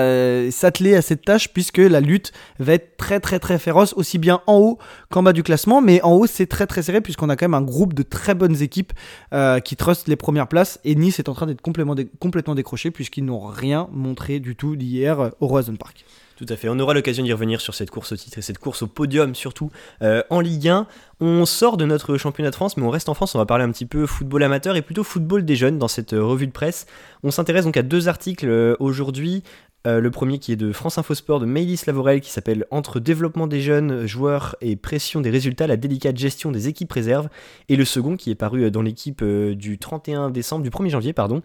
s'atteler 0.52 0.96
à 0.96 1.02
cette 1.02 1.26
tâche 1.26 1.50
puisque 1.54 1.78
la 1.78 2.00
lutte 2.00 2.32
va 2.60 2.74
être 2.74 2.98
très 2.98 3.20
très 3.20 3.40
très 3.40 3.60
féroce 3.60 3.94
aussi 3.94 4.18
bien 4.18 4.42
en 4.48 4.58
haut 4.58 4.78
qu'en 5.10 5.24
bas 5.24 5.34
du 5.34 5.44
classement 5.44 5.82
mais 5.82 6.02
en 6.04 6.14
haut 6.14 6.28
c'est 6.28 6.48
très 6.48 6.68
très 6.68 6.84
serré 6.84 7.02
puisqu'on 7.02 7.30
a 7.30 7.36
quand 7.36 7.46
même 7.46 7.54
un 7.54 7.62
groupe 7.62 7.94
de 7.94 8.04
très 8.04 8.36
bonnes 8.36 8.62
équipes 8.62 8.94
euh, 9.34 9.60
qui 9.60 9.76
trustent 9.76 10.08
les 10.08 10.16
premières 10.16 10.48
places 10.48 10.80
et 10.84 10.96
Nice 10.96 11.20
est 11.20 11.30
en 11.30 11.34
train 11.34 11.48
d'être 11.48 11.62
complètement, 11.62 11.96
complètement 12.20 12.56
décroché 12.56 12.92
puisqu'ils 12.92 13.26
n'ont 13.26 13.46
rien 13.46 13.88
montré 13.92 14.40
du 14.40 14.56
tout 14.56 14.76
d'hier 14.76 15.20
euh, 15.20 15.30
au 15.40 15.48
Roison 15.48 15.76
Park. 15.76 16.06
Tout 16.38 16.46
à 16.50 16.56
fait. 16.56 16.70
On 16.70 16.78
aura 16.78 16.94
l'occasion 16.94 17.24
d'y 17.24 17.34
revenir 17.34 17.60
sur 17.60 17.74
cette 17.74 17.90
course 17.90 18.12
au 18.12 18.16
titre 18.16 18.38
et 18.38 18.44
cette 18.44 18.60
course 18.60 18.84
au 18.84 18.88
podium 18.88 19.34
surtout 19.34 19.72
euh, 20.04 20.22
en 20.30 20.40
Ligue 20.40 20.70
1. 20.70 20.86
On 21.20 21.48
sort 21.48 21.78
de 21.78 21.86
notre 21.86 22.16
championnat 22.18 22.52
de 22.52 22.56
France, 22.56 22.78
mais 22.78 22.84
on 22.84 22.92
reste 22.92 23.10
en 23.10 23.16
France. 23.16 23.34
On 23.34 23.40
va 23.40 23.48
parler 23.48 23.64
un 23.64 23.72
petit 23.72 23.88
peu 23.88 24.06
football 24.06 24.44
amateur 24.44 24.76
et 24.76 24.84
plutôt 24.84 25.04
football 25.04 25.46
des 25.46 25.56
jeunes 25.56 25.80
dans 25.80 25.88
cette 25.88 26.14
euh, 26.14 26.24
revue 26.24 26.46
de 26.46 26.52
presse. 26.52 26.86
On 27.24 27.32
s'intéresse 27.32 27.66
donc 27.66 27.76
à 27.76 27.82
deux 27.82 28.08
articles 28.08 28.48
euh, 28.48 28.76
aujourd'hui. 28.80 29.42
Euh, 29.86 30.02
le 30.02 30.12
premier 30.12 30.40
qui 30.40 30.52
est 30.52 30.58
de 30.58 30.72
France 30.72 30.98
Info 30.98 31.14
Sport 31.14 31.40
de 31.40 31.46
Maëlys 31.46 31.86
Lavorel 31.86 32.20
qui 32.20 32.32
s'appelle 32.32 32.66
Entre 32.72 33.00
développement 33.00 33.48
des 33.48 33.62
jeunes 33.62 34.06
joueurs 34.06 34.56
et 34.60 34.76
pression 34.76 35.22
des 35.22 35.30
résultats, 35.30 35.68
la 35.68 35.78
délicate 35.78 36.18
gestion 36.18 36.52
des 36.52 36.68
équipes 36.68 36.92
réserves. 36.92 37.30
Et 37.70 37.76
le 37.76 37.86
second 37.86 38.18
qui 38.18 38.32
est 38.32 38.36
paru 38.36 38.64
euh, 38.64 38.70
dans 38.70 38.82
l'équipe 38.82 39.22
euh, 39.22 39.56
du 39.56 39.78
31 39.78 40.30
décembre, 40.30 40.64
du 40.64 40.70
1er 40.70 40.90
janvier, 40.90 41.14
pardon, 41.14 41.42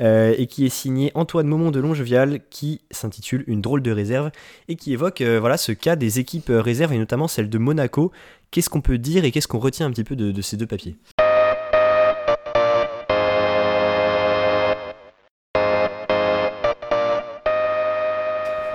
et 0.00 0.48
qui 0.48 0.66
est 0.66 0.68
signé 0.68 1.12
Antoine 1.14 1.46
Momon 1.46 1.70
de 1.70 1.78
Longevial 1.78 2.40
qui 2.50 2.80
s'intitule 2.90 3.44
Une 3.46 3.60
drôle 3.60 3.82
de 3.82 3.92
réserve 3.92 4.32
et 4.66 4.74
qui 4.74 4.92
évoque 4.92 5.22
voilà, 5.22 5.56
ce 5.56 5.70
cas 5.70 5.94
des 5.94 6.18
équipes 6.18 6.50
réserves 6.50 6.92
et 6.92 6.98
notamment 6.98 7.28
celle 7.28 7.48
de 7.48 7.58
Monaco. 7.58 8.10
Qu'est-ce 8.50 8.68
qu'on 8.68 8.80
peut 8.80 8.98
dire 8.98 9.24
et 9.24 9.30
qu'est-ce 9.30 9.46
qu'on 9.46 9.60
retient 9.60 9.86
un 9.86 9.92
petit 9.92 10.02
peu 10.02 10.16
de 10.16 10.42
ces 10.42 10.56
deux 10.56 10.66
papiers? 10.66 10.96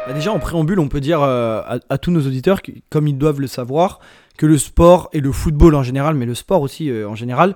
Bah, 0.07 0.13
déjà, 0.13 0.31
en 0.31 0.39
préambule, 0.39 0.79
on 0.79 0.87
peut 0.87 1.01
dire 1.01 1.21
euh, 1.21 1.61
à, 1.89 1.97
tous 1.97 2.11
nos 2.11 2.21
auditeurs, 2.25 2.61
comme 2.89 3.09
ils 3.09 3.17
doivent 3.17 3.41
le 3.41 3.47
savoir, 3.47 3.99
que 4.37 4.45
le 4.45 4.57
sport 4.57 5.09
et 5.11 5.19
le 5.19 5.33
football 5.33 5.75
en 5.75 5.83
général, 5.83 6.15
mais 6.15 6.25
le 6.25 6.33
sport 6.33 6.61
aussi 6.61 6.89
euh, 6.89 7.09
en 7.09 7.15
général, 7.15 7.55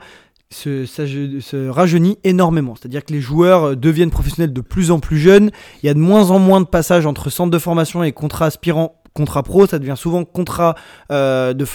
se, 0.50 0.86
se, 0.86 1.70
rajeunit 1.70 2.18
énormément. 2.26 2.76
C'est-à-dire 2.76 3.06
que 3.06 3.14
les 3.14 3.22
joueurs 3.22 3.64
euh, 3.64 3.76
deviennent 3.78 4.12
professionnels 4.12 4.52
de 4.52 4.60
plus 4.60 4.92
en 4.92 5.00
plus 5.00 5.18
jeunes. 5.18 5.50
Il 5.82 5.86
y 5.86 5.90
a 5.90 5.94
de 5.94 6.00
moins 6.00 6.30
en 6.30 6.40
moins 6.40 6.60
de 6.60 6.66
passages 6.66 7.06
entre 7.06 7.30
centres 7.30 7.52
de 7.52 7.58
formation 7.58 8.04
et 8.04 8.12
contrats 8.12 8.48
aspirants 8.48 9.01
contrat 9.14 9.44
pro, 9.44 9.66
ça 9.68 9.80
devient 9.80 9.96
souvent 9.98 10.24
contrat 10.24 10.76
euh, 11.12 11.54
de 11.54 11.66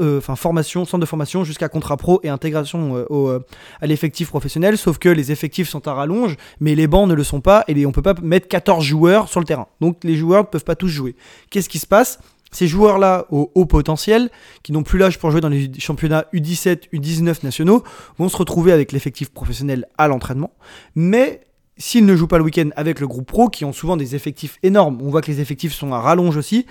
euh, 0.00 0.20
formation, 0.20 0.84
centre 0.84 1.00
de 1.00 1.06
formation 1.06 1.44
jusqu'à 1.44 1.68
contrat 1.68 1.96
pro 1.96 2.20
et 2.22 2.28
intégration 2.28 2.96
euh, 2.96 3.06
au, 3.10 3.30
à 3.30 3.86
l'effectif 3.86 4.28
professionnel. 4.28 4.78
Sauf 4.78 4.98
que 4.98 5.08
les 5.08 5.32
effectifs 5.32 5.68
sont 5.68 5.86
à 5.88 5.94
rallonge, 5.94 6.36
mais 6.60 6.74
les 6.74 6.86
bancs 6.86 7.08
ne 7.08 7.14
le 7.14 7.24
sont 7.24 7.40
pas 7.40 7.64
et 7.68 7.74
les, 7.74 7.86
on 7.86 7.92
peut 7.92 8.02
pas 8.02 8.14
mettre 8.22 8.48
14 8.48 8.84
joueurs 8.84 9.28
sur 9.28 9.40
le 9.40 9.46
terrain. 9.46 9.68
Donc 9.80 10.04
les 10.04 10.16
joueurs 10.16 10.42
ne 10.42 10.48
peuvent 10.48 10.64
pas 10.64 10.76
tous 10.76 10.88
jouer. 10.88 11.16
Qu'est-ce 11.50 11.68
qui 11.68 11.78
se 11.78 11.86
passe? 11.86 12.18
Ces 12.52 12.68
joueurs-là 12.68 13.26
au 13.30 13.50
haut 13.54 13.66
potentiel, 13.66 14.30
qui 14.62 14.72
n'ont 14.72 14.84
plus 14.84 14.98
l'âge 14.98 15.18
pour 15.18 15.30
jouer 15.30 15.40
dans 15.40 15.48
les 15.48 15.70
championnats 15.78 16.26
U17, 16.32 16.90
U19 16.92 17.44
nationaux, 17.44 17.82
vont 18.18 18.28
se 18.28 18.36
retrouver 18.36 18.72
avec 18.72 18.92
l'effectif 18.92 19.30
professionnel 19.30 19.86
à 19.98 20.08
l'entraînement, 20.08 20.52
mais 20.94 21.40
s'ils 21.78 22.06
ne 22.06 22.16
jouent 22.16 22.26
pas 22.26 22.38
le 22.38 22.44
week-end 22.44 22.70
avec 22.76 23.00
le 23.00 23.06
groupe 23.06 23.26
pro, 23.26 23.48
qui 23.48 23.64
ont 23.64 23.72
souvent 23.72 23.96
des 23.96 24.14
effectifs 24.14 24.58
énormes, 24.62 24.98
on 25.02 25.10
voit 25.10 25.22
que 25.22 25.30
les 25.30 25.40
effectifs 25.40 25.74
sont 25.74 25.92
à 25.92 26.00
rallonge 26.00 26.36
aussi, 26.36 26.66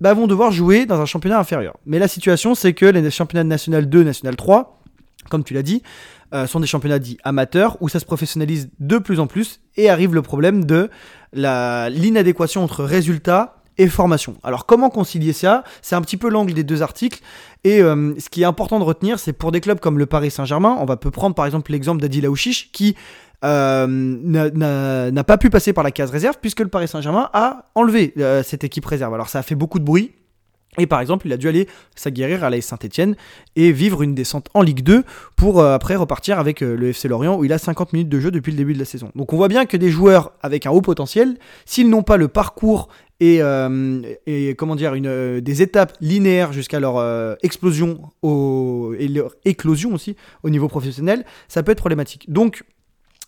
bah 0.00 0.12
vont 0.14 0.26
devoir 0.26 0.52
jouer 0.52 0.86
dans 0.86 1.00
un 1.00 1.06
championnat 1.06 1.38
inférieur. 1.38 1.76
Mais 1.86 1.98
la 1.98 2.08
situation, 2.08 2.54
c'est 2.54 2.74
que 2.74 2.86
les 2.86 3.10
championnats 3.10 3.44
National 3.44 3.88
2, 3.88 4.04
National 4.04 4.36
3, 4.36 4.82
comme 5.30 5.42
tu 5.42 5.54
l'as 5.54 5.62
dit, 5.62 5.82
euh, 6.34 6.46
sont 6.46 6.60
des 6.60 6.66
championnats 6.66 6.98
dits 6.98 7.18
amateurs, 7.24 7.76
où 7.80 7.88
ça 7.88 8.00
se 8.00 8.04
professionnalise 8.04 8.68
de 8.78 8.98
plus 8.98 9.20
en 9.20 9.26
plus, 9.26 9.60
et 9.76 9.88
arrive 9.88 10.14
le 10.14 10.22
problème 10.22 10.64
de 10.64 10.90
l'inadéquation 11.32 12.62
entre 12.62 12.84
résultats 12.84 13.56
et 13.78 13.88
formation. 13.88 14.36
Alors 14.42 14.66
comment 14.66 14.88
concilier 14.88 15.32
ça? 15.32 15.62
C'est 15.82 15.96
un 15.96 16.00
petit 16.00 16.16
peu 16.16 16.30
l'angle 16.30 16.54
des 16.54 16.64
deux 16.64 16.82
articles. 16.82 17.20
Et 17.64 17.82
euh, 17.82 18.14
ce 18.18 18.28
qui 18.28 18.42
est 18.42 18.46
important 18.46 18.78
de 18.78 18.84
retenir, 18.84 19.18
c'est 19.18 19.32
pour 19.32 19.52
des 19.52 19.60
clubs 19.60 19.80
comme 19.80 19.98
le 19.98 20.06
Paris 20.06 20.30
Saint-Germain, 20.30 20.76
on 20.80 20.84
va 20.84 20.96
peut 20.96 21.10
prendre 21.10 21.34
par 21.34 21.46
exemple 21.46 21.72
l'exemple 21.72 22.00
d'Adi 22.00 22.20
Laouchiche, 22.20 22.70
qui 22.72 22.96
euh, 23.46 25.10
n'a 25.10 25.24
pas 25.24 25.38
pu 25.38 25.50
passer 25.50 25.72
par 25.72 25.84
la 25.84 25.90
case 25.90 26.10
réserve 26.10 26.36
puisque 26.40 26.60
le 26.60 26.68
Paris 26.68 26.88
Saint-Germain 26.88 27.30
a 27.32 27.66
enlevé 27.74 28.12
euh, 28.18 28.42
cette 28.42 28.64
équipe 28.64 28.84
réserve. 28.84 29.14
Alors 29.14 29.28
ça 29.28 29.38
a 29.38 29.42
fait 29.42 29.54
beaucoup 29.54 29.78
de 29.78 29.84
bruit. 29.84 30.12
Et 30.78 30.86
par 30.86 31.00
exemple, 31.00 31.26
il 31.26 31.32
a 31.32 31.38
dû 31.38 31.48
aller 31.48 31.68
s'aguerrir 31.94 32.44
à 32.44 32.50
la 32.50 32.60
Saint-Etienne 32.60 33.16
et 33.54 33.72
vivre 33.72 34.02
une 34.02 34.14
descente 34.14 34.48
en 34.52 34.60
Ligue 34.60 34.82
2 34.82 35.04
pour 35.34 35.60
euh, 35.60 35.74
après 35.74 35.96
repartir 35.96 36.38
avec 36.38 36.60
le 36.60 36.88
FC 36.88 37.08
Lorient 37.08 37.38
où 37.38 37.44
il 37.44 37.52
a 37.54 37.58
50 37.58 37.94
minutes 37.94 38.10
de 38.10 38.20
jeu 38.20 38.30
depuis 38.30 38.50
le 38.50 38.58
début 38.58 38.74
de 38.74 38.78
la 38.78 38.84
saison. 38.84 39.10
Donc 39.14 39.32
on 39.32 39.36
voit 39.36 39.48
bien 39.48 39.64
que 39.64 39.78
des 39.78 39.88
joueurs 39.88 40.32
avec 40.42 40.66
un 40.66 40.70
haut 40.70 40.82
potentiel, 40.82 41.38
s'ils 41.64 41.88
n'ont 41.88 42.02
pas 42.02 42.18
le 42.18 42.28
parcours 42.28 42.88
et, 43.20 43.40
comment 44.58 44.76
dire 44.76 44.92
une, 44.92 45.40
des 45.40 45.62
étapes 45.62 45.94
linéaires 46.02 46.52
jusqu'à 46.52 46.78
leur 46.78 47.38
explosion 47.42 48.10
et 48.22 49.08
leur 49.08 49.34
éclosion 49.46 49.94
aussi 49.94 50.14
au 50.42 50.50
niveau 50.50 50.68
professionnel, 50.68 51.24
ça 51.48 51.62
peut 51.62 51.72
être 51.72 51.78
problématique. 51.78 52.30
Donc 52.30 52.64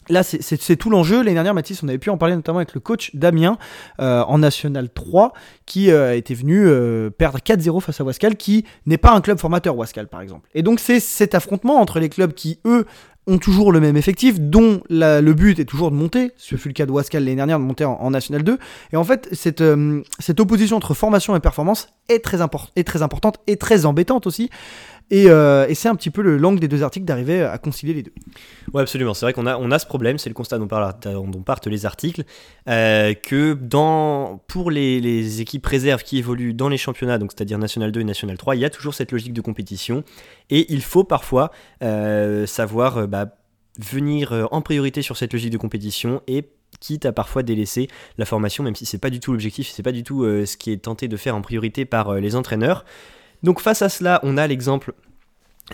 Là, 0.09 0.23
c'est 0.23 0.77
tout 0.77 0.91
l'enjeu. 0.91 1.19
L'année 1.19 1.35
dernière, 1.35 1.55
Mathis, 1.55 1.83
on 1.83 1.89
avait 1.89 1.99
pu 1.99 2.11
en 2.11 2.17
parler 2.17 2.35
notamment 2.35 2.59
avec 2.59 2.75
le 2.75 2.81
coach 2.81 3.15
Damien 3.15 3.59
euh, 4.01 4.23
en 4.23 4.39
National 4.39 4.89
3, 4.91 5.33
qui 5.67 5.91
euh, 5.91 6.17
était 6.17 6.35
venu 6.35 6.67
euh, 6.67 7.11
perdre 7.11 7.39
4-0 7.39 7.81
face 7.81 8.01
à 8.01 8.05
Wascal, 8.05 8.37
qui 8.37 8.65
n'est 8.87 8.99
pas 8.99 9.13
un 9.13 9.21
club 9.21 9.39
formateur, 9.39 9.77
Wascal, 9.77 10.09
par 10.09 10.21
exemple. 10.21 10.49
Et 10.55 10.63
donc, 10.63 10.81
c'est 10.81 11.01
cet 11.01 11.35
affrontement 11.35 11.81
entre 11.81 12.01
les 12.01 12.09
clubs 12.09 12.33
qui, 12.33 12.59
eux, 12.65 12.87
ont 13.27 13.39
toujours 13.39 13.73
le 13.73 13.81
même 13.81 13.99
effectif, 13.99 14.41
dont 14.41 14.81
le 14.89 15.33
but 15.33 15.59
est 15.59 15.67
toujours 15.67 15.91
de 15.91 15.97
monter. 15.97 16.33
Ce 16.39 16.57
fut 16.57 16.69
le 16.69 16.75
cas 16.75 16.87
de 16.87 16.93
Wascal 16.93 17.23
l'année 17.23 17.37
dernière, 17.37 17.59
de 17.59 17.65
monter 17.65 17.85
en, 17.85 18.11
National 18.11 18.43
2. 18.43 18.59
Et 18.93 18.97
en 18.97 19.05
fait, 19.05 19.29
cette, 19.33 19.61
opposition 20.41 20.79
entre 20.79 20.95
formation 20.95 21.37
et 21.37 21.41
performance 21.41 21.89
est 22.09 22.25
très, 22.25 22.39
est 22.77 22.85
très 22.85 23.03
importante 23.03 23.37
et 23.47 23.57
très 23.57 23.85
embêtante 23.85 24.27
aussi. 24.27 24.49
Euh, 25.13 25.67
et, 25.69 25.75
c'est 25.75 25.89
un 25.89 25.95
petit 25.95 26.11
peu 26.11 26.23
le 26.23 26.37
langue 26.37 26.61
des 26.61 26.69
deux 26.69 26.83
articles 26.83 27.07
d'arriver 27.07 27.43
à 27.43 27.57
concilier 27.59 27.95
les 27.95 28.03
deux. 28.03 28.13
Oui, 28.73 28.83
absolument. 28.83 29.15
C'est 29.15 29.25
vrai 29.25 29.33
qu'on 29.33 29.47
a, 29.47 29.57
on 29.57 29.71
a 29.71 29.79
ce 29.79 29.87
problème, 29.87 30.19
c'est 30.19 30.29
le 30.29 30.35
constat 30.35 30.59
dont, 30.59 30.69
partent 30.69 31.67
les 31.67 31.87
articles, 31.87 32.25
euh, 32.69 33.15
que 33.15 33.55
dans, 33.55 34.43
pour 34.47 34.71
les, 34.71 35.41
équipes 35.41 35.67
réserves 35.67 36.03
qui 36.03 36.19
évoluent 36.19 36.55
dans 36.55 36.69
les 36.69 36.79
championnats, 36.79 37.19
donc 37.19 37.33
c'est-à-dire 37.33 37.59
National 37.59 37.93
2 37.93 38.01
et 38.01 38.05
National 38.05 38.37
3, 38.37 38.57
il 38.57 38.61
y 38.61 38.65
a 38.65 38.71
toujours 38.71 38.95
cette 38.95 39.13
logique 39.13 39.33
de 39.33 39.41
compétition. 39.41 40.05
Et 40.51 40.73
il 40.73 40.83
faut 40.83 41.05
parfois 41.05 41.51
euh, 41.83 42.47
savoir 42.47 43.09
bah, 43.09 43.37
venir 43.79 44.49
en 44.51 44.61
priorité 44.61 45.03
sur 45.03 45.17
cette 45.17 45.33
logique 45.33 45.51
de 45.51 45.59
compétition 45.59 46.23
et 46.27 46.49
quitte 46.81 47.07
à 47.07 47.13
parfois 47.13 47.43
délaisser 47.43 47.89
la 48.19 48.27
formation, 48.27 48.63
même 48.63 48.77
si 48.77 48.85
c'est 48.85 48.99
pas 48.99 49.11
du 49.11 49.21
tout 49.21 49.33
l'objectif, 49.33 49.71
c'est 49.73 49.83
pas 49.83 49.93
du 49.93 50.03
tout 50.03 50.25
ce 50.25 50.57
qui 50.57 50.71
est 50.71 50.79
tenté 50.79 51.09
de 51.09 51.17
faire 51.17 51.35
en 51.35 51.41
priorité 51.41 51.85
par 51.85 52.15
les 52.15 52.37
entraîneurs. 52.37 52.85
Donc 53.43 53.61
face 53.61 53.83
à 53.83 53.89
cela, 53.89 54.21
on 54.23 54.37
a 54.37 54.47
l'exemple 54.47 54.93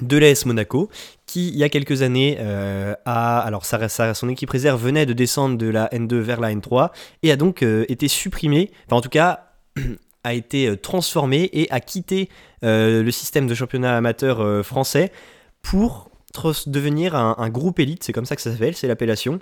de 0.02 0.16
l'AS 0.16 0.44
Monaco, 0.46 0.90
qui 1.26 1.48
il 1.48 1.56
y 1.56 1.62
a 1.62 1.68
quelques 1.68 2.02
années 2.02 2.36
euh, 2.40 2.94
a, 3.04 3.38
alors 3.40 3.64
son 3.64 4.28
équipe 4.28 4.50
réserve 4.50 4.82
venait 4.82 5.06
de 5.06 5.12
descendre 5.12 5.56
de 5.56 5.66
la 5.66 5.88
N2 5.88 6.16
vers 6.16 6.40
la 6.40 6.52
N3 6.52 6.90
et 7.22 7.30
a 7.30 7.36
donc 7.36 7.62
euh, 7.62 7.84
été 7.88 8.08
supprimé, 8.08 8.70
enfin 8.86 8.96
en 8.96 9.00
tout 9.00 9.08
cas 9.08 9.52
a 10.24 10.34
été 10.34 10.68
euh, 10.68 10.76
transformé 10.76 11.48
et 11.52 11.70
a 11.70 11.80
quitté 11.80 12.28
le 12.62 13.10
système 13.10 13.46
de 13.46 13.54
championnat 13.54 13.94
amateur 13.94 14.64
français 14.64 15.12
pour 15.60 16.10
devenir 16.66 17.14
un 17.14 17.48
groupe 17.50 17.78
élite, 17.78 18.02
c'est 18.02 18.14
comme 18.14 18.24
ça 18.24 18.36
que 18.36 18.40
ça 18.40 18.50
s'appelle, 18.50 18.74
c'est 18.74 18.88
l'appellation, 18.88 19.38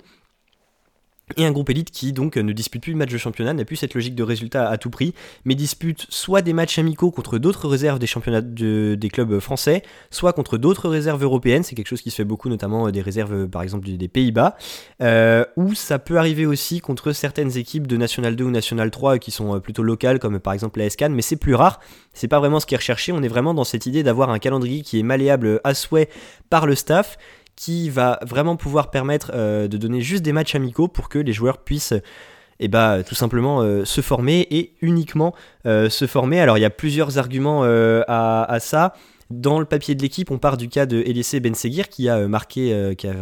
et 1.37 1.45
un 1.45 1.51
groupe 1.51 1.69
élite 1.69 1.89
qui 1.89 2.13
donc 2.13 2.35
ne 2.35 2.51
dispute 2.51 2.83
plus 2.83 2.93
de 2.93 2.97
matchs 2.97 3.11
de 3.11 3.17
championnat, 3.17 3.53
n'a 3.53 3.65
plus 3.65 3.77
cette 3.77 3.93
logique 3.93 4.15
de 4.15 4.23
résultat 4.23 4.69
à 4.69 4.77
tout 4.77 4.89
prix, 4.89 5.13
mais 5.45 5.55
dispute 5.55 6.05
soit 6.09 6.41
des 6.41 6.53
matchs 6.53 6.79
amicaux 6.79 7.11
contre 7.11 7.37
d'autres 7.37 7.67
réserves 7.67 7.97
des 7.97 8.07
championnats 8.07 8.41
des 8.41 9.09
clubs 9.11 9.39
français, 9.39 9.83
soit 10.11 10.33
contre 10.33 10.57
d'autres 10.57 10.89
réserves 10.89 11.23
européennes, 11.23 11.63
c'est 11.63 11.75
quelque 11.75 11.87
chose 11.87 12.01
qui 12.01 12.11
se 12.11 12.17
fait 12.17 12.23
beaucoup, 12.23 12.49
notamment 12.49 12.87
euh, 12.87 12.91
des 12.91 13.01
réserves 13.01 13.47
par 13.47 13.63
exemple 13.63 13.89
des 13.89 14.07
Pays-Bas, 14.07 14.57
euh, 15.01 15.45
ou 15.55 15.73
ça 15.73 15.97
peut 15.97 16.17
arriver 16.17 16.45
aussi 16.45 16.81
contre 16.81 17.13
certaines 17.13 17.57
équipes 17.57 17.87
de 17.87 17.97
National 17.97 18.35
2 18.35 18.43
ou 18.43 18.51
National 18.51 18.91
3 18.91 19.17
qui 19.17 19.31
sont 19.31 19.55
euh, 19.55 19.59
plutôt 19.59 19.83
locales, 19.83 20.19
comme 20.19 20.39
par 20.39 20.53
exemple 20.53 20.79
la 20.79 20.89
SCAN, 20.89 21.09
mais 21.09 21.21
c'est 21.21 21.37
plus 21.37 21.55
rare, 21.55 21.79
c'est 22.13 22.27
pas 22.27 22.39
vraiment 22.39 22.59
ce 22.59 22.65
qui 22.65 22.75
est 22.75 22.77
recherché, 22.77 23.11
on 23.11 23.23
est 23.23 23.27
vraiment 23.27 23.53
dans 23.53 23.63
cette 23.63 23.85
idée 23.85 24.03
d'avoir 24.03 24.29
un 24.29 24.39
calendrier 24.39 24.81
qui 24.81 24.99
est 24.99 25.03
malléable 25.03 25.61
à 25.63 25.73
souhait 25.73 26.09
par 26.49 26.65
le 26.65 26.75
staff, 26.75 27.17
qui 27.55 27.89
va 27.89 28.19
vraiment 28.23 28.55
pouvoir 28.55 28.89
permettre 28.89 29.31
euh, 29.33 29.67
de 29.67 29.77
donner 29.77 30.01
juste 30.01 30.23
des 30.23 30.33
matchs 30.33 30.55
amicaux 30.55 30.87
pour 30.87 31.09
que 31.09 31.19
les 31.19 31.33
joueurs 31.33 31.59
puissent 31.59 31.93
et 32.59 32.65
eh 32.65 32.67
bah, 32.67 32.99
tout 33.03 33.15
simplement 33.15 33.61
euh, 33.61 33.83
se 33.83 34.01
former 34.01 34.47
et 34.51 34.73
uniquement 34.81 35.33
euh, 35.65 35.89
se 35.89 36.05
former. 36.05 36.39
Alors 36.39 36.57
il 36.57 36.61
y 36.61 36.65
a 36.65 36.69
plusieurs 36.69 37.17
arguments 37.17 37.63
à, 37.63 38.57
ça. 38.59 38.93
Dans 39.29 39.59
le 39.59 39.65
papier 39.65 39.95
de 39.95 40.01
l'équipe, 40.01 40.29
on 40.29 40.37
part 40.37 40.57
du 40.57 40.69
cas 40.69 40.85
de 40.85 40.97
Elise 40.97 41.35
Benseguir 41.41 41.89
qui 41.89 42.07
a 42.09 42.27
marqué, 42.27 42.93
qui 42.97 43.07
a 43.07 43.15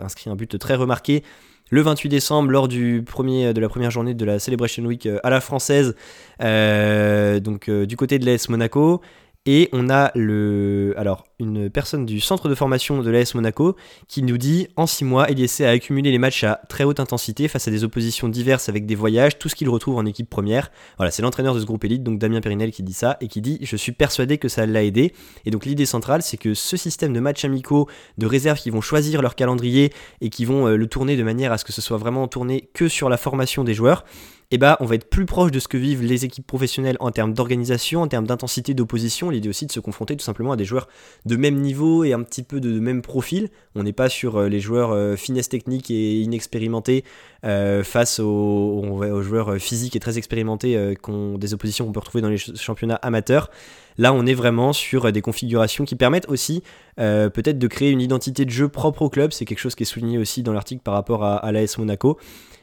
inscrit 0.00 0.30
un 0.30 0.36
but 0.36 0.58
très 0.58 0.76
remarqué 0.76 1.24
le 1.70 1.82
28 1.82 2.08
décembre 2.08 2.50
lors 2.50 2.68
du 2.68 3.02
premier, 3.04 3.52
de 3.52 3.60
la 3.60 3.68
première 3.68 3.90
journée 3.90 4.14
de 4.14 4.24
la 4.24 4.38
Celebration 4.38 4.84
Week 4.84 5.08
à 5.22 5.30
la 5.30 5.40
française, 5.40 5.96
donc 6.40 7.68
du 7.68 7.96
côté 7.96 8.18
de 8.18 8.26
l'AS 8.26 8.48
Monaco. 8.48 9.02
Et 9.50 9.70
on 9.72 9.88
a 9.88 10.10
le, 10.14 10.92
alors, 10.98 11.24
une 11.38 11.70
personne 11.70 12.04
du 12.04 12.20
centre 12.20 12.50
de 12.50 12.54
formation 12.54 13.00
de 13.00 13.10
l'AS 13.10 13.34
Monaco 13.34 13.76
qui 14.06 14.22
nous 14.22 14.36
dit 14.36 14.68
En 14.76 14.86
6 14.86 15.06
mois, 15.06 15.30
Eliessé 15.30 15.64
a 15.64 15.70
accumulé 15.70 16.10
les 16.10 16.18
matchs 16.18 16.44
à 16.44 16.60
très 16.68 16.84
haute 16.84 17.00
intensité 17.00 17.48
face 17.48 17.66
à 17.66 17.70
des 17.70 17.82
oppositions 17.82 18.28
diverses 18.28 18.68
avec 18.68 18.84
des 18.84 18.94
voyages, 18.94 19.38
tout 19.38 19.48
ce 19.48 19.54
qu'il 19.54 19.70
retrouve 19.70 19.96
en 19.96 20.04
équipe 20.04 20.28
première. 20.28 20.70
Voilà, 20.98 21.10
c'est 21.10 21.22
l'entraîneur 21.22 21.54
de 21.54 21.60
ce 21.60 21.64
groupe 21.64 21.82
élite, 21.86 22.02
donc 22.02 22.18
Damien 22.18 22.42
Périnel, 22.42 22.72
qui 22.72 22.82
dit 22.82 22.92
ça 22.92 23.16
et 23.22 23.28
qui 23.28 23.40
dit 23.40 23.58
Je 23.62 23.74
suis 23.78 23.92
persuadé 23.92 24.36
que 24.36 24.48
ça 24.48 24.66
l'a 24.66 24.84
aidé. 24.84 25.14
Et 25.46 25.50
donc, 25.50 25.64
l'idée 25.64 25.86
centrale, 25.86 26.20
c'est 26.20 26.36
que 26.36 26.52
ce 26.52 26.76
système 26.76 27.14
de 27.14 27.20
matchs 27.20 27.46
amicaux, 27.46 27.88
de 28.18 28.26
réserves 28.26 28.58
qui 28.58 28.68
vont 28.68 28.82
choisir 28.82 29.22
leur 29.22 29.34
calendrier 29.34 29.94
et 30.20 30.28
qui 30.28 30.44
vont 30.44 30.66
euh, 30.66 30.76
le 30.76 30.86
tourner 30.88 31.16
de 31.16 31.22
manière 31.22 31.52
à 31.52 31.56
ce 31.56 31.64
que 31.64 31.72
ce 31.72 31.80
soit 31.80 31.96
vraiment 31.96 32.28
tourné 32.28 32.68
que 32.74 32.86
sur 32.86 33.08
la 33.08 33.16
formation 33.16 33.64
des 33.64 33.72
joueurs, 33.72 34.04
eh 34.50 34.56
ben, 34.56 34.78
on 34.80 34.86
va 34.86 34.94
être 34.94 35.10
plus 35.10 35.26
proche 35.26 35.50
de 35.50 35.58
ce 35.58 35.68
que 35.68 35.76
vivent 35.76 36.02
les 36.02 36.24
équipes 36.24 36.46
professionnelles 36.46 36.96
en 37.00 37.10
termes 37.10 37.34
d'organisation, 37.34 38.00
en 38.00 38.08
termes 38.08 38.26
d'intensité 38.26 38.72
d'opposition. 38.72 39.28
L'idée 39.28 39.50
aussi 39.50 39.66
de 39.66 39.72
se 39.72 39.78
confronter 39.78 40.16
tout 40.16 40.24
simplement 40.24 40.52
à 40.52 40.56
des 40.56 40.64
joueurs 40.64 40.88
de 41.26 41.36
même 41.36 41.56
niveau 41.56 42.02
et 42.02 42.14
un 42.14 42.22
petit 42.22 42.42
peu 42.42 42.58
de, 42.58 42.80
même 42.80 43.02
profil. 43.02 43.50
On 43.74 43.82
n'est 43.82 43.92
pas 43.92 44.08
sur 44.08 44.36
euh, 44.36 44.48
les 44.48 44.60
joueurs 44.60 44.92
euh, 44.92 45.16
finesse 45.16 45.50
technique 45.50 45.90
et 45.90 46.20
inexpérimentés 46.20 47.04
euh, 47.44 47.84
face 47.84 48.20
aux, 48.20 49.02
joueurs 49.20 49.58
physiques 49.58 49.96
et 49.96 50.00
très 50.00 50.16
expérimentés 50.16 50.94
des 51.36 51.54
oppositions 51.54 51.84
qu'on 51.84 51.92
peut 51.92 52.00
retrouver 52.00 52.22
dans 52.22 52.30
les 52.30 52.38
championnats 52.38 52.96
amateurs. 52.96 53.50
Là, 53.98 54.14
on 54.14 54.24
est 54.24 54.34
vraiment 54.34 54.72
sur 54.72 55.12
des 55.12 55.20
configurations 55.20 55.84
qui 55.84 55.94
permettent 55.94 56.28
aussi 56.28 56.62
peut-être 56.96 57.58
de 57.58 57.66
créer 57.66 57.90
une 57.90 58.00
identité 58.00 58.44
de 58.44 58.50
jeu 58.50 58.68
propre 58.68 59.02
au 59.02 59.10
club. 59.10 59.32
C'est 59.32 59.44
quelque 59.44 59.58
chose 59.58 59.74
qui 59.74 59.82
est 59.82 59.86
souligné 59.86 60.18
aussi 60.18 60.42
dans 60.42 60.52
l'article 60.52 60.82
par 60.82 60.94
rapport 60.94 61.24
à, 61.24 61.36
à 61.36 61.52
l'AS 61.52 61.78
Monaco. 61.78 62.18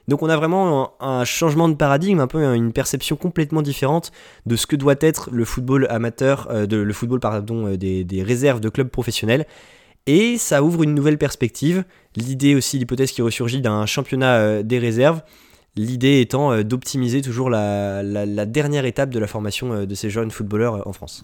Donc 0.08 0.22
on 0.22 0.30
a 0.30 0.36
vraiment 0.36 0.94
un, 1.00 1.26
changement 1.26 1.68
de 1.68 1.74
paradigme, 1.74 2.20
un 2.20 2.28
peu 2.28 2.44
une 2.56 2.72
perception 2.72 3.16
complètement 3.16 3.62
différente 3.62 4.12
de 4.46 4.56
ce 4.56 4.68
que 4.68 4.76
doit 4.76 4.96
être 5.00 5.30
le 5.32 5.46
football 5.46 5.88
amateur, 5.90 6.48
euh, 6.52 6.66
de, 6.66 6.78
le 6.78 6.94
football 6.94 7.20
pardon, 7.20 7.68
euh, 7.68 7.78
des, 7.78 8.24
réserves 8.24 8.60
de 8.60 8.70
clubs 8.70 8.90
professionnels. 8.90 9.46
Et 10.08 10.38
ça 10.38 10.62
ouvre 10.62 10.84
une 10.84 10.94
nouvelle 10.94 11.18
perspective. 11.18 11.84
L'idée 12.16 12.54
aussi, 12.54 12.78
l'hypothèse 12.78 13.12
qui 13.12 13.24
ressurgit 13.24 13.62
d'un 13.62 13.88
championnat 13.88 14.36
euh, 14.36 14.64
des 14.64 14.78
réserves. 14.78 15.22
L'idée 15.76 16.22
étant 16.22 16.64
d'optimiser 16.64 17.22
toujours 17.22 17.50
la, 17.50 18.46
dernière 18.46 18.86
étape 18.86 19.10
de 19.10 19.20
la 19.20 19.28
formation 19.28 19.86
de 19.86 19.96
ces 19.96 20.10
jeunes 20.10 20.32
footballeurs 20.32 20.88
en 20.88 20.94
France. 20.94 21.22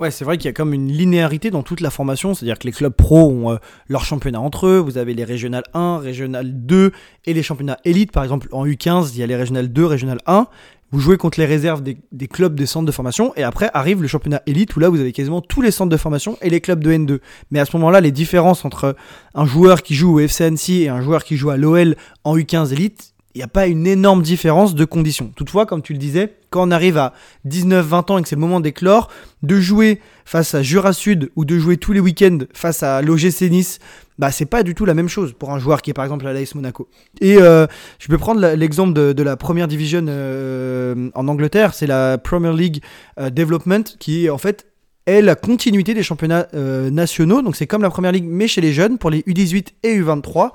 Ouais, 0.00 0.10
c'est 0.10 0.24
vrai 0.24 0.38
qu'il 0.38 0.46
y 0.46 0.48
a 0.48 0.54
comme 0.54 0.72
une 0.72 0.90
linéarité 0.90 1.50
dans 1.50 1.62
toute 1.62 1.82
la 1.82 1.90
formation, 1.90 2.32
c'est-à-dire 2.32 2.58
que 2.58 2.66
les 2.66 2.72
clubs 2.72 2.92
pro 2.92 3.28
ont 3.28 3.52
euh, 3.52 3.56
leur 3.86 4.02
championnat 4.02 4.40
entre 4.40 4.66
eux, 4.66 4.78
vous 4.78 4.96
avez 4.96 5.12
les 5.12 5.24
régionales 5.24 5.64
1, 5.74 5.98
régionales 5.98 6.52
2 6.64 6.92
et 7.26 7.34
les 7.34 7.42
championnats 7.42 7.76
élites, 7.84 8.10
par 8.10 8.22
exemple 8.22 8.48
en 8.52 8.64
U15, 8.64 9.10
il 9.12 9.18
y 9.18 9.22
a 9.22 9.26
les 9.26 9.36
régionales 9.36 9.70
2, 9.70 9.84
régionales 9.84 10.20
1, 10.24 10.46
vous 10.90 11.00
jouez 11.00 11.18
contre 11.18 11.38
les 11.38 11.44
réserves 11.44 11.82
des, 11.82 12.28
clubs 12.28 12.54
des 12.54 12.64
centres 12.64 12.86
de 12.86 12.92
formation 12.92 13.34
et 13.36 13.42
après 13.42 13.70
arrive 13.74 14.00
le 14.00 14.08
championnat 14.08 14.40
élite 14.46 14.74
où 14.74 14.80
là 14.80 14.88
vous 14.88 15.00
avez 15.00 15.12
quasiment 15.12 15.42
tous 15.42 15.60
les 15.60 15.70
centres 15.70 15.90
de 15.90 15.96
formation 15.98 16.38
et 16.40 16.48
les 16.48 16.62
clubs 16.62 16.82
de 16.82 16.90
N2. 16.90 17.18
Mais 17.50 17.60
à 17.60 17.66
ce 17.66 17.76
moment-là, 17.76 18.00
les 18.00 18.10
différences 18.10 18.64
entre 18.64 18.96
un 19.34 19.44
joueur 19.44 19.82
qui 19.82 19.94
joue 19.94 20.14
au 20.14 20.20
FC 20.20 20.44
Annecy 20.44 20.82
et 20.82 20.88
un 20.88 21.02
joueur 21.02 21.24
qui 21.24 21.36
joue 21.36 21.50
à 21.50 21.58
l'OL 21.58 21.94
en 22.24 22.36
U15 22.36 22.72
élite, 22.72 23.14
il 23.34 23.38
n'y 23.38 23.44
a 23.44 23.48
pas 23.48 23.66
une 23.68 23.86
énorme 23.86 24.22
différence 24.22 24.74
de 24.74 24.84
conditions. 24.84 25.30
Toutefois, 25.36 25.64
comme 25.64 25.82
tu 25.82 25.92
le 25.92 25.98
disais, 25.98 26.34
quand 26.50 26.66
on 26.66 26.72
arrive 26.72 26.98
à 26.98 27.12
19-20 27.46 28.12
ans 28.12 28.18
et 28.18 28.22
que 28.22 28.28
c'est 28.28 28.34
le 28.34 28.40
moment 28.40 28.58
d'éclore, 28.58 29.08
de 29.42 29.60
jouer 29.60 30.00
face 30.24 30.54
à 30.54 30.62
Jura 30.62 30.92
Sud 30.92 31.30
ou 31.36 31.44
de 31.44 31.56
jouer 31.58 31.76
tous 31.76 31.92
les 31.92 32.00
week-ends 32.00 32.38
face 32.52 32.82
à 32.82 33.02
l'OGC 33.02 33.42
Nice, 33.42 33.78
bah 34.18 34.32
c'est 34.32 34.46
pas 34.46 34.64
du 34.64 34.74
tout 34.74 34.84
la 34.84 34.94
même 34.94 35.08
chose 35.08 35.32
pour 35.32 35.52
un 35.52 35.60
joueur 35.60 35.80
qui 35.80 35.90
est 35.90 35.94
par 35.94 36.04
exemple 36.04 36.26
à 36.26 36.32
l'AS 36.32 36.56
Monaco. 36.56 36.88
Et 37.20 37.36
euh, 37.36 37.66
je 38.00 38.08
peux 38.08 38.18
prendre 38.18 38.40
l'exemple 38.54 38.92
de, 38.92 39.22
la 39.22 39.36
première 39.36 39.68
division 39.68 40.04
euh, 40.08 41.08
en 41.14 41.28
Angleterre, 41.28 41.72
c'est 41.72 41.86
la 41.86 42.18
Premier 42.18 42.52
League 42.52 42.82
euh, 43.18 43.30
Development 43.30 43.84
qui 44.00 44.28
en 44.28 44.38
fait 44.38 44.66
est 45.06 45.22
la 45.22 45.36
continuité 45.36 45.94
des 45.94 46.02
championnats 46.02 46.48
nationaux. 46.52 47.42
Donc 47.42 47.56
c'est 47.56 47.66
comme 47.66 47.82
la 47.82 47.90
Première 47.90 48.12
Ligue 48.12 48.26
mais 48.28 48.48
chez 48.48 48.60
les 48.60 48.72
jeunes 48.72 48.98
pour 48.98 49.10
les 49.10 49.20
U18 49.20 49.68
et 49.84 50.00
U23. 50.00 50.50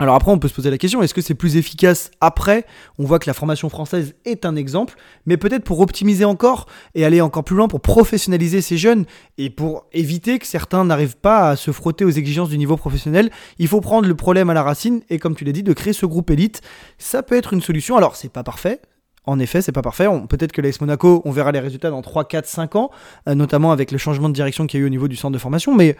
Alors 0.00 0.14
après, 0.14 0.30
on 0.30 0.38
peut 0.38 0.46
se 0.46 0.54
poser 0.54 0.70
la 0.70 0.78
question, 0.78 1.02
est-ce 1.02 1.12
que 1.12 1.20
c'est 1.20 1.34
plus 1.34 1.56
efficace 1.56 2.12
après? 2.20 2.64
On 2.98 3.04
voit 3.04 3.18
que 3.18 3.28
la 3.28 3.34
formation 3.34 3.68
française 3.68 4.14
est 4.24 4.44
un 4.44 4.54
exemple, 4.54 4.94
mais 5.26 5.36
peut-être 5.36 5.64
pour 5.64 5.80
optimiser 5.80 6.24
encore 6.24 6.66
et 6.94 7.04
aller 7.04 7.20
encore 7.20 7.42
plus 7.42 7.56
loin, 7.56 7.66
pour 7.66 7.80
professionnaliser 7.80 8.60
ces 8.60 8.78
jeunes 8.78 9.06
et 9.38 9.50
pour 9.50 9.86
éviter 9.92 10.38
que 10.38 10.46
certains 10.46 10.84
n'arrivent 10.84 11.16
pas 11.16 11.50
à 11.50 11.56
se 11.56 11.72
frotter 11.72 12.04
aux 12.04 12.10
exigences 12.10 12.48
du 12.48 12.58
niveau 12.58 12.76
professionnel, 12.76 13.30
il 13.58 13.66
faut 13.66 13.80
prendre 13.80 14.06
le 14.06 14.14
problème 14.14 14.50
à 14.50 14.54
la 14.54 14.62
racine 14.62 15.02
et 15.10 15.18
comme 15.18 15.34
tu 15.34 15.44
l'as 15.44 15.52
dit, 15.52 15.64
de 15.64 15.72
créer 15.72 15.92
ce 15.92 16.06
groupe 16.06 16.30
élite. 16.30 16.60
Ça 16.98 17.24
peut 17.24 17.36
être 17.36 17.52
une 17.52 17.60
solution. 17.60 17.96
Alors 17.96 18.14
c'est 18.14 18.32
pas 18.32 18.44
parfait, 18.44 18.80
en 19.28 19.38
effet, 19.38 19.60
c'est 19.60 19.72
pas 19.72 19.82
parfait. 19.82 20.06
Peut-être 20.28 20.52
que 20.52 20.62
l'AS 20.62 20.80
Monaco, 20.80 21.20
on 21.26 21.30
verra 21.30 21.52
les 21.52 21.60
résultats 21.60 21.90
dans 21.90 22.00
3, 22.00 22.24
4, 22.24 22.46
5 22.46 22.76
ans, 22.76 22.90
euh, 23.28 23.34
notamment 23.34 23.72
avec 23.72 23.92
le 23.92 23.98
changement 23.98 24.30
de 24.30 24.34
direction 24.34 24.66
qu'il 24.66 24.80
y 24.80 24.82
a 24.82 24.84
eu 24.84 24.86
au 24.86 24.90
niveau 24.90 25.06
du 25.06 25.16
centre 25.16 25.34
de 25.34 25.38
formation, 25.38 25.74
mais 25.74 25.96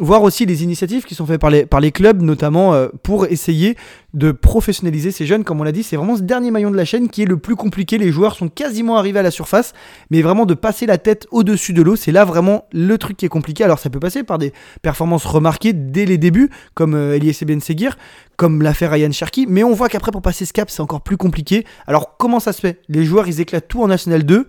voir 0.00 0.22
aussi 0.24 0.44
les 0.44 0.64
initiatives 0.64 1.04
qui 1.04 1.14
sont 1.14 1.24
faites 1.24 1.40
par 1.40 1.50
les, 1.50 1.66
par 1.66 1.80
les 1.80 1.92
clubs, 1.92 2.20
notamment 2.20 2.74
euh, 2.74 2.88
pour 3.04 3.26
essayer 3.26 3.76
de 4.14 4.32
professionnaliser 4.32 5.10
ces 5.10 5.26
jeunes. 5.26 5.44
Comme 5.44 5.60
on 5.60 5.64
l'a 5.64 5.72
dit, 5.72 5.82
c'est 5.82 5.96
vraiment 5.96 6.16
ce 6.16 6.22
dernier 6.22 6.50
maillon 6.50 6.70
de 6.70 6.76
la 6.76 6.84
chaîne 6.84 7.08
qui 7.08 7.22
est 7.22 7.26
le 7.26 7.36
plus 7.36 7.56
compliqué. 7.56 7.98
Les 7.98 8.10
joueurs 8.10 8.36
sont 8.36 8.48
quasiment 8.48 8.96
arrivés 8.96 9.18
à 9.18 9.22
la 9.22 9.30
surface, 9.30 9.74
mais 10.10 10.22
vraiment 10.22 10.46
de 10.46 10.54
passer 10.54 10.86
la 10.86 10.98
tête 10.98 11.26
au-dessus 11.30 11.72
de 11.72 11.82
l'eau, 11.82 11.96
c'est 11.96 12.12
là 12.12 12.24
vraiment 12.24 12.64
le 12.72 12.96
truc 12.96 13.16
qui 13.16 13.26
est 13.26 13.28
compliqué. 13.28 13.64
Alors 13.64 13.78
ça 13.78 13.90
peut 13.90 14.00
passer 14.00 14.22
par 14.22 14.38
des 14.38 14.52
performances 14.82 15.26
remarquées 15.26 15.72
dès 15.72 16.06
les 16.06 16.16
débuts, 16.16 16.50
comme 16.74 16.94
euh, 16.94 17.16
Elias 17.16 17.42
Ben 17.46 17.60
Seguir, 17.60 17.98
comme 18.36 18.62
l'a 18.62 18.72
fait 18.72 18.86
Ryan 18.86 19.12
Cherky, 19.12 19.46
mais 19.48 19.64
on 19.64 19.74
voit 19.74 19.88
qu'après 19.88 20.12
pour 20.12 20.22
passer 20.22 20.44
ce 20.44 20.52
cap, 20.52 20.70
c'est 20.70 20.80
encore 20.80 21.02
plus 21.02 21.16
compliqué. 21.16 21.66
Alors 21.86 22.16
comment 22.16 22.40
ça 22.40 22.52
se 22.52 22.60
fait? 22.60 22.80
Les 22.88 23.04
joueurs, 23.04 23.26
ils 23.28 23.40
éclatent 23.40 23.68
tout 23.68 23.82
en 23.82 23.88
National 23.88 24.24
2. 24.24 24.46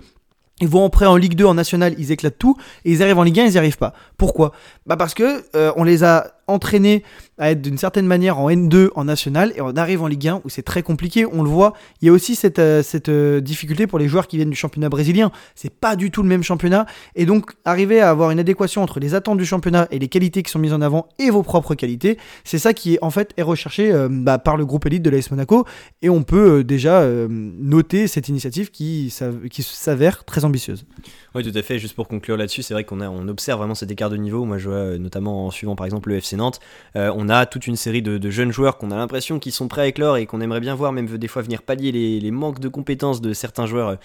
Ils 0.62 0.70
vont 0.70 0.86
après 0.86 1.06
en 1.06 1.18
Ligue 1.18 1.36
2, 1.36 1.44
en 1.44 1.56
National, 1.56 1.96
ils 1.98 2.14
éclatent 2.14 2.38
tout, 2.38 2.56
et 2.86 2.92
ils 2.92 3.04
arrivent 3.04 3.18
en 3.18 3.24
Ligue 3.24 3.42
1, 3.42 3.46
ils 3.46 3.52
n'y 3.52 3.58
arrivent 3.58 3.78
pas. 3.78 3.94
Pourquoi? 4.18 4.54
Bah 4.86 4.96
parce 4.96 5.14
que 5.14 5.44
euh, 5.54 5.74
on 5.76 5.84
les 5.84 6.06
a 6.06 6.32
entraînés 6.48 7.04
à 7.38 7.52
être 7.52 7.62
d'une 7.62 7.78
certaine 7.78 8.06
manière 8.06 8.40
en 8.40 8.50
N2 8.50 8.90
en 8.96 9.04
national 9.04 9.52
et 9.56 9.62
on 9.62 9.76
arrive 9.76 10.02
en 10.02 10.08
Ligue 10.08 10.28
1 10.28 10.42
où 10.46 10.50
c'est 10.50 10.62
très 10.62 10.84
compliqué. 10.84 11.26
On 11.26 11.44
le 11.44 11.50
voit, 11.50 11.74
il 12.02 12.06
y 12.06 12.10
a 12.10 12.12
aussi 12.14 12.36
cette, 12.36 12.60
euh, 12.60 12.82
cette 12.82 13.10
euh, 13.10 13.42
difficulté 13.42 13.88
pour 13.88 14.00
les 14.00 14.08
joueurs 14.08 14.28
qui 14.28 14.38
viennent 14.38 14.50
du 14.50 14.56
championnat 14.56 14.88
brésilien. 14.88 15.32
C'est 15.54 15.74
pas 15.74 15.96
du 15.96 16.12
tout 16.12 16.24
le 16.24 16.30
même 16.30 16.44
championnat 16.44 16.86
et 17.16 17.26
donc 17.26 17.52
arriver 17.66 18.00
à 18.00 18.10
avoir 18.10 18.32
une 18.32 18.40
adéquation 18.40 18.82
entre 18.82 19.00
les 19.00 19.16
attentes 19.16 19.38
du 19.38 19.46
championnat 19.46 19.88
et 19.92 20.00
les 20.00 20.08
qualités 20.08 20.44
qui 20.44 20.52
sont 20.52 20.60
mises 20.60 20.74
en 20.74 20.82
avant 20.82 21.10
et 21.20 21.30
vos 21.30 21.44
propres 21.44 21.76
qualités, 21.76 22.18
c'est 22.44 22.60
ça 22.60 22.74
qui 22.74 22.96
est 22.96 23.00
en 23.02 23.10
fait 23.10 23.34
est 23.38 23.42
recherché 23.42 23.92
euh, 23.92 24.08
bah, 24.10 24.38
par 24.38 24.56
le 24.56 24.66
groupe 24.66 24.86
élite 24.86 25.04
de 25.04 25.10
l'AS 25.10 25.30
Monaco 25.32 25.66
et 26.02 26.10
on 26.10 26.24
peut 26.24 26.64
déjà 26.64 27.06
noter 27.28 28.08
cette 28.08 28.30
initiative 28.30 28.72
qui, 28.72 29.14
qui 29.52 29.64
s'avère 29.64 30.24
très 30.24 30.46
ambitieuse. 30.46 30.86
Oui, 31.34 31.44
tout 31.44 31.58
à 31.58 31.62
fait. 31.62 31.80
Juste 31.80 31.96
pour 31.96 32.08
conclure 32.08 32.38
là-dessus, 32.38 32.64
c'est 32.64 32.74
vrai 32.74 32.84
qu'on 32.84 33.02
on 33.02 33.28
observe 33.28 33.60
vraiment 33.60 33.76
cet 33.76 33.92
écart 33.92 34.10
de 34.10 34.18
niveau. 34.18 34.46
Moi, 34.46 34.58
je 34.58 34.70
vois 34.70 34.98
notamment 34.98 35.48
en 35.48 35.52
suivant 35.52 35.76
par 35.76 35.86
exemple 35.86 36.10
le 36.10 36.18
FC 36.18 36.36
Nantes, 36.36 36.60
on 36.96 37.25
a 37.30 37.46
toute 37.46 37.68
une 37.68 37.76
série 37.76 38.02
de, 38.02 38.30
jeunes 38.30 38.52
joueurs 38.52 38.78
qu'on 38.78 38.92
a 38.92 38.96
l'impression 38.96 39.40
qu'ils 39.40 39.52
sont 39.52 39.68
prêts 39.68 39.82
à 39.82 39.88
éclore 39.88 40.18
et 40.18 40.26
qu'on 40.26 40.42
aimerait 40.42 40.60
bien 40.60 40.76
voir 40.76 40.92
même 40.92 41.08
des 41.08 41.28
fois 41.28 41.42
venir 41.42 41.62
pallier 41.62 41.92
les, 41.92 42.32
manques 42.32 42.60
de 42.60 42.68
compétences 42.68 43.22
de 43.22 43.34
certains 43.34 43.66
joueurs 43.66 43.98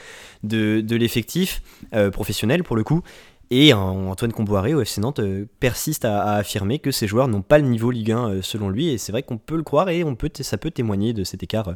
de, 0.42 0.85
l'effectif 0.96 1.62
euh, 1.94 2.11
professionnel 2.11 2.62
pour 2.62 2.76
le 2.76 2.85
coup. 2.85 3.02
Et 3.52 3.72
Antoine 3.74 4.33
Comboiré 4.33 4.74
au 4.74 4.80
FC 4.80 5.00
Nantes 5.00 5.18
euh, 5.18 5.44
persiste 5.59 6.04
à, 6.04 6.35
affirmer 6.35 6.78
que 6.78 6.92
ces 6.92 7.09
joueurs 7.09 7.26
n'ont 7.26 7.42
pas 7.42 7.59
le 7.59 7.66
niveau 7.66 7.90
Ligue 7.90 8.12
1 8.12 8.28
euh, 8.28 8.42
selon 8.42 8.68
lui, 8.68 8.90
et 8.90 8.98
c'est 8.98 9.11
vrai 9.11 9.24
qu'on 9.24 9.38
peut 9.38 9.56
le 9.56 9.64
croire 9.64 9.88
et 9.88 10.04
on 10.04 10.16
ça 10.40 10.56
peut 10.56 10.70
témoigner 10.70 11.12
de 11.12 11.24
cet 11.24 11.42
écart 11.42 11.74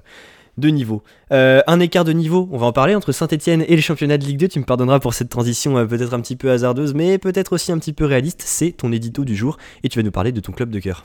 de 0.56 0.68
niveau. 0.68 1.02
un 1.30 1.80
écart 1.80 2.04
de 2.04 2.12
niveau, 2.12 2.48
on 2.52 2.58
va 2.58 2.66
en 2.66 2.72
parler 2.72 2.94
entre 2.94 3.10
Saint-Etienne 3.10 3.64
et 3.66 3.74
les 3.74 3.82
championnats 3.82 4.18
de 4.18 4.24
Ligue 4.24 4.38
2. 4.38 4.48
Tu 4.48 4.60
me 4.60 4.64
pardonneras 4.64 5.00
pour 5.00 5.14
cette 5.14 5.30
transition 5.30 5.84
peut-être 5.88 6.14
un 6.14 6.20
petit 6.20 6.36
peu 6.36 6.52
hasardeuse, 6.52 6.94
mais 6.94 7.18
peut-être 7.18 7.54
aussi 7.54 7.72
un 7.72 7.78
petit 7.78 7.92
peu 7.92 8.04
réaliste. 8.04 8.42
C'est 8.44 8.70
ton 8.70 8.92
édito 8.92 9.24
du 9.24 9.34
jour 9.34 9.56
et 9.82 9.88
tu 9.88 9.98
vas 9.98 10.04
nous 10.04 10.12
parler 10.12 10.30
de 10.30 10.38
ton 10.38 10.52
club 10.52 10.70
de 10.70 10.78
cœur. 10.78 11.04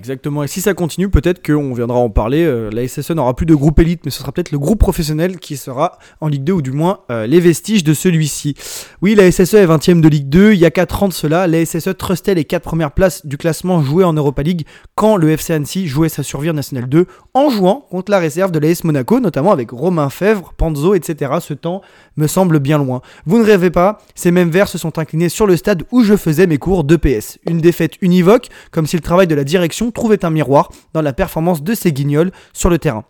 Exactement. 0.00 0.42
Et 0.42 0.48
si 0.48 0.62
ça 0.62 0.72
continue, 0.72 1.10
peut-être 1.10 1.44
qu'on 1.44 1.74
viendra 1.74 1.98
en 1.98 2.08
parler. 2.08 2.42
Euh, 2.42 2.70
la 2.72 2.88
SSE 2.88 3.10
n'aura 3.10 3.36
plus 3.36 3.44
de 3.44 3.54
groupe 3.54 3.78
élite, 3.80 4.00
mais 4.06 4.10
ce 4.10 4.20
sera 4.20 4.32
peut-être 4.32 4.50
le 4.50 4.58
groupe 4.58 4.78
professionnel 4.78 5.38
qui 5.38 5.58
sera 5.58 5.98
en 6.22 6.28
Ligue 6.28 6.44
2, 6.44 6.52
ou 6.54 6.62
du 6.62 6.72
moins 6.72 7.00
euh, 7.10 7.26
les 7.26 7.38
vestiges 7.38 7.84
de 7.84 7.92
celui-ci. 7.92 8.54
Oui, 9.02 9.14
la 9.14 9.30
SSE 9.30 9.52
est 9.54 9.66
20ème 9.66 10.00
de 10.00 10.08
Ligue 10.08 10.30
2. 10.30 10.54
Il 10.54 10.58
y 10.58 10.64
a 10.64 10.70
4 10.70 11.02
ans 11.02 11.08
de 11.08 11.12
cela, 11.12 11.46
la 11.46 11.66
SSE 11.66 11.94
trustait 11.98 12.34
les 12.34 12.46
4 12.46 12.62
premières 12.62 12.92
places 12.92 13.26
du 13.26 13.36
classement 13.36 13.82
joué 13.82 14.02
en 14.02 14.14
Europa 14.14 14.42
League 14.42 14.64
quand 14.94 15.16
le 15.16 15.28
FC 15.32 15.52
Annecy 15.52 15.86
jouait 15.86 16.08
sa 16.08 16.22
survie 16.22 16.48
en 16.48 16.54
National 16.54 16.88
2 16.88 17.04
en 17.34 17.50
jouant 17.50 17.86
contre 17.90 18.10
la 18.10 18.20
réserve 18.20 18.52
de 18.52 18.58
l'AS 18.58 18.84
Monaco, 18.84 19.20
notamment 19.20 19.52
avec 19.52 19.70
Romain 19.70 20.08
Fèvre, 20.08 20.54
Panzo, 20.56 20.94
etc. 20.94 21.32
Ce 21.40 21.52
temps 21.52 21.82
me 22.16 22.26
semble 22.26 22.58
bien 22.58 22.78
loin. 22.78 23.02
Vous 23.26 23.38
ne 23.38 23.44
rêvez 23.44 23.70
pas, 23.70 23.98
ces 24.14 24.30
mêmes 24.30 24.50
verts 24.50 24.68
se 24.68 24.78
sont 24.78 24.98
inclinés 24.98 25.28
sur 25.28 25.46
le 25.46 25.58
stade 25.58 25.82
où 25.90 26.02
je 26.02 26.16
faisais 26.16 26.46
mes 26.46 26.56
cours 26.56 26.84
de 26.84 26.96
PS. 26.96 27.38
Une 27.46 27.60
défaite 27.60 27.96
univoque, 28.00 28.48
comme 28.70 28.86
si 28.86 28.96
le 28.96 29.02
travail 29.02 29.26
de 29.26 29.34
la 29.34 29.44
direction 29.44 29.90
prestation 30.00 30.10
trouvait 30.10 30.24
un 30.24 30.30
miroir 30.30 30.70
dans 30.94 31.02
la 31.02 31.12
performance 31.12 31.62
de 31.62 31.74
ses 31.74 31.92
guignols 31.92 32.32
sur 32.54 32.70
le 32.70 32.78
terrain. 32.78 33.04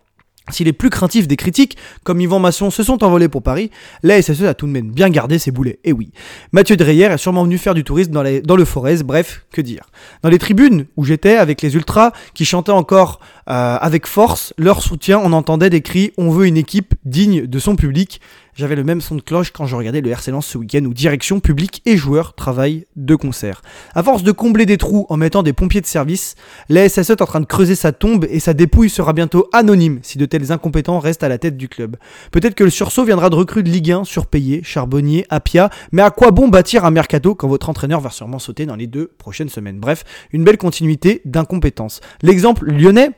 Si 0.50 0.64
les 0.64 0.72
plus 0.72 0.90
craintifs 0.90 1.28
des 1.28 1.36
critiques, 1.36 1.76
comme 2.02 2.20
Yvan 2.20 2.40
Masson, 2.40 2.70
se 2.70 2.82
sont 2.82 3.04
envolés 3.04 3.28
pour 3.28 3.42
Paris, 3.42 3.70
la 4.02 4.20
SSE 4.20 4.42
a 4.42 4.54
tout 4.54 4.66
de 4.66 4.72
même 4.72 4.90
bien 4.90 5.08
gardé 5.08 5.38
ses 5.38 5.52
boulets. 5.52 5.78
Et 5.84 5.92
oui, 5.92 6.10
Mathieu 6.50 6.76
Dreyer 6.76 7.04
est 7.04 7.18
sûrement 7.18 7.44
venu 7.44 7.58
faire 7.58 7.74
du 7.74 7.84
tourisme 7.84 8.10
dans, 8.10 8.24
dans 8.42 8.56
le 8.56 8.64
Forez, 8.64 9.04
bref, 9.04 9.44
que 9.52 9.60
dire. 9.60 9.84
Dans 10.22 10.28
les 10.28 10.38
tribunes 10.38 10.86
où 10.96 11.04
j'étais 11.04 11.36
avec 11.36 11.62
les 11.62 11.76
ultras 11.76 12.10
qui 12.34 12.44
chantaient 12.44 12.72
encore 12.72 13.20
euh, 13.48 13.78
avec 13.80 14.06
force 14.06 14.52
leur 14.58 14.82
soutien, 14.82 15.20
on 15.22 15.32
entendait 15.32 15.70
des 15.70 15.82
cris 15.82 16.12
On 16.18 16.30
veut 16.30 16.46
une 16.46 16.56
équipe 16.56 16.94
digne 17.04 17.46
de 17.46 17.58
son 17.60 17.76
public. 17.76 18.20
J'avais 18.54 18.76
le 18.76 18.84
même 18.84 19.00
son 19.00 19.14
de 19.14 19.20
cloche 19.20 19.52
quand 19.52 19.66
je 19.66 19.76
regardais 19.76 20.00
le 20.00 20.10
RC 20.10 20.30
Lens 20.30 20.46
ce 20.46 20.58
week-end 20.58 20.84
où 20.84 20.92
direction, 20.92 21.40
public 21.40 21.82
et 21.86 21.96
joueurs 21.96 22.34
travaillent 22.34 22.86
de 22.96 23.14
concert. 23.14 23.62
À 23.94 24.02
force 24.02 24.22
de 24.22 24.32
combler 24.32 24.66
des 24.66 24.76
trous 24.76 25.06
en 25.08 25.16
mettant 25.16 25.42
des 25.42 25.52
pompiers 25.52 25.80
de 25.80 25.86
service, 25.86 26.34
la 26.68 26.88
SSE 26.88 27.10
est 27.10 27.22
en 27.22 27.26
train 27.26 27.40
de 27.40 27.46
creuser 27.46 27.74
sa 27.74 27.92
tombe 27.92 28.26
et 28.28 28.40
sa 28.40 28.54
dépouille 28.54 28.90
sera 28.90 29.12
bientôt 29.12 29.48
anonyme 29.52 30.00
si 30.02 30.18
de 30.18 30.26
tels 30.26 30.52
incompétents 30.52 30.98
restent 30.98 31.22
à 31.22 31.28
la 31.28 31.38
tête 31.38 31.56
du 31.56 31.68
club. 31.68 31.96
Peut-être 32.32 32.54
que 32.54 32.64
le 32.64 32.70
sursaut 32.70 33.04
viendra 33.04 33.30
de 33.30 33.36
recrues 33.36 33.62
de 33.62 33.70
Ligue 33.70 33.92
1 33.92 34.04
surpayés, 34.04 34.62
Charbonnier, 34.62 35.26
Apia, 35.30 35.70
mais 35.92 36.02
à 36.02 36.10
quoi 36.10 36.30
bon 36.30 36.48
bâtir 36.48 36.84
un 36.84 36.90
mercato 36.90 37.34
quand 37.34 37.48
votre 37.48 37.68
entraîneur 37.68 38.00
va 38.00 38.10
sûrement 38.10 38.38
sauter 38.38 38.66
dans 38.66 38.76
les 38.76 38.86
deux 38.86 39.08
prochaines 39.18 39.48
semaines? 39.48 39.78
Bref, 39.78 40.04
une 40.32 40.44
belle 40.44 40.58
continuité 40.58 41.22
d'incompétence. 41.24 42.00
L'exemple 42.22 42.66
lyonnais 42.70 43.10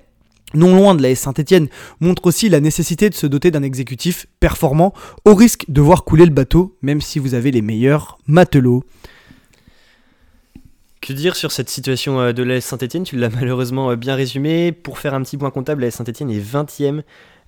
non 0.55 0.77
loin 0.77 0.95
de 0.95 1.03
la 1.03 1.15
Saint-Etienne, 1.15 1.69
montre 2.01 2.27
aussi 2.27 2.49
la 2.49 2.61
nécessité 2.61 3.11
de 3.11 3.15
se 3.15 3.27
doter 3.27 3.51
d'un 3.51 3.63
exécutif 3.63 4.27
performant, 4.41 4.93
au 5.25 5.35
risque 5.35 5.65
de 5.69 5.81
voir 5.81 6.05
couler 6.05 6.25
le 6.25 6.33
bateau, 6.33 6.77
même 6.83 7.01
si 7.01 7.19
vous 7.19 7.35
avez 7.35 7.51
les 7.51 7.63
meilleurs 7.63 8.19
matelots. 8.27 8.85
Que 11.03 11.13
dire 11.13 11.35
sur 11.35 11.51
cette 11.51 11.69
situation 11.69 12.21
euh, 12.21 12.33
de 12.33 12.45
la 12.45 12.61
Saint-Etienne 12.61 13.03
Tu 13.03 13.17
l'as 13.17 13.29
malheureusement 13.35 13.91
euh, 13.91 13.97
bien 13.97 14.15
résumé. 14.15 14.71
Pour 14.71 15.01
faire 15.01 15.15
un 15.15 15.23
petit 15.23 15.37
point 15.37 15.51
comptable, 15.51 15.83
la 15.83 15.91
Saint-Etienne 15.91 16.31
est 16.31 16.39
20e 16.39 16.99
euh, 16.99 17.03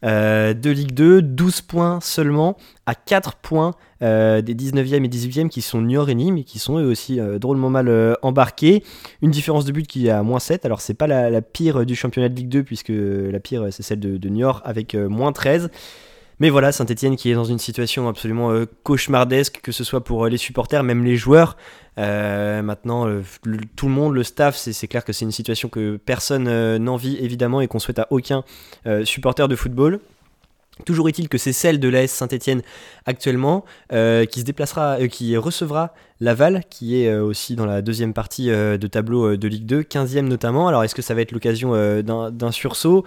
de 0.05 0.71
Ligue 0.71 0.93
2, 0.93 1.23
12 1.23 1.63
points 1.63 1.99
seulement, 2.01 2.57
à 2.87 2.95
4 2.95 3.37
points 3.37 3.75
euh, 4.03 4.43
des 4.43 4.55
19e 4.55 5.05
et 5.05 5.09
18e 5.09 5.49
qui 5.49 5.63
sont 5.63 5.81
Niort 5.81 6.11
et 6.11 6.15
Nîmes 6.15 6.45
qui 6.45 6.59
sont 6.59 6.79
eux 6.79 6.87
aussi 6.87 7.21
euh, 7.21 7.39
drôlement 7.39 7.71
mal 7.71 8.17
embarqués. 8.23 8.85
Une 9.23 9.31
différence 9.31 9.65
de 9.65 9.73
but 9.73 9.87
qui 9.87 10.09
est 10.09 10.11
à 10.11 10.23
moins 10.23 10.41
7, 10.41 10.67
alors 10.67 10.81
c'est 10.81 10.95
pas 10.95 11.07
la, 11.07 11.41
pire 11.41 11.87
du 11.87 11.95
championnat 11.95 12.29
de 12.29 12.35
Ligue 12.35 12.49
2 12.49 12.63
puisque 12.65 12.93
la 12.93 13.41
pire 13.41 13.69
c'est 13.71 13.83
celle 13.83 14.01
de, 14.01 14.17
de 14.17 14.29
Niort 14.29 14.61
avec 14.65 14.95
moins 14.95 15.33
13. 15.33 15.71
Mais 16.41 16.51
voilà, 16.51 16.73
Saint-Etienne 16.73 17.17
qui 17.17 17.31
est 17.31 17.35
dans 17.35 17.45
une 17.45 17.59
situation 17.59 18.09
absolument 18.09 18.51
euh, 18.51 18.67
cauchemardesque, 18.83 19.61
que 19.63 19.73
ce 19.73 19.85
soit 19.85 20.03
pour 20.03 20.25
euh, 20.25 20.29
les 20.29 20.37
supporters, 20.37 20.83
même 20.83 21.05
les 21.05 21.17
joueurs. 21.17 21.57
Euh, 21.99 22.61
maintenant, 22.63 23.07
tout 23.77 23.87
le 23.87 23.93
monde, 23.93 24.15
le 24.15 24.25
staff, 24.25 24.57
c'est 24.57 24.89
clair 24.89 25.05
que 25.05 25.13
c'est 25.13 25.25
une 25.25 25.33
situation 25.33 25.69
que 25.69 25.97
personne 25.97 26.77
n'envie 26.79 27.17
évidemment 27.19 27.61
et 27.61 27.69
qu'on 27.69 27.79
souhaite 27.79 28.01
à 28.01 28.09
aucun 28.11 28.43
supporter 29.05 29.47
de 29.47 29.55
football. 29.55 30.01
Toujours 30.85 31.09
est-il 31.09 31.29
que 31.29 31.39
c'est 31.39 31.53
celle 31.53 31.79
de 31.79 31.89
l'AS 31.89 32.11
Saint-Etienne 32.11 32.63
actuellement 33.07 33.65
qui 33.91 34.41
se 34.41 34.43
déplacera, 34.43 35.07
qui 35.07 35.37
recevra 35.37 35.95
Laval, 36.19 36.65
qui 36.69 37.01
est 37.01 37.15
aussi 37.15 37.55
dans 37.55 37.67
la 37.67 37.81
deuxième 37.81 38.13
partie 38.13 38.49
de 38.49 38.87
tableau 38.89 39.37
de 39.37 39.47
Ligue 39.47 39.67
2, 39.67 39.83
15e 39.83 40.23
notamment. 40.23 40.67
Alors 40.67 40.83
est-ce 40.83 40.97
que 40.97 41.03
ça 41.03 41.15
va 41.15 41.21
être 41.21 41.31
l'occasion 41.31 41.75
d'un 42.03 42.51
sursaut? 42.51 43.05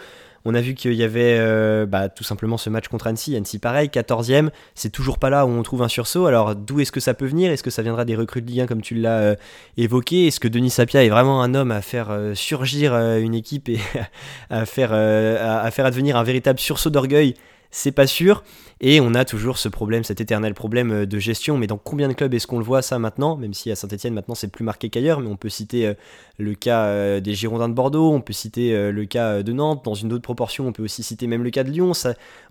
On 0.47 0.53
a 0.53 0.61
vu 0.61 0.75
qu'il 0.75 0.93
y 0.93 1.03
avait 1.03 1.37
euh, 1.37 1.85
bah, 1.85 2.07
tout 2.07 2.23
simplement 2.23 2.57
ce 2.57 2.69
match 2.69 2.87
contre 2.87 3.07
Annecy. 3.07 3.35
Annecy, 3.35 3.59
pareil, 3.59 3.89
14e. 3.89 4.49
C'est 4.75 4.91
toujours 4.91 5.19
pas 5.19 5.29
là 5.29 5.45
où 5.45 5.49
on 5.49 5.61
trouve 5.61 5.83
un 5.83 5.89
sursaut. 5.89 6.25
Alors, 6.25 6.55
d'où 6.55 6.79
est-ce 6.79 6.93
que 6.93 7.01
ça 7.01 7.13
peut 7.13 7.25
venir? 7.25 7.51
Est-ce 7.51 7.63
que 7.63 7.69
ça 7.69 7.81
viendra 7.81 8.05
des 8.05 8.15
recrues 8.15 8.41
de 8.41 8.47
Ligue 8.47 8.61
1 8.61 8.65
comme 8.65 8.81
tu 8.81 8.95
l'as 8.95 9.19
euh, 9.19 9.35
évoqué? 9.75 10.27
Est-ce 10.27 10.39
que 10.39 10.47
Denis 10.47 10.69
Sapia 10.69 11.03
est 11.03 11.09
vraiment 11.09 11.43
un 11.43 11.53
homme 11.53 11.71
à 11.71 11.81
faire 11.81 12.11
euh, 12.11 12.33
surgir 12.33 12.95
une 12.95 13.33
équipe 13.33 13.67
et 13.67 13.79
à, 14.49 14.65
faire, 14.65 14.93
à 14.93 15.69
faire 15.71 15.85
advenir 15.85 16.15
un 16.15 16.23
véritable 16.23 16.59
sursaut 16.59 16.89
d'orgueil 16.89 17.33
c'est 17.71 17.91
pas 17.91 18.07
sûr. 18.07 18.43
Et 18.79 19.01
on 19.01 19.15
a 19.15 19.25
toujours 19.25 19.57
ce 19.57 19.69
problème, 19.69 20.03
cet 20.03 20.21
éternel 20.21 20.53
problème 20.53 20.91
euh, 20.91 21.05
de 21.05 21.17
gestion. 21.17 21.57
Mais 21.57 21.65
dans 21.65 21.77
combien 21.77 22.07
de 22.07 22.13
clubs 22.13 22.33
est-ce 22.33 22.45
qu'on 22.45 22.59
le 22.59 22.63
voit 22.63 22.83
ça 22.83 22.99
maintenant? 22.99 23.35
Même 23.35 23.53
si 23.53 23.71
à 23.71 23.75
Saint-Etienne 23.75 24.13
maintenant 24.13 24.35
c'est 24.35 24.49
plus 24.49 24.63
marqué 24.63 24.89
qu'ailleurs, 24.89 25.19
mais 25.19 25.29
on 25.29 25.35
peut 25.35 25.49
citer 25.49 25.87
euh, 25.87 25.93
le 26.37 26.53
cas 26.53 26.85
euh, 26.85 27.19
des 27.19 27.33
Girondins 27.33 27.69
de 27.69 27.73
Bordeaux, 27.73 28.11
on 28.11 28.21
peut 28.21 28.33
citer 28.33 28.91
le 28.91 29.05
cas 29.05 29.41
de 29.41 29.51
Nantes, 29.51 29.83
dans 29.83 29.95
une 29.95 30.13
autre 30.13 30.21
proportion 30.21 30.67
on 30.67 30.71
peut 30.71 30.83
aussi 30.83 31.01
citer 31.01 31.25
même 31.25 31.43
le 31.43 31.49
cas 31.49 31.63
de 31.63 31.71
Lyon. 31.71 31.93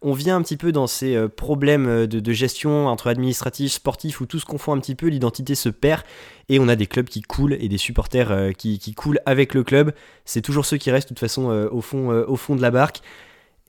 On 0.03 0.12
vient 0.12 0.37
un 0.37 0.43
petit 0.43 0.57
peu 0.57 0.73
dans 0.73 0.87
ces 0.87 1.29
problèmes 1.29 2.07
de, 2.07 2.33
gestion 2.33 2.89
entre 2.89 3.09
administratif, 3.09 3.73
sportif, 3.73 4.21
où 4.21 4.27
tout 4.27 4.41
se 4.41 4.45
confond 4.45 4.73
un 4.73 4.81
petit 4.81 4.95
peu, 4.95 5.07
l'identité 5.07 5.55
se 5.55 5.69
perd. 5.69 6.03
Et 6.49 6.59
on 6.59 6.69
a 6.69 6.77
des 6.77 6.87
clubs 6.87 7.07
qui 7.07 7.23
coulent 7.23 7.55
et 7.55 7.69
des 7.69 7.79
supporters 7.79 8.53
qui, 8.57 8.79
qui 8.79 8.95
coulent 8.95 9.21
avec 9.27 9.55
le 9.55 9.62
club. 9.64 9.93
C'est 10.25 10.43
toujours 10.43 10.64
ceux 10.64 10.77
qui 10.77 10.91
restent 10.91 11.09
de 11.09 11.14
toute 11.14 11.21
façon 11.21 11.49
au, 11.71 11.81
fond, 11.81 12.11
au 12.11 12.37
fond 12.37 12.57
de 12.57 12.62
la 12.62 12.71
barque. 12.71 13.03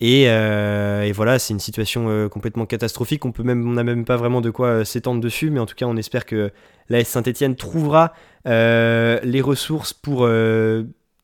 Euh, 0.04 1.02
et, 1.02 1.12
voilà, 1.12 1.40
c'est 1.40 1.54
une 1.54 1.60
situation 1.60 2.08
euh, 2.10 2.30
complètement 2.30 2.66
catastrophique. 2.66 3.26
On 3.26 3.32
peut 3.32 3.44
même, 3.44 3.68
on 3.68 3.74
n'a 3.74 3.84
même 3.84 4.06
pas 4.06 4.18
vraiment 4.18 4.42
de 4.42 4.50
quoi 4.50 4.68
euh, 4.68 4.84
s'étendre 4.84 5.22
dessus, 5.22 5.50
mais 5.50 5.60
en 5.60 5.66
tout 5.66 5.76
cas, 5.76 5.86
on 5.86 5.98
espère 5.98 6.26
que 6.26 6.52
l'AS 6.90 7.08
Saint-Etienne 7.08 7.56
trouvera 7.56 8.14
les 8.46 9.42
ressources 9.42 9.94
pour 9.94 10.28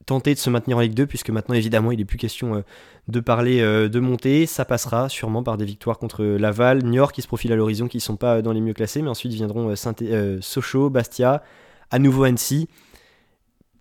tenter 0.05 0.33
de 0.33 0.39
se 0.39 0.49
maintenir 0.49 0.77
en 0.77 0.81
Ligue 0.81 0.93
2, 0.93 1.05
puisque 1.05 1.29
maintenant, 1.29 1.55
évidemment, 1.55 1.91
il 1.91 1.99
n'est 1.99 2.05
plus 2.05 2.17
question 2.17 2.65
de 3.07 3.19
parler 3.21 3.61
de 3.61 3.99
monter. 4.01 4.45
Ça 4.45 4.65
passera 4.65 5.07
sûrement 5.07 5.41
par 5.41 5.55
des 5.55 5.63
victoires 5.63 5.99
contre 5.99 6.25
Laval, 6.25 6.83
Niort 6.83 7.13
qui 7.13 7.21
se 7.21 7.27
profile 7.27 7.53
à 7.53 7.55
l'horizon, 7.55 7.87
qui 7.87 7.97
ne 7.97 8.01
sont 8.01 8.17
pas 8.17 8.41
dans 8.41 8.51
les 8.51 8.59
mieux 8.59 8.73
classés, 8.73 9.01
mais 9.01 9.09
ensuite 9.09 9.31
viendront 9.31 9.73
Saint 9.77 9.95
Sochaux, 10.41 10.89
Bastia, 10.89 11.43
à 11.91 11.99
nouveau 11.99 12.25
Annecy 12.25 12.67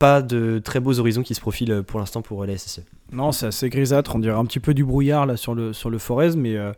pas 0.03 0.20
de 0.20 0.59
très 0.59 0.80
beaux 0.80 0.98
horizons 0.98 1.22
qui 1.22 1.32
se 1.32 1.40
profilent 1.40 1.70
euh, 1.70 1.82
pour 1.84 2.00
l'instant 2.00 2.22
pour 2.22 2.44
la 2.44 2.59
SSE. 2.59 2.80
Non, 3.12 3.30
c'est 3.30 3.46
assez 3.46 3.70
grisâtre, 3.70 4.16
on 4.16 4.18
dirait 4.18 4.36
un 4.36 4.44
petit 4.44 4.59
peu 4.59 4.74
du 4.74 4.84
brouillard 4.84 5.26
là 5.26 5.36
sur 5.36 5.55
le, 5.55 5.72
sur 5.72 5.90
le 5.90 5.98
Forez, 5.98 6.34
mais 6.36 6.57
euh, 6.57 6.72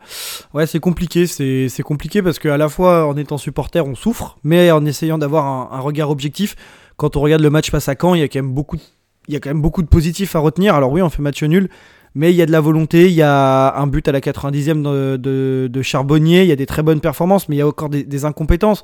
ouais, 0.53 0.66
c'est 0.66 0.79
compliqué, 0.79 1.27
c'est 1.27 1.83
compliqué 1.83 2.20
parce 2.20 2.39
qu'à 2.39 2.59
la 2.59 2.68
fois 2.68 3.07
en 3.07 3.16
étant 3.16 3.39
supporter, 3.39 3.83
on 3.83 3.95
souffre, 3.95 4.37
mais 4.45 4.70
en 4.70 4.85
essayant 4.85 5.16
d'avoir 5.16 5.72
un, 5.72 5.81
regard 5.81 6.11
objectif, 6.11 6.55
quand 6.99 7.16
on 7.16 7.22
regarde 7.22 7.41
le 7.41 7.49
match 7.49 7.70
face 7.70 7.89
à 7.89 7.95
Caen, 7.99 8.14
il 8.14 8.20
y 8.20 8.25
a 8.25 8.29
quand 8.29 8.41
même 8.43 8.53
beaucoup 8.53 8.77
il 9.27 9.33
y 9.33 9.37
a 9.39 9.41
quand 9.41 9.49
même 9.49 9.62
beaucoup 9.62 9.81
de 9.81 9.89
positifs 9.89 10.37
à 10.37 10.41
retenir. 10.41 10.75
Alors 10.75 10.93
oui, 10.93 11.01
on 11.01 11.09
fait 11.09 11.22
match 11.22 11.43
nul, 11.43 11.70
mais 12.15 12.31
il 12.31 12.37
y 12.37 12.43
a 12.43 12.47
de 12.47 12.53
la 12.53 12.61
volonté, 12.61 13.07
il 13.07 13.15
y 13.15 13.23
a 13.23 13.77
un 13.77 13.87
but 13.87 14.07
à 14.07 14.12
la 14.12 14.21
90e 14.21 14.83
de, 15.17 15.83
Charbonnier, 15.83 16.43
il 16.43 16.49
y 16.49 16.53
a 16.53 16.57
des 16.57 16.67
très 16.67 16.83
bonnes 16.83 17.01
performances, 17.01 17.49
mais 17.49 17.57
il 17.57 17.59
y 17.59 17.62
a 17.62 17.67
encore 17.67 17.89
des, 17.89 18.25
incompétences. 18.25 18.83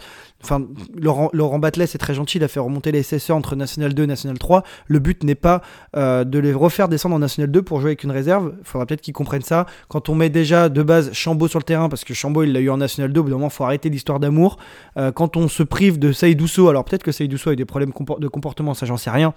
Laurent, 0.96 1.30
Laurent 1.32 1.58
Batlet, 1.58 1.86
c'est 1.86 1.98
très 1.98 2.14
gentil, 2.14 2.38
il 2.38 2.44
a 2.44 2.48
fait 2.48 2.60
remonter 2.60 2.92
les 2.92 3.02
SSE 3.02 3.30
entre 3.30 3.56
National 3.56 3.94
2 3.94 4.02
et 4.02 4.06
National 4.06 4.38
3. 4.38 4.64
Le 4.86 4.98
but 4.98 5.22
n'est 5.22 5.34
pas 5.34 5.62
euh, 5.96 6.24
de 6.24 6.38
les 6.38 6.52
refaire 6.52 6.88
descendre 6.88 7.14
en 7.14 7.20
National 7.20 7.50
2 7.50 7.62
pour 7.62 7.80
jouer 7.80 7.90
avec 7.90 8.04
une 8.04 8.10
réserve. 8.10 8.54
Il 8.58 8.64
faudra 8.64 8.86
peut-être 8.86 9.00
qu'ils 9.00 9.14
comprennent 9.14 9.42
ça. 9.42 9.66
Quand 9.88 10.08
on 10.08 10.14
met 10.14 10.30
déjà 10.30 10.68
de 10.68 10.82
base 10.82 11.12
Chambaud 11.12 11.48
sur 11.48 11.58
le 11.58 11.64
terrain, 11.64 11.88
parce 11.88 12.04
que 12.04 12.14
Chambaud 12.14 12.42
il 12.42 12.52
l'a 12.52 12.60
eu 12.60 12.70
en 12.70 12.78
National 12.78 13.12
2, 13.12 13.20
au 13.20 13.24
bout 13.24 13.30
d'un 13.30 13.36
moment, 13.36 13.48
il 13.48 13.54
faut 13.54 13.64
arrêter 13.64 13.90
l'histoire 13.90 14.18
d'amour. 14.18 14.58
Euh, 14.96 15.12
quand 15.12 15.36
on 15.36 15.48
se 15.48 15.62
prive 15.62 15.98
de 15.98 16.12
Saïdousso, 16.12 16.68
alors 16.68 16.84
peut-être 16.84 17.02
que 17.02 17.12
Saïdousso 17.12 17.50
a 17.50 17.52
eu 17.52 17.56
des 17.56 17.64
problèmes 17.64 17.92
de 18.18 18.28
comportement, 18.28 18.74
ça 18.74 18.86
j'en 18.86 18.96
sais 18.96 19.10
rien. 19.10 19.34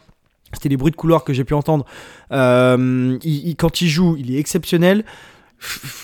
C'était 0.54 0.70
les 0.70 0.78
bruits 0.78 0.92
de 0.92 0.96
couloir 0.96 1.24
que 1.24 1.34
j'ai 1.34 1.44
pu 1.44 1.54
entendre. 1.54 1.86
Euh, 2.32 3.18
quand 3.58 3.82
il 3.82 3.88
joue, 3.88 4.16
il 4.18 4.34
est 4.34 4.40
exceptionnel. 4.40 5.04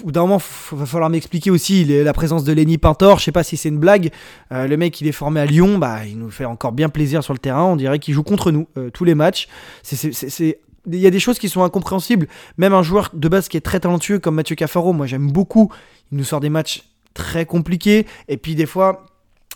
Au 0.04 0.12
d'un 0.12 0.22
moment, 0.22 0.42
il 0.72 0.78
va 0.78 0.86
falloir 0.86 1.10
m'expliquer 1.10 1.52
aussi 1.52 1.84
la 1.86 2.14
présence 2.14 2.44
de 2.44 2.54
Lenny 2.54 2.78
Pintor. 2.78 3.20
Je 3.20 3.26
sais 3.26 3.32
pas 3.32 3.44
si 3.44 3.58
c'est 3.58 3.70
une 3.70 3.80
blague. 3.80 4.12
Euh, 4.52 4.68
le 4.68 4.78
mec, 4.78 5.00
il 5.02 5.08
est 5.08 5.12
formé 5.12 5.42
à 5.42 5.46
Lyon. 5.46 5.78
Bah, 5.78 6.06
il 6.06 6.18
nous 6.18 6.30
fait 6.30 6.46
encore 6.46 6.72
bien 6.72 6.90
plaisir 6.90 7.24
sur 7.24 7.34
le 7.34 7.40
terrain. 7.40 7.64
On 7.64 7.76
dirait 7.76 8.00
qu'il 8.00 8.14
joue 8.14 8.24
contre 8.24 8.52
nous 8.52 8.68
euh, 8.78 8.90
tous 8.90 9.04
les 9.04 9.16
matchs. 9.16 9.48
Il 9.92 10.56
y 10.88 11.08
a 11.08 11.10
des 11.10 11.20
choses 11.20 11.40
qui 11.40 11.50
sont 11.50 11.64
incompréhensibles. 11.64 12.28
Même 12.58 12.74
un 12.74 12.84
joueur 12.84 13.10
de 13.14 13.28
base 13.28 13.50
qui 13.50 13.58
est 13.58 13.62
très 13.62 13.82
talentueux 13.82 14.20
comme 14.20 14.36
Mathieu 14.36 14.56
Cafaro, 14.56 14.94
moi 14.94 15.08
j'aime 15.08 15.30
beaucoup. 15.30 15.72
Il 16.12 16.18
nous 16.18 16.24
sort 16.24 16.40
des 16.40 16.50
matchs 16.50 16.84
très 17.14 17.46
compliqués. 17.46 18.06
Et 18.30 18.38
puis 18.38 18.56
des 18.56 18.66
fois, 18.66 19.06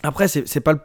après, 0.02 0.28
c'est 0.28 0.60
pas 0.60 0.72
le 0.72 0.80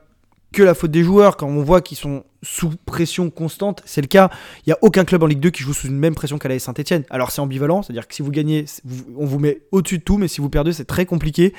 que 0.52 0.64
la 0.64 0.74
faute 0.74 0.92
des 0.92 1.04
joueurs. 1.04 1.38
Quand 1.38 1.48
on 1.48 1.64
voit 1.64 1.82
qu'ils 1.82 1.98
sont 1.98 2.24
sous 2.42 2.72
pression 2.86 3.30
constante, 3.30 3.82
c'est 3.86 4.02
le 4.02 4.08
cas. 4.08 4.30
Il 4.66 4.70
n'y 4.70 4.74
a 4.74 4.78
aucun 4.82 5.06
club 5.06 5.24
en 5.24 5.28
Ligue 5.28 5.40
2 5.40 5.50
qui 5.50 5.64
joue 5.64 5.74
sous 5.74 5.88
une 5.88 5.98
même 5.98 6.16
pression 6.16 6.38
qu'à 6.38 6.50
la 6.50 6.60
Saint-Etienne. 6.60 7.04
Alors 7.10 7.32
c'est 7.32 7.42
ambivalent, 7.42 7.82
c'est-à-dire 7.84 8.08
que 8.08 8.16
si 8.16 8.22
vous 8.22 8.32
gagnez, 8.32 8.66
on 9.18 9.26
vous 9.26 9.40
met 9.40 9.62
au-dessus 9.72 10.00
de 10.00 10.04
tout, 10.04 10.18
mais 10.18 10.28
si 10.28 10.42
vous 10.42 10.50
perdez, 10.50 10.74
c'est 10.74 10.86
très 10.86 11.06
compliqué. 11.06 11.54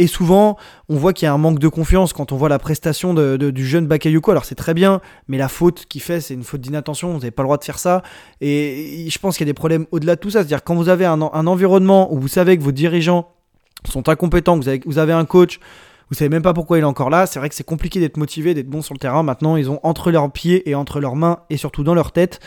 Et 0.00 0.06
souvent, 0.06 0.56
on 0.88 0.96
voit 0.96 1.12
qu'il 1.12 1.26
y 1.26 1.28
a 1.28 1.32
un 1.32 1.38
manque 1.38 1.58
de 1.58 1.66
confiance 1.66 2.12
quand 2.12 2.30
on 2.30 2.36
voit 2.36 2.48
la 2.48 2.60
prestation 2.60 3.14
du 3.14 3.66
jeune 3.66 3.88
Bakayoko. 3.88 4.30
Alors 4.30 4.44
c'est 4.44 4.54
très 4.54 4.72
bien, 4.72 5.00
mais 5.26 5.38
la 5.38 5.48
faute 5.48 5.86
qu'il 5.86 6.00
fait, 6.00 6.20
c'est 6.20 6.34
une 6.34 6.44
faute 6.44 6.60
d'inattention. 6.60 7.08
Vous 7.08 7.18
n'avez 7.18 7.32
pas 7.32 7.42
le 7.42 7.48
droit 7.48 7.58
de 7.58 7.64
faire 7.64 7.80
ça. 7.80 8.02
Et 8.40 9.08
je 9.10 9.18
pense 9.18 9.36
qu'il 9.36 9.44
y 9.44 9.50
a 9.50 9.52
des 9.52 9.56
problèmes 9.56 9.86
au-delà 9.90 10.14
de 10.14 10.20
tout 10.20 10.30
ça. 10.30 10.38
C'est-à-dire 10.38 10.62
quand 10.62 10.76
vous 10.76 10.88
avez 10.88 11.04
un, 11.04 11.20
environnement 11.20 12.12
où 12.14 12.20
vous 12.20 12.28
savez 12.28 12.56
que 12.56 12.62
vos 12.62 12.70
dirigeants 12.70 13.32
sont 13.84 14.08
incompétents, 14.08 14.56
vous 14.56 14.70
vous 14.86 14.98
avez 14.98 15.12
un 15.12 15.24
coach 15.24 15.58
vous 16.10 16.16
savez 16.16 16.28
même 16.28 16.42
pas 16.42 16.54
pourquoi 16.54 16.78
il 16.78 16.82
est 16.82 16.84
encore 16.84 17.10
là. 17.10 17.26
C'est 17.26 17.38
vrai 17.38 17.48
que 17.48 17.54
c'est 17.54 17.64
compliqué 17.64 18.00
d'être 18.00 18.16
motivé, 18.16 18.54
d'être 18.54 18.68
bon 18.68 18.82
sur 18.82 18.94
le 18.94 18.98
terrain. 18.98 19.22
Maintenant, 19.22 19.56
ils 19.56 19.70
ont 19.70 19.80
entre 19.82 20.10
leurs 20.10 20.30
pieds 20.30 20.68
et 20.68 20.74
entre 20.74 21.00
leurs 21.00 21.16
mains 21.16 21.40
et 21.50 21.56
surtout 21.56 21.84
dans 21.84 21.94
leur 21.94 22.12
tête 22.12 22.40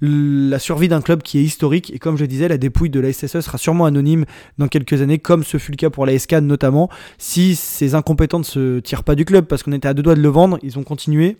la 0.00 0.58
survie 0.58 0.88
d'un 0.88 1.00
club 1.00 1.22
qui 1.22 1.38
est 1.38 1.42
historique. 1.42 1.92
Et 1.94 1.98
comme 1.98 2.18
je 2.18 2.24
disais, 2.24 2.48
la 2.48 2.58
dépouille 2.58 2.90
de 2.90 3.00
la 3.00 3.12
SSE 3.12 3.40
sera 3.40 3.58
sûrement 3.58 3.86
anonyme 3.86 4.24
dans 4.58 4.68
quelques 4.68 5.00
années, 5.00 5.18
comme 5.18 5.42
ce 5.42 5.58
fut 5.58 5.72
le 5.72 5.76
cas 5.76 5.90
pour 5.90 6.06
la 6.06 6.18
SCAN 6.18 6.42
notamment, 6.42 6.90
si 7.18 7.56
ces 7.56 7.94
incompétents 7.94 8.38
ne 8.38 8.44
se 8.44 8.80
tirent 8.80 9.04
pas 9.04 9.14
du 9.14 9.24
club, 9.24 9.46
parce 9.46 9.62
qu'on 9.62 9.72
était 9.72 9.88
à 9.88 9.94
deux 9.94 10.02
doigts 10.02 10.14
de 10.14 10.20
le 10.20 10.28
vendre, 10.28 10.58
ils 10.62 10.78
ont 10.78 10.82
continué. 10.82 11.38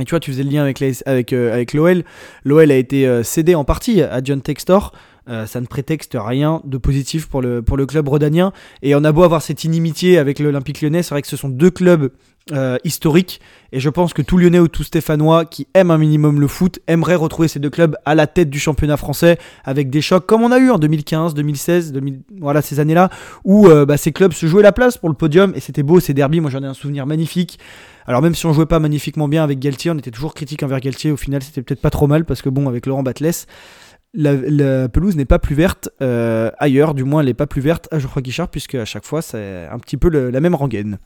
Et 0.00 0.04
tu 0.04 0.10
vois, 0.10 0.20
tu 0.20 0.30
faisais 0.30 0.44
le 0.44 0.50
lien 0.50 0.62
avec, 0.62 0.80
avec, 1.06 1.32
avec 1.32 1.72
l'OL. 1.72 2.04
L'OL 2.44 2.70
a 2.70 2.76
été 2.76 3.24
cédé 3.24 3.56
en 3.56 3.64
partie 3.64 4.00
à 4.00 4.22
John 4.22 4.40
Textor. 4.40 4.92
Ça 5.46 5.60
ne 5.60 5.66
prétexte 5.66 6.16
rien 6.18 6.62
de 6.64 6.78
positif 6.78 7.26
pour 7.26 7.42
le, 7.42 7.62
club 7.86 8.08
rodanien. 8.08 8.52
Et 8.82 8.94
on 8.94 9.04
a 9.04 9.12
beau 9.12 9.22
avoir 9.22 9.42
cette 9.42 9.64
inimitié 9.64 10.18
avec 10.18 10.38
l'Olympique 10.38 10.80
lyonnais, 10.80 11.02
c'est 11.02 11.14
vrai 11.14 11.22
que 11.22 11.28
ce 11.28 11.36
sont 11.36 11.48
deux 11.48 11.70
clubs 11.70 12.10
euh, 12.52 12.78
historique. 12.82 13.40
Et 13.72 13.80
je 13.80 13.90
pense 13.90 14.14
que 14.14 14.22
tout 14.22 14.38
Lyonnais 14.38 14.58
ou 14.58 14.68
tout 14.68 14.82
Stéphanois 14.82 15.44
qui 15.44 15.66
aime 15.74 15.90
un 15.90 15.98
minimum 15.98 16.40
le 16.40 16.46
foot 16.46 16.78
aimerait 16.86 17.14
retrouver 17.14 17.46
ces 17.46 17.58
deux 17.58 17.68
clubs 17.68 17.94
à 18.06 18.14
la 18.14 18.26
tête 18.26 18.48
du 18.48 18.58
championnat 18.58 18.96
français 18.96 19.36
avec 19.64 19.90
des 19.90 20.00
chocs 20.00 20.24
comme 20.24 20.42
on 20.42 20.50
a 20.50 20.58
eu 20.58 20.70
en 20.70 20.78
2015, 20.78 21.34
2016, 21.34 21.92
2000, 21.92 22.20
voilà 22.40 22.62
ces 22.62 22.80
années-là 22.80 23.10
où 23.44 23.66
euh, 23.66 23.84
bah, 23.84 23.98
ces 23.98 24.12
clubs 24.12 24.32
se 24.32 24.46
jouaient 24.46 24.62
la 24.62 24.72
place 24.72 24.96
pour 24.96 25.10
le 25.10 25.14
podium 25.14 25.52
et 25.54 25.60
c'était 25.60 25.82
beau 25.82 26.00
ces 26.00 26.14
derbies. 26.14 26.40
Moi 26.40 26.50
j'en 26.50 26.62
ai 26.62 26.66
un 26.66 26.72
souvenir 26.72 27.04
magnifique. 27.04 27.58
Alors 28.06 28.22
même 28.22 28.34
si 28.34 28.46
on 28.46 28.54
jouait 28.54 28.64
pas 28.64 28.78
magnifiquement 28.78 29.28
bien 29.28 29.44
avec 29.44 29.58
Galtier, 29.58 29.90
on 29.90 29.98
était 29.98 30.10
toujours 30.10 30.32
critique 30.32 30.62
envers 30.62 30.80
Galtier. 30.80 31.10
Au 31.10 31.18
final, 31.18 31.42
c'était 31.42 31.60
peut-être 31.60 31.82
pas 31.82 31.90
trop 31.90 32.06
mal 32.06 32.24
parce 32.24 32.40
que 32.40 32.48
bon, 32.48 32.66
avec 32.66 32.86
Laurent 32.86 33.02
Batles, 33.02 33.44
la, 34.14 34.88
pelouse 34.88 35.16
n'est 35.16 35.24
pas 35.24 35.38
plus 35.38 35.54
verte 35.54 35.90
euh, 36.00 36.50
ailleurs, 36.58 36.94
du 36.94 37.04
moins 37.04 37.20
elle 37.20 37.26
n'est 37.26 37.34
pas 37.34 37.46
plus 37.46 37.60
verte 37.60 37.88
à 37.90 37.98
Geoffroy 37.98 38.22
Guichard 38.22 38.48
puisque 38.48 38.74
à 38.74 38.84
chaque 38.84 39.04
fois 39.04 39.22
c'est 39.22 39.66
un 39.66 39.78
petit 39.78 39.96
peu 39.96 40.08
la 40.08 40.40
même 40.40 40.54
rengaine. 40.54 40.98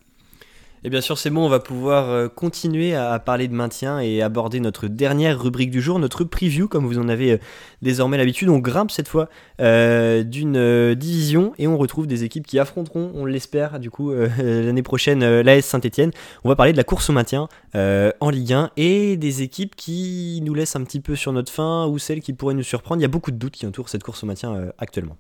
Et 0.85 0.91
bien 0.91 1.01
sûr, 1.01 1.17
c'est 1.17 1.31
bon, 1.31 1.47
on 1.47 1.49
va 1.49 1.61
pouvoir 1.61 2.11
euh, 2.11 2.29
continuer 2.29 2.97
à 2.97 3.17
parler 3.21 3.47
de 3.47 3.55
maintien 3.55 4.01
et 4.01 4.21
aborder 4.21 4.59
notre 4.59 4.89
dernière 4.89 5.41
rubrique 5.41 5.71
du 5.71 5.81
jour, 5.81 6.01
notre 6.01 6.25
preview, 6.25 6.67
comme 6.67 6.87
vous 6.87 6.99
en 6.99 7.09
avez 7.09 7.33
euh, 7.33 7.39
désormais 7.83 8.19
l'habitude. 8.19 8.49
On 8.49 8.59
grimpe 8.59 8.91
cette 8.91 9.07
fois 9.07 9.29
euh, 9.61 10.25
d'une 10.25 10.95
division 10.95 11.53
et 11.59 11.69
on 11.69 11.79
retrouve 11.79 12.09
des 12.09 12.25
équipes 12.25 12.49
qui 12.49 12.59
affronteront, 12.59 13.13
on 13.15 13.25
l'espère, 13.25 13.79
du 13.79 13.91
coup, 13.91 14.13
l'année 14.39 14.83
prochaine, 14.83 15.41
l'AS 15.41 15.65
Saint-Etienne. 15.65 16.11
On 16.43 16.49
va 16.49 16.57
parler 16.57 16.73
de 16.73 16.77
la 16.77 16.85
course 16.85 17.11
au 17.11 17.13
maintien 17.13 17.49
en 17.75 18.31
Ligue 18.31 18.53
1 18.53 18.71
et 18.77 19.17
des 19.17 19.43
équipes 19.43 19.77
qui 19.77 20.41
nous 20.45 20.55
laissent 20.55 20.75
un 20.75 20.83
petit 20.83 21.01
peu 21.01 21.15
sur 21.15 21.33
notre 21.33 21.53
faim 21.53 21.87
ou 21.87 21.99
celles 21.99 22.21
qui 22.21 22.33
pourraient 22.33 22.55
nous 22.55 22.63
surprendre. 22.63 23.01
Il 23.01 23.03
y 23.03 23.07
a 23.07 23.09
beaucoup 23.09 23.31
de 23.31 23.37
doutes 23.37 23.55
qui 23.55 23.67
entourent 23.67 23.89
cette 23.89 24.03
course 24.03 24.25
au 24.25 24.27
maintien 24.27 24.73
actuellement. 24.79 25.17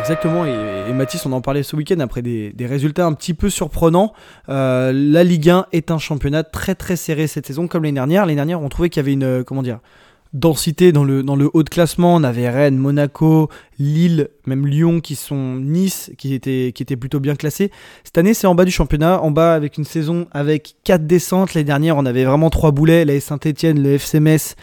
Exactement, 0.00 0.46
et, 0.46 0.92
Mathis, 0.94 1.26
on 1.26 1.32
en 1.32 1.42
parlait 1.42 1.62
ce 1.62 1.76
week-end 1.76 2.00
après 2.00 2.22
des, 2.22 2.54
résultats 2.66 3.04
un 3.04 3.12
petit 3.12 3.34
peu 3.34 3.50
surprenants. 3.50 4.14
Euh, 4.48 4.92
la 4.94 5.22
Ligue 5.24 5.50
1 5.50 5.66
est 5.72 5.90
un 5.90 5.98
championnat 5.98 6.42
très 6.42 6.74
très 6.74 6.96
serré 6.96 7.26
cette 7.26 7.46
saison, 7.46 7.68
comme 7.68 7.84
l'année 7.84 7.96
dernière. 7.96 8.22
L'année 8.22 8.36
dernière, 8.36 8.62
on 8.62 8.68
trouvait 8.70 8.88
qu'il 8.88 9.00
y 9.00 9.04
avait 9.04 9.12
une 9.12 9.22
euh, 9.22 9.44
comment 9.44 9.62
dire 9.62 9.78
densité 10.32 10.92
dans 10.92 11.04
le, 11.04 11.22
dans 11.22 11.36
le 11.36 11.50
haut 11.52 11.62
de 11.62 11.68
classement. 11.68 12.14
On 12.14 12.24
avait 12.24 12.48
Rennes, 12.48 12.78
Monaco, 12.78 13.50
Lille, 13.78 14.28
même 14.46 14.66
Lyon 14.66 15.00
qui 15.00 15.16
sont 15.16 15.56
Nice, 15.56 16.10
qui 16.16 16.34
étaient, 16.34 16.72
qui 16.74 16.82
étaient 16.82 16.96
plutôt 16.96 17.20
bien 17.20 17.36
classés. 17.36 17.70
Cette 18.02 18.16
année, 18.16 18.32
c'est 18.32 18.46
en 18.46 18.54
bas 18.54 18.64
du 18.64 18.70
championnat, 18.70 19.20
en 19.20 19.30
bas 19.30 19.54
avec 19.54 19.76
une 19.76 19.84
saison 19.84 20.28
avec 20.32 20.76
4 20.84 21.06
descentes. 21.06 21.54
L'année 21.54 21.64
dernière, 21.64 21.96
on 21.96 22.06
avait 22.06 22.24
vraiment 22.24 22.48
trois 22.48 22.70
boulets, 22.70 23.04
la 23.04 23.20
Saint-Etienne, 23.20 23.82
le 23.82 23.94
FC 23.94 24.18
Metz 24.18 24.56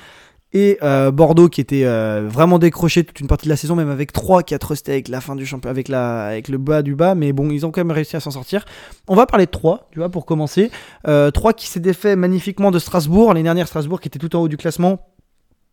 et 0.54 0.78
euh, 0.82 1.12
Bordeaux 1.12 1.50
qui 1.50 1.60
était 1.60 1.84
euh, 1.84 2.28
vraiment 2.28 2.58
décroché 2.58 3.04
toute 3.04 3.20
une 3.20 3.28
partie 3.28 3.46
de 3.46 3.50
la 3.50 3.58
saison, 3.58 3.76
même 3.76 3.90
avec 3.90 4.14
3 4.14 4.44
qui 4.44 4.54
a 4.54 4.60
trusté 4.60 4.94
avec 4.94 5.08
la 5.10 5.20
fin 5.20 5.36
du 5.36 5.46
championnat, 5.46 5.72
avec, 5.72 5.88
la, 5.90 6.26
avec 6.26 6.48
le 6.48 6.58
bas 6.58 6.82
du 6.82 6.96
bas, 6.96 7.16
mais 7.16 7.34
bon, 7.34 7.50
ils 7.50 7.66
ont 7.66 7.72
quand 7.72 7.82
même 7.82 7.92
réussi 7.92 8.16
à 8.16 8.20
s'en 8.20 8.32
sortir. 8.32 8.66
On 9.08 9.16
va 9.16 9.26
parler 9.26 9.46
de 9.46 9.52
3, 9.52 9.90
tu 9.92 10.00
vois, 10.00 10.10
pour 10.10 10.26
commencer. 10.26 10.70
3 11.04 11.12
euh, 11.12 11.32
qui 11.56 11.68
s'est 11.68 11.80
défait 11.80 12.16
magnifiquement 12.16 12.72
de 12.72 12.80
Strasbourg. 12.80 13.30
L'année 13.30 13.44
dernière, 13.44 13.68
Strasbourg 13.68 14.00
qui 14.00 14.08
était 14.08 14.20
tout 14.20 14.36
en 14.36 14.42
haut 14.42 14.48
du 14.48 14.58
classement. 14.58 15.00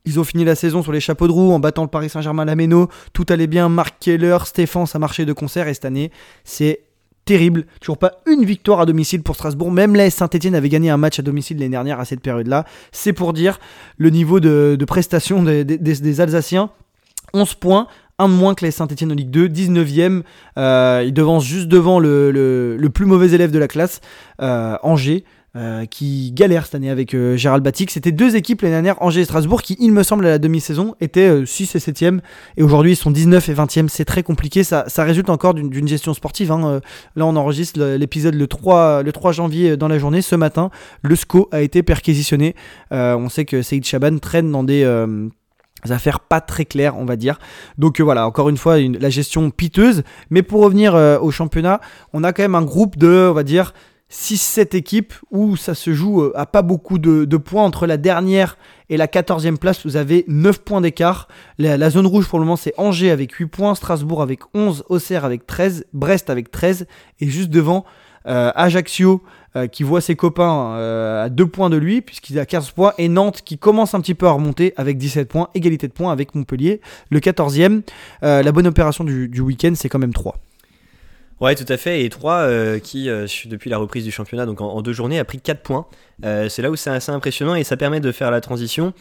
Ils 0.07 0.21
ont 0.21 0.25
fini 0.25 0.45
la 0.45 0.55
saison 0.55 0.83
sur 0.83 0.93
les 0.93 1.01
chapeaux 1.01 1.29
de 1.29 1.33
roue 1.33 1.53
en 1.53 1.61
battant 1.61 1.83
le 1.83 1.89
Paris 1.89 2.11
Saint-Germain 2.11 2.43
à 2.43 2.47
la 2.47 2.57
Méno. 2.57 2.89
Tout 3.15 3.25
allait 3.31 3.47
bien. 3.47 3.71
Marc 3.71 3.97
Keller, 4.01 4.39
Stéphane, 4.45 4.87
ça 4.87 4.99
marchait 4.99 5.25
de 5.25 5.33
concert. 5.33 5.67
Et 5.67 5.73
cette 5.73 5.87
année, 5.87 6.11
c'est 6.45 6.81
terrible. 7.25 7.67
Toujours 7.81 7.99
pas 7.99 8.13
une 8.27 8.45
victoire 8.45 8.81
à 8.81 8.87
domicile 8.87 9.23
pour 9.23 9.35
Strasbourg. 9.35 9.71
Même 9.71 9.95
la 9.95 10.11
Saint-Etienne 10.11 10.55
avait 10.55 10.69
gagné 10.69 10.91
un 10.91 10.97
match 10.97 11.19
à 11.19 11.23
domicile 11.23 11.59
l'année 11.59 11.71
dernière 11.71 12.01
à 12.01 12.05
cette 12.05 12.21
période-là. 12.21 12.65
C'est 12.93 13.13
pour 13.13 13.33
dire 13.33 13.59
le 13.97 14.11
niveau 14.11 14.41
de, 14.41 14.83
prestation 14.87 15.43
des, 15.43 16.21
Alsaciens. 16.21 16.71
11 17.33 17.55
points, 17.55 17.89
un 18.19 18.29
de 18.29 18.35
moins 18.35 18.55
que 18.55 18.65
les 18.65 18.71
Saint-Etienne 18.71 19.11
en 19.11 19.15
Ligue 19.15 19.31
2, 19.31 19.49
19e. 19.49 20.23
Euh, 20.57 21.03
il 21.05 21.13
devance 21.13 21.45
juste 21.45 21.69
devant 21.69 21.99
le, 21.99 22.79
plus 22.93 23.07
mauvais 23.07 23.33
élève 23.33 23.51
de 23.51 23.59
la 23.59 23.69
classe, 23.69 24.01
euh, 24.41 24.77
Angers. 24.83 25.25
Euh, 25.57 25.87
qui 25.87 26.33
galère 26.33 26.65
cette 26.65 26.75
année 26.75 26.91
avec 26.91 27.15
euh, 27.15 27.37
Gérald 27.37 27.63
Batic. 27.63 27.89
C'était 27.93 28.11
deux 28.11 28.35
équipes 28.35 28.63
l'année 28.63 28.73
dernière, 28.73 29.01
Angers 29.01 29.21
et 29.21 29.25
Strasbourg, 29.25 29.63
qui, 29.63 29.77
il 29.79 29.93
me 29.93 30.03
semble, 30.03 30.27
à 30.27 30.31
la 30.31 30.39
demi-saison, 30.41 30.97
étaient 31.01 31.47
6 31.47 31.77
euh, 31.77 31.79
et 31.79 31.93
7e. 31.93 32.21
Et 32.57 32.65
aujourd'hui, 32.65 32.95
ils 32.95 32.97
sont 32.97 33.13
19 33.13 33.49
et 33.49 33.55
20e. 33.55 33.87
C'est 33.87 34.05
très 34.05 34.25
compliqué. 34.25 34.65
Ça, 34.65 34.83
ça 34.89 35.05
résulte 35.05 35.31
encore 35.31 35.55
d'une 35.55 35.87
gestion 35.87 36.13
sportive. 36.13 36.51
Hein. 36.51 36.81
là, 37.15 37.25
on 37.25 37.37
enregistre 37.37 37.79
l'épisode 37.81 38.35
le 38.35 38.49
3, 38.49 39.05
le 39.05 39.13
3 39.13 39.31
janvier 39.31 39.77
dans 39.77 39.87
la 39.87 39.97
journée. 39.97 40.23
Ce 40.23 40.35
matin, 40.35 40.71
le 41.03 41.15
SCO 41.15 41.49
a 41.53 41.61
été 41.61 41.85
perquisitionné. 41.85 42.57
on 42.91 43.29
sait 43.29 43.45
que 43.45 43.63
Saïd 43.63 43.85
Chaban 43.85 44.19
traîne 44.19 44.51
dans 44.51 44.65
des 44.65 44.85
affaires 45.89 46.19
pas 46.19 46.41
très 46.41 46.65
claires, 46.65 46.99
on 46.99 47.05
va 47.05 47.15
dire. 47.15 47.39
Donc 47.79 48.01
voilà, 48.01 48.27
encore 48.27 48.49
une 48.49 48.57
fois, 48.57 48.81
la 48.81 49.11
gestion 49.11 49.53
piteuse. 49.53 50.03
Mais 50.31 50.43
pour 50.43 50.63
revenir 50.63 50.95
au 50.95 51.31
championnat, 51.31 51.81
on 52.13 52.25
a 52.25 52.33
quand 52.33 52.43
même 52.43 52.57
un 52.57 52.63
groupe 52.63 52.99
de, 52.99 53.29
on 53.31 53.35
va 53.35 53.45
dire, 53.45 53.73
6-7 54.11 54.77
équipes 54.77 55.13
où 55.31 55.57
ça 55.57 55.75
se 55.75 55.93
joue 55.93 56.23
euh, 56.23 56.33
à 56.37 56.47
pas 56.47 56.63
beaucoup 56.63 56.99
de, 56.99 57.37
points 57.37 57.65
entre 57.65 57.87
la 57.87 57.97
dernière 57.97 58.57
et 58.89 58.97
la 58.97 59.07
14e 59.07 59.57
place. 59.57 59.85
Vous 59.85 59.97
avez 59.97 60.25
9 60.29 60.61
points 60.61 60.81
d'écart. 60.81 61.29
La, 61.59 61.91
zone 61.91 62.07
rouge 62.07 62.29
pour 62.29 62.39
le 62.39 62.45
moment 62.45 62.57
c'est 62.57 62.75
Angers 62.77 63.11
avec 63.11 63.33
8 63.33 63.47
points, 63.47 63.75
Strasbourg 63.75 64.23
avec 64.23 64.41
11, 64.55 64.85
Auxerre 64.89 65.25
avec 65.25 65.47
13, 65.47 65.87
Brest 65.93 66.31
avec 66.31 66.51
13 66.51 66.87
et 67.21 67.29
juste 67.29 67.51
devant 67.51 67.85
euh, 68.27 68.53
Ajaccio 68.55 69.23
euh, 69.57 69.67
qui 69.67 69.83
voit 69.83 70.01
ses 70.01 70.17
copains 70.17 70.75
à 71.25 71.29
2 71.29 71.47
points 71.47 71.71
de 71.71 71.77
lui 71.77 72.01
puisqu'il 72.01 72.39
a 72.39 72.47
15 72.47 72.71
points 72.71 72.93
et 72.99 73.09
Nantes 73.09 73.43
qui 73.45 73.59
commence 73.59 73.95
un 73.95 74.01
petit 74.01 74.15
peu 74.15 74.27
à 74.27 74.33
remonter 74.33 74.75
avec 74.77 74.97
17 74.99 75.29
points, 75.29 75.49
égalité 75.55 75.89
de 75.89 75.93
points 75.93 76.13
avec 76.13 76.35
Montpellier, 76.35 76.81
le 77.11 77.21
14e. 77.21 77.83
la 78.23 78.53
bonne 78.53 78.67
opération 78.67 79.03
du, 79.03 79.29
du 79.29 79.41
week-end 79.41 79.73
c'est 79.75 79.89
quand 79.89 79.99
même 79.99 80.15
3. 80.15 80.37
Ouais, 81.41 81.55
tout 81.55 81.71
à 81.71 81.77
fait. 81.77 82.05
Et 82.05 82.09
3 82.09 82.35
euh, 82.35 82.79
qui, 82.79 83.09
euh, 83.09 83.27
depuis 83.47 83.71
la 83.71 83.79
reprise 83.79 84.05
du 84.05 84.11
championnat, 84.11 84.47
donc 84.47 84.61
en, 84.61 84.83
deux 84.83 84.93
journées, 84.93 85.19
a 85.19 85.25
pris 85.25 85.41
4 85.41 85.63
points. 85.63 85.87
Euh, 86.25 86.49
c'est 86.49 86.63
là 86.63 86.71
où 86.71 86.77
c'est 86.77 86.91
assez 86.91 87.11
impressionnant 87.11 87.55
et 87.55 87.65
ça 87.65 87.77
permet 87.77 88.01
de 88.01 88.13
faire 88.13 88.31
la 88.31 88.41
transition. 88.41 88.93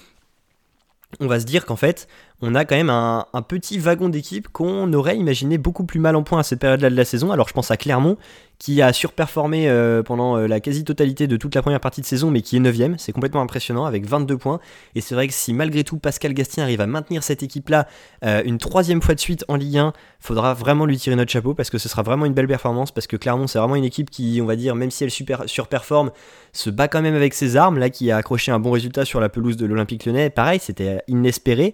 On 1.19 1.27
va 1.27 1.39
se 1.39 1.45
dire 1.45 1.65
qu'en 1.65 1.75
fait, 1.75 2.07
on 2.45 2.55
a 2.55 2.65
quand 2.65 2.75
même 2.75 2.89
un, 2.89 3.25
petit 3.47 3.79
wagon 3.79 4.09
d'équipe 4.09 4.49
qu'on 4.49 4.91
aurait 4.91 5.15
imaginé 5.15 5.57
beaucoup 5.57 5.85
plus 5.85 6.01
mal 6.01 6.17
en 6.17 6.23
point 6.23 6.39
à 6.39 6.43
cette 6.43 6.59
période-là 6.59 6.89
de 6.89 6.95
la 6.95 7.05
saison. 7.05 7.31
Alors 7.31 7.47
je 7.47 7.53
pense 7.53 7.71
à 7.71 7.77
Clermont, 7.77 8.17
qui 8.59 8.81
a 8.81 8.91
surperformé 8.91 9.69
euh, 9.69 10.03
pendant 10.03 10.37
euh, 10.37 10.47
la 10.47 10.59
quasi-totalité 10.59 11.27
de 11.27 11.37
toute 11.37 11.55
la 11.55 11.61
première 11.61 11.79
partie 11.79 12.01
de 12.01 12.05
saison, 12.05 12.31
mais 12.31 12.41
qui 12.41 12.57
est 12.57 12.59
9ème. 12.59 12.95
C'est 12.97 13.13
complètement 13.13 13.41
impressionnant 13.41 13.85
avec 13.85 14.05
22 14.05 14.37
points. 14.37 14.59
Et 14.93 14.99
c'est 14.99 15.15
vrai 15.15 15.27
que 15.27 15.33
si 15.33 15.53
malgré 15.53 15.85
tout 15.85 15.97
Pascal 15.97 16.33
Gastien 16.33 16.63
arrive 16.63 16.81
à 16.81 16.87
maintenir 16.87 17.23
cette 17.23 17.43
équipe-là 17.43 17.87
euh, 18.25 18.41
une 18.43 18.57
troisième 18.57 19.01
fois 19.01 19.15
de 19.15 19.21
suite 19.21 19.45
en 19.47 19.55
Ligue 19.55 19.77
1, 19.77 19.93
faudra 20.19 20.53
vraiment 20.53 20.85
lui 20.85 20.97
tirer 20.97 21.15
notre 21.15 21.31
chapeau 21.31 21.53
parce 21.53 21.69
que 21.69 21.77
ce 21.77 21.87
sera 21.87 22.03
vraiment 22.03 22.25
une 22.25 22.33
belle 22.33 22.47
performance. 22.47 22.91
Parce 22.91 23.07
que 23.07 23.15
Clermont, 23.15 23.47
c'est 23.47 23.59
vraiment 23.59 23.77
une 23.77 23.85
équipe 23.85 24.09
qui, 24.09 24.39
on 24.41 24.45
va 24.45 24.57
dire, 24.57 24.75
même 24.75 24.91
si 24.91 25.05
elle 25.05 25.11
surperforme, 25.11 26.11
se 26.51 26.69
bat 26.69 26.89
quand 26.89 27.01
même 27.01 27.15
avec 27.15 27.33
ses 27.33 27.55
armes. 27.55 27.77
Là, 27.79 27.89
qui 27.89 28.11
a 28.11 28.17
accroché 28.17 28.51
un 28.51 28.59
bon 28.59 28.71
résultat 28.71 29.05
sur 29.05 29.21
la 29.21 29.29
pelouse 29.29 29.55
de 29.55 29.65
l'Olympique 29.65 30.05
lyonnais. 30.05 30.29
Pareil, 30.29 30.59
c'était 30.61 31.01
inespéré. 31.07 31.73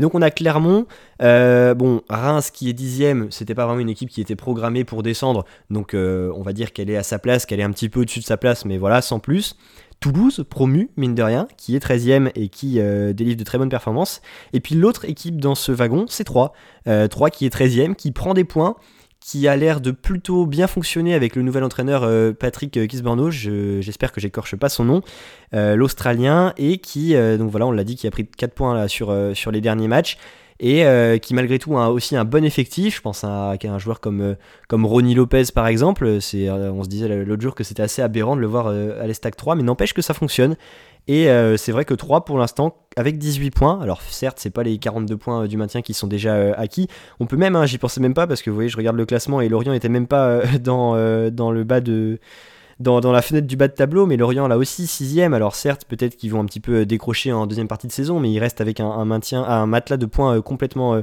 Donc 0.00 0.14
on 0.14 0.22
a 0.22 0.30
Clermont, 0.30 0.86
euh, 1.22 1.74
bon, 1.74 2.02
Reims 2.08 2.50
qui 2.50 2.68
est 2.68 2.72
dixième, 2.72 3.30
c'était 3.30 3.54
pas 3.54 3.66
vraiment 3.66 3.80
une 3.80 3.88
équipe 3.88 4.08
qui 4.08 4.20
était 4.20 4.36
programmée 4.36 4.84
pour 4.84 5.02
descendre, 5.02 5.44
donc 5.70 5.94
euh, 5.94 6.32
on 6.36 6.42
va 6.42 6.52
dire 6.52 6.72
qu'elle 6.72 6.90
est 6.90 6.96
à 6.96 7.02
sa 7.02 7.18
place, 7.18 7.46
qu'elle 7.46 7.60
est 7.60 7.64
un 7.64 7.72
petit 7.72 7.88
peu 7.88 8.00
au-dessus 8.00 8.20
de 8.20 8.24
sa 8.24 8.36
place, 8.36 8.64
mais 8.64 8.78
voilà, 8.78 9.02
sans 9.02 9.18
plus. 9.18 9.56
Toulouse, 10.00 10.46
promu, 10.48 10.90
mine 10.96 11.14
de 11.14 11.22
rien, 11.22 11.46
qui 11.58 11.76
est 11.76 11.84
13ème 11.84 12.30
et 12.34 12.48
qui 12.48 12.80
euh, 12.80 13.12
délivre 13.12 13.36
de 13.36 13.44
très 13.44 13.58
bonnes 13.58 13.68
performances. 13.68 14.22
Et 14.54 14.60
puis 14.60 14.74
l'autre 14.74 15.04
équipe 15.04 15.38
dans 15.38 15.54
ce 15.54 15.72
wagon, 15.72 16.06
c'est 16.08 16.24
3. 16.24 16.54
3 17.10 17.30
qui 17.30 17.44
est 17.44 17.54
13ème, 17.54 17.94
qui 17.94 18.10
prend 18.10 18.32
des 18.32 18.44
points, 18.44 18.76
qui 19.20 19.46
a 19.46 19.56
l'air 19.56 19.80
de 19.80 19.90
plutôt 19.90 20.46
bien 20.46 20.66
fonctionner 20.66 21.14
avec 21.14 21.36
le 21.36 21.42
nouvel 21.42 21.62
entraîneur 21.62 22.02
euh, 22.04 22.32
Patrick 22.32 22.76
euh, 22.76 22.86
Kisborno, 22.86 23.30
j'espère 23.30 24.12
que 24.12 24.20
j'écorche 24.20 24.56
pas 24.56 24.70
son 24.70 24.84
nom, 24.84 25.02
euh, 25.54 25.76
l'Australien, 25.76 26.54
et 26.56 26.78
qui, 26.78 27.14
donc 27.14 27.50
voilà, 27.50 27.66
on 27.66 27.72
l'a 27.72 27.84
dit, 27.84 27.96
qui 27.96 28.06
a 28.06 28.10
pris 28.10 28.26
4 28.26 28.54
points 28.54 28.88
sur, 28.88 29.14
sur 29.34 29.50
les 29.50 29.60
derniers 29.60 29.88
matchs, 29.88 30.16
et 30.62 30.84
qui 31.22 31.32
malgré 31.32 31.58
tout 31.58 31.78
a 31.78 31.90
aussi 31.90 32.16
un 32.16 32.26
bon 32.26 32.44
effectif. 32.44 32.96
Je 32.96 33.00
pense 33.00 33.24
à, 33.24 33.54
un 33.62 33.78
joueur 33.78 34.00
comme, 34.00 34.36
comme 34.68 34.84
Ronnie 34.84 35.14
Lopez 35.14 35.44
par 35.54 35.66
exemple, 35.66 36.04
on 36.06 36.20
se 36.20 36.88
disait 36.88 37.24
l'autre 37.24 37.40
jour 37.40 37.54
que 37.54 37.64
c'était 37.64 37.82
assez 37.82 38.02
aberrant 38.02 38.36
de 38.36 38.42
le 38.42 38.46
voir 38.46 38.68
à 38.68 39.06
l'Estac 39.06 39.36
3, 39.36 39.54
mais 39.54 39.62
n'empêche 39.62 39.94
que 39.94 40.02
ça 40.02 40.12
fonctionne. 40.12 40.56
Et 41.10 41.28
euh, 41.28 41.56
c'est 41.56 41.72
vrai 41.72 41.84
que 41.84 41.94
3 41.94 42.24
pour 42.24 42.38
l'instant, 42.38 42.76
avec 42.96 43.18
18 43.18 43.50
points, 43.50 43.80
alors 43.80 44.02
certes, 44.02 44.38
c'est 44.40 44.50
pas 44.50 44.62
les 44.62 44.78
42 44.78 45.16
points 45.16 45.44
euh, 45.44 45.46
du 45.46 45.56
maintien 45.56 45.80
qui 45.80 45.94
sont 45.94 46.06
déjà 46.06 46.34
euh, 46.34 46.52
acquis. 46.56 46.88
On 47.20 47.26
peut 47.26 47.36
même, 47.36 47.54
hein, 47.54 47.66
j'y 47.66 47.78
pensais 47.78 48.00
même 48.00 48.14
pas 48.14 48.26
parce 48.26 48.42
que 48.42 48.50
vous 48.50 48.56
voyez, 48.56 48.68
je 48.68 48.76
regarde 48.76 48.96
le 48.96 49.06
classement 49.06 49.40
et 49.40 49.48
Lorient 49.48 49.72
était 49.72 49.88
même 49.88 50.06
pas 50.06 50.40
dans, 50.60 50.94
dans 51.30 51.52
le 51.52 51.64
bas 51.64 51.80
de 51.80 52.18
dans, 52.80 53.12
la 53.12 53.20
fenêtre 53.20 53.46
du 53.46 53.56
bas 53.56 53.68
de 53.68 53.74
tableau, 53.74 54.06
mais 54.06 54.16
Lorient 54.16 54.48
là 54.48 54.56
aussi 54.56 54.86
sixième. 54.86 55.34
Alors 55.34 55.54
certes, 55.54 55.84
peut-être 55.84 56.16
qu'ils 56.16 56.30
vont 56.30 56.40
un 56.40 56.46
petit 56.46 56.60
peu 56.60 56.86
décrocher 56.86 57.30
en 57.30 57.46
deuxième 57.46 57.68
partie 57.68 57.86
de 57.86 57.92
saison, 57.92 58.20
mais 58.20 58.32
ils 58.32 58.38
restent 58.38 58.62
avec 58.62 58.80
un, 58.80 59.04
maintien, 59.04 59.44
un 59.44 59.66
matelas 59.66 59.98
de 59.98 60.06
points 60.06 60.40
complètement 60.40 61.02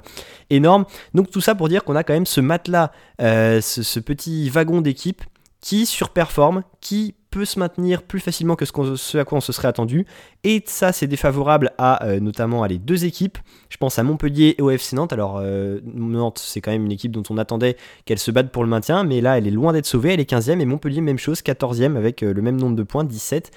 énorme. 0.50 0.86
Donc 1.14 1.30
tout 1.30 1.40
ça 1.40 1.54
pour 1.54 1.70
dire 1.70 1.84
qu'on 1.84 1.96
a 1.96 2.04
quand 2.04 2.14
même 2.14 2.26
ce 2.26 2.42
matelas, 2.42 2.92
ce, 3.20 4.00
petit 4.00 4.50
wagon 4.50 4.82
d'équipe 4.82 5.22
qui 5.62 5.86
surperforme, 5.86 6.64
qui 6.82 7.14
se 7.46 7.60
maintenir 7.60 8.04
plus 8.04 8.20
facilement 8.20 8.56
que 8.56 8.66
ce, 8.66 9.18
à 9.18 9.26
quoi 9.26 9.38
on 9.38 9.42
se 9.42 9.52
serait 9.52 9.68
attendu. 9.68 10.06
Et 10.44 10.64
ça, 10.66 10.92
c'est 10.92 11.08
défavorable 11.08 11.72
à 11.78 12.06
euh, 12.06 12.20
notamment 12.20 12.64
à 12.64 12.68
les 12.68 12.78
deux 12.78 13.06
équipes. 13.06 13.38
Je 13.70 13.78
pense 13.78 14.00
à 14.00 14.04
Montpellier 14.04 14.56
et 14.58 14.62
au 14.62 14.70
FC 14.70 14.96
Nantes. 14.96 15.14
Alors, 15.14 15.40
euh, 15.42 15.80
Nantes, 15.84 16.40
c'est 16.44 16.62
quand 16.62 16.72
même 16.72 16.86
une 16.86 16.92
équipe 16.92 17.12
dont 17.12 17.24
on 17.30 17.38
attendait 17.38 17.78
qu'elle 18.06 18.20
se 18.20 18.32
batte 18.32 18.50
pour 18.50 18.64
le 18.64 18.70
maintien, 18.70 19.04
mais 19.04 19.22
là, 19.22 19.38
elle 19.38 19.48
est 19.48 19.52
loin 19.52 19.74
d'être 19.74 19.86
sauvée. 19.86 20.14
Elle 20.14 20.20
est 20.20 20.30
15e 20.30 20.60
et 20.60 20.66
Montpellier, 20.66 21.02
même 21.02 21.20
chose, 21.20 21.42
14e 21.42 21.96
avec 21.96 22.24
euh, 22.24 22.34
le 22.34 22.42
même 22.42 22.58
nombre 22.58 22.76
de 22.76 22.84
points, 22.84 23.04
17 23.04 23.52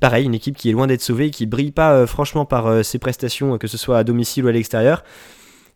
pareil, 0.00 0.24
une 0.24 0.34
équipe 0.34 0.56
qui 0.56 0.68
est 0.68 0.72
loin 0.72 0.88
d'être 0.88 1.00
sauvée, 1.00 1.30
qui 1.30 1.46
brille 1.46 1.70
pas 1.70 2.08
franchement 2.08 2.44
par 2.44 2.84
ses 2.84 2.98
prestations, 2.98 3.56
que 3.56 3.68
ce 3.68 3.78
soit 3.78 3.98
à 3.98 4.02
domicile 4.02 4.44
ou 4.44 4.48
à 4.48 4.52
l'extérieur. 4.52 5.04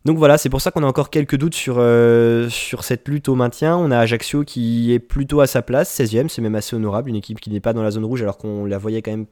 Donc 0.07 0.17
voilà, 0.19 0.37
c'est 0.37 0.47
pour 0.47 0.61
ça 0.61 0.71
qu'on 0.71 0.83
a 0.83 0.85
encore 0.87 1.09
quelques 1.09 1.35
doutes 1.35 1.53
sur, 1.53 1.75
euh, 1.79 2.47
sur 2.47 2.85
cette 2.85 3.05
lutte 3.09 3.27
au 3.27 3.35
maintien. 3.35 3.75
On 3.75 3.91
a 3.91 3.97
Ajaccio 3.97 4.45
qui 4.45 4.93
est 4.93 4.99
plutôt 4.99 5.41
à 5.41 5.47
sa 5.47 5.61
place, 5.61 5.93
16ème, 5.99 6.29
c'est 6.29 6.41
même 6.41 6.55
assez 6.55 6.77
honorable, 6.77 7.09
une 7.09 7.17
équipe 7.17 7.41
qui 7.41 7.49
n'est 7.49 7.59
pas 7.59 7.73
dans 7.73 7.83
la 7.83 7.91
zone 7.91 8.05
rouge 8.05 8.21
alors 8.21 8.37
qu'on 8.37 8.63
la 8.63 8.77
voyait 8.77 9.01
quand 9.01 9.11
même 9.11 9.25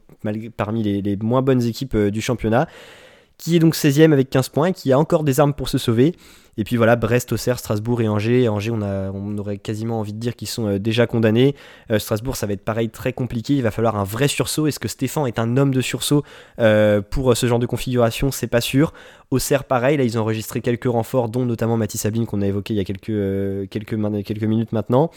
parmi 0.54 0.82
les, 0.82 1.16
moins 1.16 1.40
bonnes 1.40 1.62
équipes 1.62 1.94
euh, 1.94 2.10
du 2.10 2.20
championnat, 2.20 2.68
qui 3.38 3.56
est 3.56 3.58
donc 3.58 3.74
16ème 3.74 4.12
avec 4.12 4.30
15 4.30 4.48
points 4.48 4.72
qui 4.72 4.92
a 4.92 4.98
encore 4.98 5.24
des 5.24 5.40
armes 5.40 5.54
pour 5.54 5.68
se 5.68 5.78
sauver. 5.78 6.14
Et 6.58 6.64
puis 6.64 6.76
voilà, 6.76 6.96
Brest, 6.96 7.32
Auxerre, 7.32 7.58
Strasbourg 7.58 8.00
et 8.00 8.08
Angers. 8.08 8.48
Angers, 8.48 8.70
on, 8.70 9.38
aurait 9.38 9.58
quasiment 9.58 10.00
envie 10.00 10.14
de 10.14 10.18
dire 10.18 10.34
qu'ils 10.34 10.48
sont 10.48 10.66
euh, 10.66 10.78
déjà 10.78 11.06
condamnés. 11.06 11.54
Euh, 11.90 11.98
Strasbourg, 11.98 12.36
ça 12.36 12.46
va 12.46 12.54
être 12.54 12.64
pareil, 12.64 12.88
très 12.88 13.12
compliqué. 13.12 13.54
Il 13.54 13.62
va 13.62 13.70
falloir 13.70 13.96
un 13.96 14.04
vrai 14.04 14.28
sursaut. 14.28 14.66
Est-ce 14.66 14.80
que 14.80 14.88
Stéphane 14.88 15.26
est 15.26 15.38
un 15.38 15.58
homme 15.58 15.74
de 15.74 15.82
sursaut 15.82 16.22
euh, 16.58 17.02
pour 17.02 17.36
ce 17.36 17.46
genre 17.46 17.58
de 17.58 17.66
configuration? 17.66 18.30
C'est 18.30 18.46
pas 18.46 18.62
sûr. 18.62 18.94
Auxerre, 19.30 19.64
pareil, 19.64 19.98
là, 19.98 20.04
ils 20.04 20.16
ont 20.18 20.22
enregistré 20.22 20.62
quelques 20.62 20.84
renforts, 20.84 21.28
dont 21.28 21.44
notamment 21.44 21.76
Mathis 21.76 22.00
Sabine, 22.00 22.24
qu'on 22.24 22.40
a 22.40 22.46
évoqué 22.46 22.72
il 22.72 22.78
y 22.78 22.80
a 22.80 22.84
quelques, 22.84 23.68
quelques 23.68 24.44
minutes 24.44 24.72
maintenant. 24.72 25.10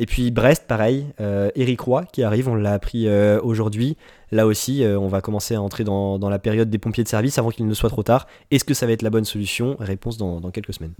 Et 0.00 0.06
puis 0.06 0.30
Brest, 0.30 0.64
pareil, 0.66 1.06
Eric 1.54 1.80
Roy 1.82 2.06
qui 2.06 2.22
arrive, 2.22 2.48
on 2.48 2.54
l'a 2.54 2.72
appris 2.72 3.06
aujourd'hui. 3.42 3.98
Là 4.32 4.46
aussi, 4.46 4.82
on 4.84 5.08
va 5.08 5.20
commencer 5.20 5.54
à 5.54 5.60
entrer 5.60 5.84
dans, 5.84 6.18
la 6.18 6.38
période 6.38 6.70
des 6.70 6.78
pompiers 6.78 7.04
de 7.04 7.08
service 7.08 7.38
avant 7.38 7.50
qu'il 7.50 7.66
ne 7.66 7.74
soit 7.74 7.90
trop 7.90 8.02
tard. 8.02 8.26
Est-ce 8.50 8.64
que 8.64 8.72
ça 8.72 8.86
va 8.86 8.92
être 8.92 9.02
la 9.02 9.10
bonne 9.10 9.26
solution? 9.26 9.76
Réponse 9.78 10.16
dans, 10.16 10.40
quelques 10.50 10.72
semaines 10.72 10.94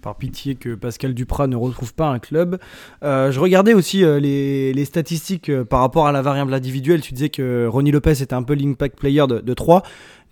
par 0.00 0.16
pitié 0.16 0.54
que 0.54 0.74
Pascal 0.74 1.14
Duprat 1.14 1.46
ne 1.46 1.56
retrouve 1.56 1.94
pas 1.94 2.08
un 2.08 2.18
club. 2.18 2.58
je 3.02 3.38
regardais 3.38 3.74
aussi 3.74 4.02
les, 4.02 4.84
statistiques 4.84 5.50
par 5.64 5.80
rapport 5.80 6.06
à 6.06 6.12
la 6.12 6.22
variable 6.22 6.54
individuelle. 6.54 7.00
Tu 7.00 7.14
disais 7.14 7.28
que 7.28 7.66
Ronnie 7.66 7.90
Lopez 7.90 8.22
était 8.22 8.34
un 8.34 8.42
peu 8.42 8.54
l'impact 8.54 8.98
player 8.98 9.26
de, 9.28 9.40
de 9.40 9.54
3. 9.54 9.82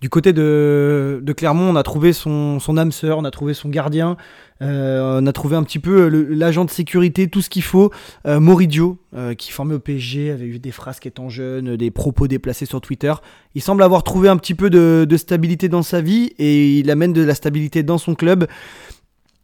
Du 0.01 0.07
côté 0.09 0.31
de, 0.31 1.33
Clermont, 1.35 1.71
on 1.71 1.75
a 1.75 1.83
trouvé 1.83 2.13
son, 2.13 2.59
âme 2.77 2.93
sœur, 2.93 3.17
on 3.17 3.25
a 3.25 3.31
trouvé 3.31 3.53
son 3.53 3.67
gardien, 3.67 4.15
euh, 4.61 5.19
on 5.21 5.27
a 5.27 5.33
trouvé 5.33 5.57
un 5.57 5.63
petit 5.63 5.79
peu 5.79 6.07
l'agent 6.07 6.63
de 6.63 6.69
sécurité, 6.69 7.27
tout 7.27 7.41
ce 7.41 7.49
qu'il 7.49 7.63
faut. 7.63 7.91
Euh, 8.25 8.39
Moridio, 8.39 8.97
euh, 9.13 9.33
qui 9.33 9.51
formé 9.51 9.75
au 9.75 9.79
PSG, 9.79 10.31
avait 10.31 10.45
eu 10.45 10.59
des 10.59 10.71
phrases 10.71 11.01
étant 11.03 11.27
jeune, 11.27 11.75
des 11.75 11.91
propos 11.91 12.29
déplacés 12.29 12.65
sur 12.65 12.79
Twitter. 12.79 13.13
Il 13.55 13.61
semble 13.61 13.83
avoir 13.83 14.03
trouvé 14.03 14.29
un 14.29 14.37
petit 14.37 14.55
peu 14.55 14.69
de, 14.69 15.17
stabilité 15.17 15.67
dans 15.67 15.83
sa 15.83 15.99
vie 15.99 16.31
et 16.39 16.79
il 16.79 16.89
amène 16.91 17.11
de 17.11 17.21
la 17.21 17.35
stabilité 17.35 17.83
dans 17.83 17.97
son 17.97 18.15
club 18.15 18.47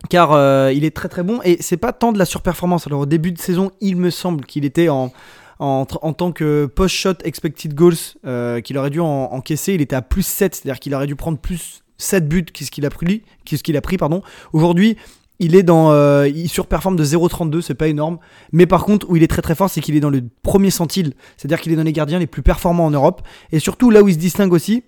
car 0.09 0.71
il 0.71 0.83
est 0.85 0.95
très 0.95 1.09
très 1.09 1.23
bon. 1.23 1.39
Et 1.43 1.57
c'est 1.61 1.77
pas 1.77 1.93
tant 1.93 2.11
de 2.11 2.19
la 2.19 2.25
surperformance. 2.25 2.87
Alors 2.87 3.01
au 3.01 3.05
début 3.05 3.31
de 3.31 3.39
saison, 3.39 3.71
il 3.81 3.97
me 3.97 4.09
semble 4.09 4.45
qu'il 4.45 4.65
était 4.65 4.89
en, 4.89 5.11
en, 5.59 5.85
tant 5.85 6.31
que 6.31 6.65
post-shot 6.65 7.15
expected 7.23 7.73
goals 7.73 7.93
euh, 8.25 8.61
qu'il 8.61 8.77
aurait 8.77 8.89
dû 8.89 8.99
encaisser, 8.99 9.73
il 9.73 9.81
était 9.81 9.95
à 9.95 10.01
plus 10.01 10.25
7, 10.25 10.55
c'est-à-dire 10.55 10.79
qu'il 10.79 10.93
aurait 10.93 11.07
dû 11.07 11.15
prendre 11.15 11.37
plus 11.37 11.83
7 11.97 12.27
buts 12.27 12.45
qu'est-ce 12.45 12.71
qu'il 12.71 12.85
a 12.85 12.89
pris, 12.89 13.23
qu'est-ce 13.45 13.63
qu'il 13.63 13.77
a 13.77 13.81
pris 13.81 13.97
pardon. 13.97 14.21
Aujourd'hui, 14.53 14.97
il 15.39 15.55
est 15.55 15.63
dans 15.63 15.91
euh, 15.91 16.27
il 16.27 16.49
surperforme 16.49 16.95
de 16.95 17.03
0,32, 17.03 17.61
c'est 17.61 17.73
pas 17.73 17.87
énorme, 17.87 18.19
mais 18.51 18.65
par 18.65 18.85
contre 18.85 19.09
où 19.09 19.15
il 19.15 19.23
est 19.23 19.27
très 19.27 19.41
très 19.41 19.55
fort, 19.55 19.69
c'est 19.69 19.81
qu'il 19.81 19.95
est 19.95 20.01
dans 20.01 20.09
le 20.09 20.23
premier 20.41 20.71
centile, 20.71 21.13
c'est-à-dire 21.37 21.61
qu'il 21.61 21.71
est 21.71 21.75
dans 21.75 21.83
les 21.83 21.93
gardiens 21.93 22.19
les 22.19 22.27
plus 22.27 22.41
performants 22.41 22.85
en 22.85 22.91
Europe. 22.91 23.21
Et 23.51 23.59
surtout 23.59 23.91
là 23.91 24.01
où 24.01 24.07
il 24.07 24.13
se 24.13 24.19
distingue 24.19 24.53
aussi, 24.53 24.83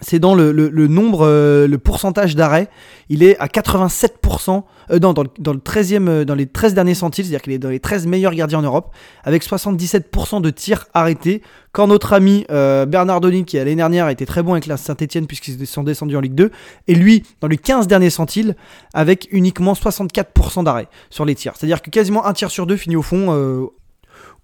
c'est 0.00 0.18
dans 0.18 0.34
le, 0.34 0.52
nombre, 0.88 1.26
euh, 1.26 1.66
le 1.66 1.78
pourcentage 1.78 2.36
d'arrêt. 2.36 2.68
Il 3.08 3.22
est 3.22 3.38
à 3.38 3.46
87%, 3.46 4.62
euh, 4.90 4.98
dans, 4.98 5.14
le 5.22 5.60
13 5.60 5.94
euh, 5.94 6.24
dans 6.24 6.34
les 6.34 6.46
13 6.46 6.74
derniers 6.74 6.94
centiles, 6.94 7.24
c'est-à-dire 7.24 7.42
qu'il 7.42 7.54
est 7.54 7.58
dans 7.58 7.70
les 7.70 7.80
13 7.80 8.06
meilleurs 8.06 8.34
gardiens 8.34 8.58
en 8.58 8.62
Europe, 8.62 8.94
avec 9.24 9.42
77% 9.42 10.42
de 10.42 10.50
tirs 10.50 10.86
arrêtés. 10.92 11.40
Quand 11.72 11.86
notre 11.86 12.14
ami 12.14 12.46
Bernard 12.48 13.20
Denis, 13.20 13.44
qui 13.44 13.58
l'année 13.58 13.76
dernière 13.76 14.08
était 14.08 14.24
très 14.24 14.42
bon 14.42 14.52
avec 14.52 14.64
la 14.66 14.78
Saint-Etienne, 14.78 15.26
puisqu'ils 15.26 15.66
sont 15.66 15.82
descendus 15.82 16.16
en 16.16 16.20
Ligue 16.20 16.34
2, 16.34 16.50
et 16.88 16.94
lui, 16.94 17.22
dans 17.42 17.48
les 17.48 17.58
15 17.58 17.86
derniers 17.86 18.08
centiles, 18.08 18.56
avec 18.94 19.28
uniquement 19.30 19.74
64% 19.74 20.64
d'arrêt 20.64 20.88
sur 21.10 21.26
les 21.26 21.34
tirs. 21.34 21.52
C'est-à-dire 21.54 21.82
que 21.82 21.90
quasiment 21.90 22.24
un 22.24 22.32
tir 22.32 22.50
sur 22.50 22.66
deux 22.66 22.76
finit 22.76 22.96
au 22.96 23.02
fond 23.02 23.68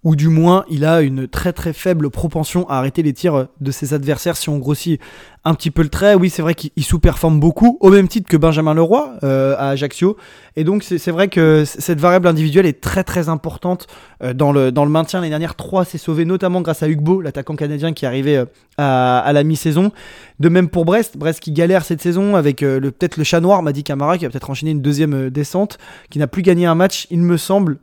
ou 0.03 0.15
du 0.15 0.27
moins 0.27 0.65
il 0.69 0.85
a 0.85 1.01
une 1.01 1.27
très 1.27 1.53
très 1.53 1.73
faible 1.73 2.09
propension 2.09 2.69
à 2.69 2.77
arrêter 2.77 3.03
les 3.03 3.13
tirs 3.13 3.47
de 3.61 3.71
ses 3.71 3.93
adversaires 3.93 4.37
si 4.37 4.49
on 4.49 4.57
grossit 4.57 4.99
un 5.45 5.53
petit 5.55 5.71
peu 5.71 5.81
le 5.81 5.89
trait. 5.89 6.15
Oui, 6.15 6.29
c'est 6.29 6.41
vrai 6.41 6.55
qu'il 6.55 6.83
sous-performe 6.83 7.39
beaucoup, 7.39 7.77
au 7.81 7.89
même 7.89 8.07
titre 8.07 8.29
que 8.29 8.37
Benjamin 8.37 8.73
Leroy 8.73 9.15
euh, 9.23 9.55
à 9.57 9.69
Ajaccio. 9.69 10.15
Et 10.55 10.63
donc 10.63 10.83
c'est 10.83 11.11
vrai 11.11 11.27
que 11.27 11.63
cette 11.65 11.99
variable 11.99 12.27
individuelle 12.27 12.65
est 12.65 12.79
très 12.79 13.03
très 13.03 13.27
importante 13.29 13.87
euh, 14.23 14.33
dans, 14.33 14.51
le, 14.51 14.71
dans 14.71 14.85
le 14.85 14.91
maintien. 14.91 15.19
L'année 15.19 15.29
dernière, 15.29 15.55
3 15.55 15.85
s'est 15.85 15.97
sauvé 15.97 16.25
notamment 16.25 16.61
grâce 16.61 16.83
à 16.83 16.87
Hugo, 16.87 17.21
l'attaquant 17.21 17.55
canadien 17.55 17.93
qui 17.93 18.05
est 18.05 18.07
arrivé 18.07 18.37
euh, 18.37 18.45
à, 18.77 19.31
la 19.33 19.43
mi-saison. 19.43 19.91
De 20.39 20.49
même 20.49 20.69
pour 20.69 20.85
Brest, 20.85 21.17
Brest 21.17 21.39
qui 21.39 21.51
galère 21.51 21.83
cette 21.83 22.01
saison 22.01 22.35
avec 22.35 22.59
peut-être 22.59 23.17
le 23.17 23.23
chat 23.23 23.39
noir, 23.39 23.63
Madi 23.63 23.83
Camara, 23.83 24.17
qui 24.17 24.25
va 24.25 24.31
peut-être 24.31 24.49
enchaîner 24.49 24.71
une 24.71 24.81
deuxième 24.81 25.29
descente, 25.29 25.77
qui 26.09 26.19
n'a 26.19 26.27
plus 26.27 26.41
gagné 26.41 26.65
un 26.65 26.75
match, 26.75 27.07
il 27.11 27.21
me 27.21 27.37
semble, 27.37 27.77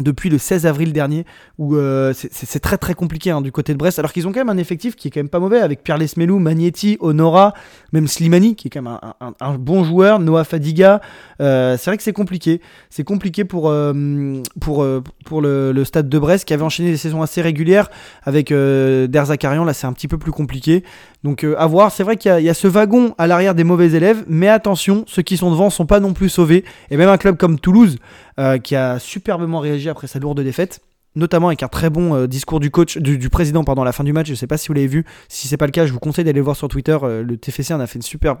depuis 0.00 0.30
le 0.30 0.38
16 0.38 0.64
avril 0.64 0.92
dernier, 0.92 1.26
où 1.58 1.76
euh, 1.76 2.14
c'est 2.14 2.60
très 2.60 2.78
très 2.78 2.94
compliqué 2.94 3.30
hein, 3.30 3.42
du 3.42 3.52
côté 3.52 3.74
de 3.74 3.78
Brest, 3.78 3.98
alors 3.98 4.12
qu'ils 4.12 4.26
ont 4.26 4.32
quand 4.32 4.40
même 4.40 4.48
un 4.48 4.56
effectif 4.56 4.96
qui 4.96 5.08
est 5.08 5.10
quand 5.10 5.20
même 5.20 5.28
pas 5.28 5.38
mauvais, 5.38 5.60
avec 5.60 5.82
Pierre 5.82 5.98
Lesmelou, 5.98 6.38
Magnetti, 6.38 6.96
Honora, 7.00 7.52
même 7.92 8.08
Slimani, 8.08 8.56
qui 8.56 8.68
est 8.68 8.70
quand 8.70 8.80
même 8.80 8.98
un, 9.40 9.54
bon 9.58 9.84
joueur, 9.84 10.18
Noah 10.18 10.44
Fadiga. 10.44 11.02
Euh, 11.40 11.76
c'est 11.76 11.90
vrai 11.90 11.98
que 11.98 12.02
c'est 12.02 12.14
compliqué. 12.14 12.62
C'est 12.88 13.04
compliqué 13.04 13.44
pour, 13.44 13.68
euh, 13.68 14.40
pour, 14.60 14.86
pour 15.26 15.42
le, 15.42 15.84
stade 15.84 16.08
de 16.08 16.18
Brest, 16.18 16.46
qui 16.46 16.54
avait 16.54 16.62
enchaîné 16.62 16.90
des 16.90 16.96
saisons 16.96 17.20
assez 17.20 17.42
régulières, 17.42 17.90
avec 18.22 18.48
Der 18.48 19.26
Zakarian, 19.26 19.64
là 19.64 19.74
c'est 19.74 19.86
un 19.86 19.92
petit 19.92 20.08
peu 20.08 20.16
plus 20.16 20.32
compliqué. 20.32 20.84
Donc 21.22 21.44
à 21.44 21.66
voir, 21.66 21.92
c'est 21.92 22.02
vrai 22.02 22.16
qu'il 22.16 22.40
y, 22.40 22.48
a 22.48 22.54
ce 22.54 22.66
wagon 22.66 23.14
à 23.18 23.26
l'arrière 23.26 23.54
des 23.54 23.64
mauvais 23.64 23.92
élèves, 23.92 24.24
mais 24.26 24.48
attention, 24.48 25.04
ceux 25.06 25.22
qui 25.22 25.36
sont 25.36 25.50
devant 25.50 25.70
sont 25.70 25.86
pas 25.86 26.00
non 26.00 26.14
plus 26.14 26.28
sauvés, 26.28 26.64
et 26.90 26.96
même 26.96 27.08
un 27.08 27.18
club 27.18 27.36
comme 27.36 27.58
Toulouse, 27.58 27.98
euh, 28.38 28.58
qui 28.58 28.76
a 28.76 28.98
superbement 28.98 29.60
réagi 29.60 29.88
après 29.88 30.06
sa 30.06 30.18
lourde 30.18 30.40
défaite 30.40 30.80
notamment 31.14 31.48
avec 31.48 31.62
un 31.62 31.68
très 31.68 31.90
bon 31.90 32.14
euh, 32.14 32.26
discours 32.26 32.58
du 32.58 32.70
coach, 32.70 32.96
du, 32.96 33.28
président 33.28 33.64
pendant 33.64 33.84
la 33.84 33.92
fin 33.92 34.02
du 34.02 34.14
match. 34.14 34.28
Je 34.28 34.32
ne 34.32 34.36
sais 34.36 34.46
pas 34.46 34.56
si 34.56 34.68
vous 34.68 34.72
l'avez 34.72 34.86
vu. 34.86 35.04
Si 35.28 35.46
c'est 35.46 35.58
pas 35.58 35.66
le 35.66 35.72
cas, 35.72 35.84
je 35.84 35.92
vous 35.92 35.98
conseille 35.98 36.24
d'aller 36.24 36.40
voir 36.40 36.56
sur 36.56 36.68
Twitter. 36.68 36.96
Euh, 37.02 37.22
le 37.22 37.36
TFC 37.36 37.74
en 37.74 37.80
a 37.80 37.86
fait 37.86 37.96
une 37.96 38.02
super 38.02 38.38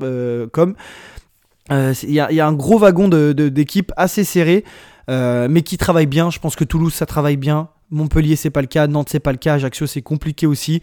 com. 0.52 0.74
Il 1.70 2.10
y, 2.10 2.18
a 2.18 2.46
un 2.46 2.52
gros 2.54 2.78
wagon 2.78 3.08
d'équipe 3.08 3.88
de, 3.88 3.94
assez 3.96 4.24
serré, 4.24 4.64
mais 5.08 5.62
qui 5.62 5.76
travaille 5.76 6.06
bien. 6.06 6.30
Je 6.30 6.38
pense 6.38 6.56
que 6.56 6.64
Toulouse, 6.64 6.94
ça 6.94 7.06
travaille 7.06 7.36
bien. 7.36 7.68
Montpellier, 7.90 8.36
c'est 8.36 8.50
pas 8.50 8.62
le 8.62 8.66
cas. 8.66 8.86
Nantes, 8.86 9.10
c'est 9.10 9.20
pas 9.20 9.32
le 9.32 9.38
cas. 9.38 9.54
Ajaccio, 9.54 9.86
c'est 9.86 10.02
compliqué 10.02 10.46
aussi. 10.46 10.80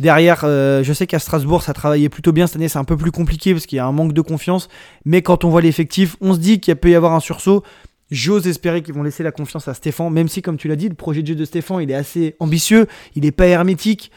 Derrière, 0.00 0.40
je 0.42 0.92
sais 0.92 1.06
qu'à 1.06 1.18
Strasbourg, 1.18 1.62
ça 1.62 1.72
travaillait 1.72 2.08
plutôt 2.08 2.32
bien. 2.32 2.46
Cette 2.46 2.56
année, 2.56 2.68
c'est 2.68 2.78
un 2.78 2.84
peu 2.84 2.96
plus 2.96 3.12
compliqué 3.12 3.52
parce 3.52 3.66
qu'il 3.66 3.76
y 3.76 3.80
a 3.80 3.86
un 3.86 3.92
manque 3.92 4.12
de 4.12 4.20
confiance. 4.20 4.68
Mais 5.04 5.22
quand 5.22 5.44
on 5.44 5.50
voit 5.50 5.62
l'effectif, 5.62 6.16
on 6.20 6.34
se 6.34 6.38
dit 6.38 6.60
qu'il 6.60 6.74
peut 6.76 6.90
y 6.90 6.94
avoir 6.96 7.14
un 7.14 7.20
sursaut. 7.20 7.62
J'ose 8.10 8.46
espérer 8.46 8.82
qu'ils 8.82 8.94
vont 8.94 9.02
laisser 9.02 9.22
la 9.22 9.32
confiance 9.32 9.68
à 9.68 9.74
Stéphane, 9.74 10.12
même 10.12 10.28
si, 10.28 10.40
comme 10.40 10.56
tu 10.56 10.68
l'as 10.68 10.76
dit, 10.76 10.88
le 10.88 10.94
projet 10.94 11.22
de 11.22 11.26
jeu 11.26 11.34
de 11.34 11.44
Stéphane, 11.44 11.82
il 11.82 11.90
est 11.90 11.94
assez 11.94 12.36
ambitieux, 12.40 12.86
il 13.14 13.22
n'est 13.22 13.32
pas 13.32 13.46
hermétique, 13.46 14.10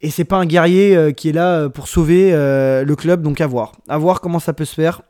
et 0.00 0.10
c'est 0.10 0.24
pas 0.24 0.36
un 0.36 0.46
guerrier 0.46 0.94
euh, 0.94 1.12
qui 1.12 1.30
est 1.30 1.32
là 1.32 1.60
euh, 1.60 1.68
pour 1.70 1.88
sauver 1.88 2.32
euh, 2.32 2.84
le 2.84 2.96
club, 2.96 3.22
donc 3.22 3.40
à 3.40 3.46
voir. 3.46 3.72
À 3.88 3.96
voir 3.96 4.20
comment 4.20 4.38
ça 4.38 4.52
peut 4.52 4.64
se 4.64 4.74
faire. 4.74 5.02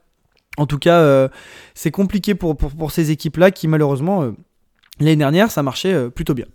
En 0.57 0.66
tout 0.66 0.78
cas, 0.78 1.28
c'est 1.74 1.91
compliqué 1.91 2.37
pour, 2.37 2.57
pour, 2.57 2.93
ces 2.93 3.11
équipes-là 3.11 3.51
qui, 3.51 3.66
malheureusement, 3.66 4.32
l'année 5.01 5.16
dernière, 5.16 5.51
ça 5.51 5.64
marchait 5.64 6.11
plutôt 6.11 6.32
bien. 6.32 6.47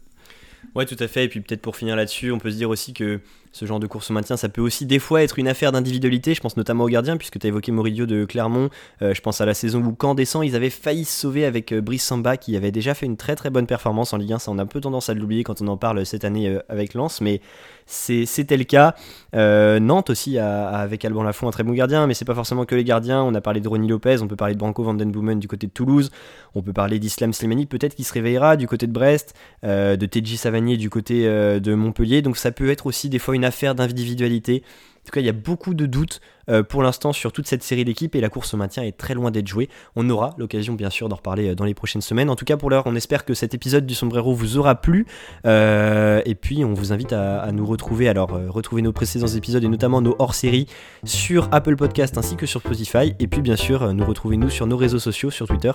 Ouais, 0.74 0.86
tout 0.86 0.96
à 1.00 1.10
fait. 1.10 1.26
Et 1.26 1.28
puis 1.28 1.42
peut-être 1.42 1.62
pour 1.62 1.76
finir 1.76 1.98
là-dessus, 1.98 2.32
on 2.32 2.40
peut 2.40 2.50
se 2.50 2.56
dire 2.56 2.70
aussi 2.70 2.94
que 2.94 3.20
ce 3.52 3.66
genre 3.66 3.80
de 3.80 3.88
course 3.88 4.12
au 4.12 4.14
maintien, 4.14 4.38
ça 4.38 4.48
peut 4.48 4.62
aussi 4.62 4.86
des 4.86 5.00
fois 5.00 5.24
être 5.24 5.40
une 5.40 5.48
affaire 5.48 5.72
d'individualité. 5.72 6.34
Je 6.34 6.42
pense 6.42 6.56
notamment 6.56 6.84
aux 6.84 6.90
gardiens, 6.90 7.18
puisque 7.18 7.40
tu 7.40 7.48
as 7.48 7.50
évoqué 7.50 7.72
Moridio 7.72 8.06
de 8.06 8.26
Clermont. 8.26 8.70
Euh, 9.02 9.14
je 9.14 9.22
pense 9.22 9.42
à 9.42 9.46
la 9.46 9.54
saison 9.54 9.82
où, 9.82 9.94
quand 9.94 10.14
descend, 10.14 10.46
ils 10.46 10.56
avaient 10.56 10.70
failli 10.70 11.06
se 11.06 11.20
sauver 11.20 11.46
avec 11.46 11.72
euh, 11.72 11.82
Brice 11.82 12.04
Samba, 12.04 12.38
qui 12.38 12.56
avait 12.56 12.72
déjà 12.72 12.94
fait 12.94 13.06
une 13.06 13.18
très 13.18 13.36
très 13.36 13.50
bonne 13.50 13.66
performance 13.66 14.14
en 14.14 14.18
Ligue 14.18 14.34
1. 14.34 14.40
Ça, 14.40 14.52
on 14.52 14.60
a 14.60 14.64
un 14.64 14.68
peu 14.68 14.82
tendance 14.82 15.10
à 15.10 15.14
l'oublier 15.14 15.44
quand 15.44 15.62
on 15.62 15.68
en 15.68 15.78
parle 15.78 16.06
cette 16.06 16.26
année 16.26 16.48
euh, 16.48 16.60
avec 16.70 16.94
Lens, 16.94 17.22
mais 17.22 17.42
c'était 17.88 18.58
le 18.58 18.66
cas. 18.66 18.94
Nantes 19.34 20.12
aussi, 20.12 20.38
avec 20.38 21.04
Alban 21.06 21.24
Lafont, 21.24 21.48
un 21.48 21.52
très 21.52 21.64
bon 21.64 21.74
gardien, 21.74 22.06
mais 22.06 22.14
c'est 22.14 22.24
pas 22.24 22.36
forcément 22.36 22.66
que 22.66 22.76
les 22.76 22.84
gardiens. 22.84 23.24
On 23.24 23.34
a 23.34 23.42
parlé 23.42 23.62
de 23.62 23.68
Ronny 23.68 23.88
Lopez, 23.88 24.22
on 24.22 24.28
peut 24.28 24.36
parler 24.36 24.54
de 24.54 24.60
Branco 24.60 24.84
Vandenboomen 24.84 25.40
du 25.40 25.48
côté 25.48 25.66
de 25.66 25.72
Toulouse, 25.72 26.12
on 26.54 26.62
peut 26.62 26.72
parler 26.72 27.00
d'Islam 27.00 27.34
Slimani, 27.34 27.66
peut-être 27.66 27.96
qu'il 27.96 28.06
se 28.06 28.14
réveillera 28.14 28.58
du 28.58 28.68
côté 28.68 28.86
de 28.86 28.92
Brest, 28.92 29.34
de 29.64 30.06
Teji 30.06 30.38
Cavanier 30.38 30.78
du 30.78 30.92
côté 30.92 31.24
de 31.26 31.74
Montpellier. 31.74 32.22
Donc 32.22 32.38
ça 32.38 32.52
peut 32.52 32.70
être 32.70 32.86
aussi 32.86 33.10
des 33.10 33.18
fois 33.18 33.36
une 33.36 33.39
affaire 33.44 33.76
d'individualité. 33.76 34.64
En 35.00 35.06
tout 35.06 35.12
cas, 35.12 35.22
il 35.22 35.26
y 35.26 35.30
a 35.30 35.34
beaucoup 35.34 35.74
de 35.74 35.86
doutes 35.86 36.22
euh, 36.50 36.62
pour 36.62 36.84
l'instant 36.84 37.14
sur 37.14 37.32
toute 37.32 37.48
cette 37.48 37.64
série 37.64 37.86
d'équipes 37.86 38.16
et 38.16 38.22
la 38.22 38.30
course 38.30 38.54
au 38.54 38.58
maintien 38.58 38.84
est 38.84 38.98
très 38.98 39.14
loin 39.14 39.32
d'être 39.32 39.48
jouée. 39.48 39.70
On 39.96 40.10
aura 40.10 40.36
l'occasion, 40.38 40.74
bien 40.74 40.90
sûr, 40.90 41.10
d'en 41.10 41.16
reparler 41.16 41.50
euh, 41.50 41.56
dans 41.56 41.64
les 41.66 41.74
prochaines 41.74 42.02
semaines. 42.02 42.30
En 42.30 42.36
tout 42.36 42.46
cas, 42.46 42.58
pour 42.58 42.70
l'heure, 42.70 42.84
on 42.86 42.96
espère 42.96 43.26
que 43.26 43.34
cet 43.34 43.54
épisode 43.54 43.86
du 43.86 43.96
Sombrero 43.96 44.34
vous 44.34 44.58
aura 44.58 44.76
plu. 44.76 45.08
Euh, 45.46 46.22
et 46.26 46.36
puis, 46.36 46.66
on 46.66 46.74
vous 46.74 46.92
invite 46.92 47.14
à, 47.14 47.52
nous 47.52 47.66
retrouver. 47.66 48.10
Alors, 48.10 48.30
retrouver 48.50 48.82
nos 48.82 48.92
précédents 48.92 49.28
épisodes 49.28 49.64
et 49.64 49.68
notamment 49.68 50.02
nos 50.02 50.16
hors-séries 50.20 50.68
sur 51.04 51.50
Apple 51.52 51.76
Podcast 51.76 52.18
ainsi 52.18 52.36
que 52.36 52.46
sur 52.46 52.60
Spotify. 52.60 53.14
Et 53.20 53.28
puis, 53.28 53.42
bien 53.42 53.56
sûr, 53.56 53.94
nous 53.94 54.06
retrouver 54.06 54.38
nous 54.38 54.50
sur 54.50 54.68
nos 54.68 54.78
réseaux 54.78 55.00
sociaux, 55.00 55.32
sur 55.32 55.48
Twitter 55.48 55.72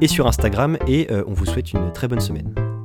et 0.00 0.08
sur 0.08 0.26
Instagram. 0.26 0.78
Et 0.86 1.08
on 1.26 1.32
vous 1.32 1.46
souhaite 1.46 1.72
une 1.72 1.92
très 1.92 2.08
bonne 2.08 2.20
semaine. 2.20 2.77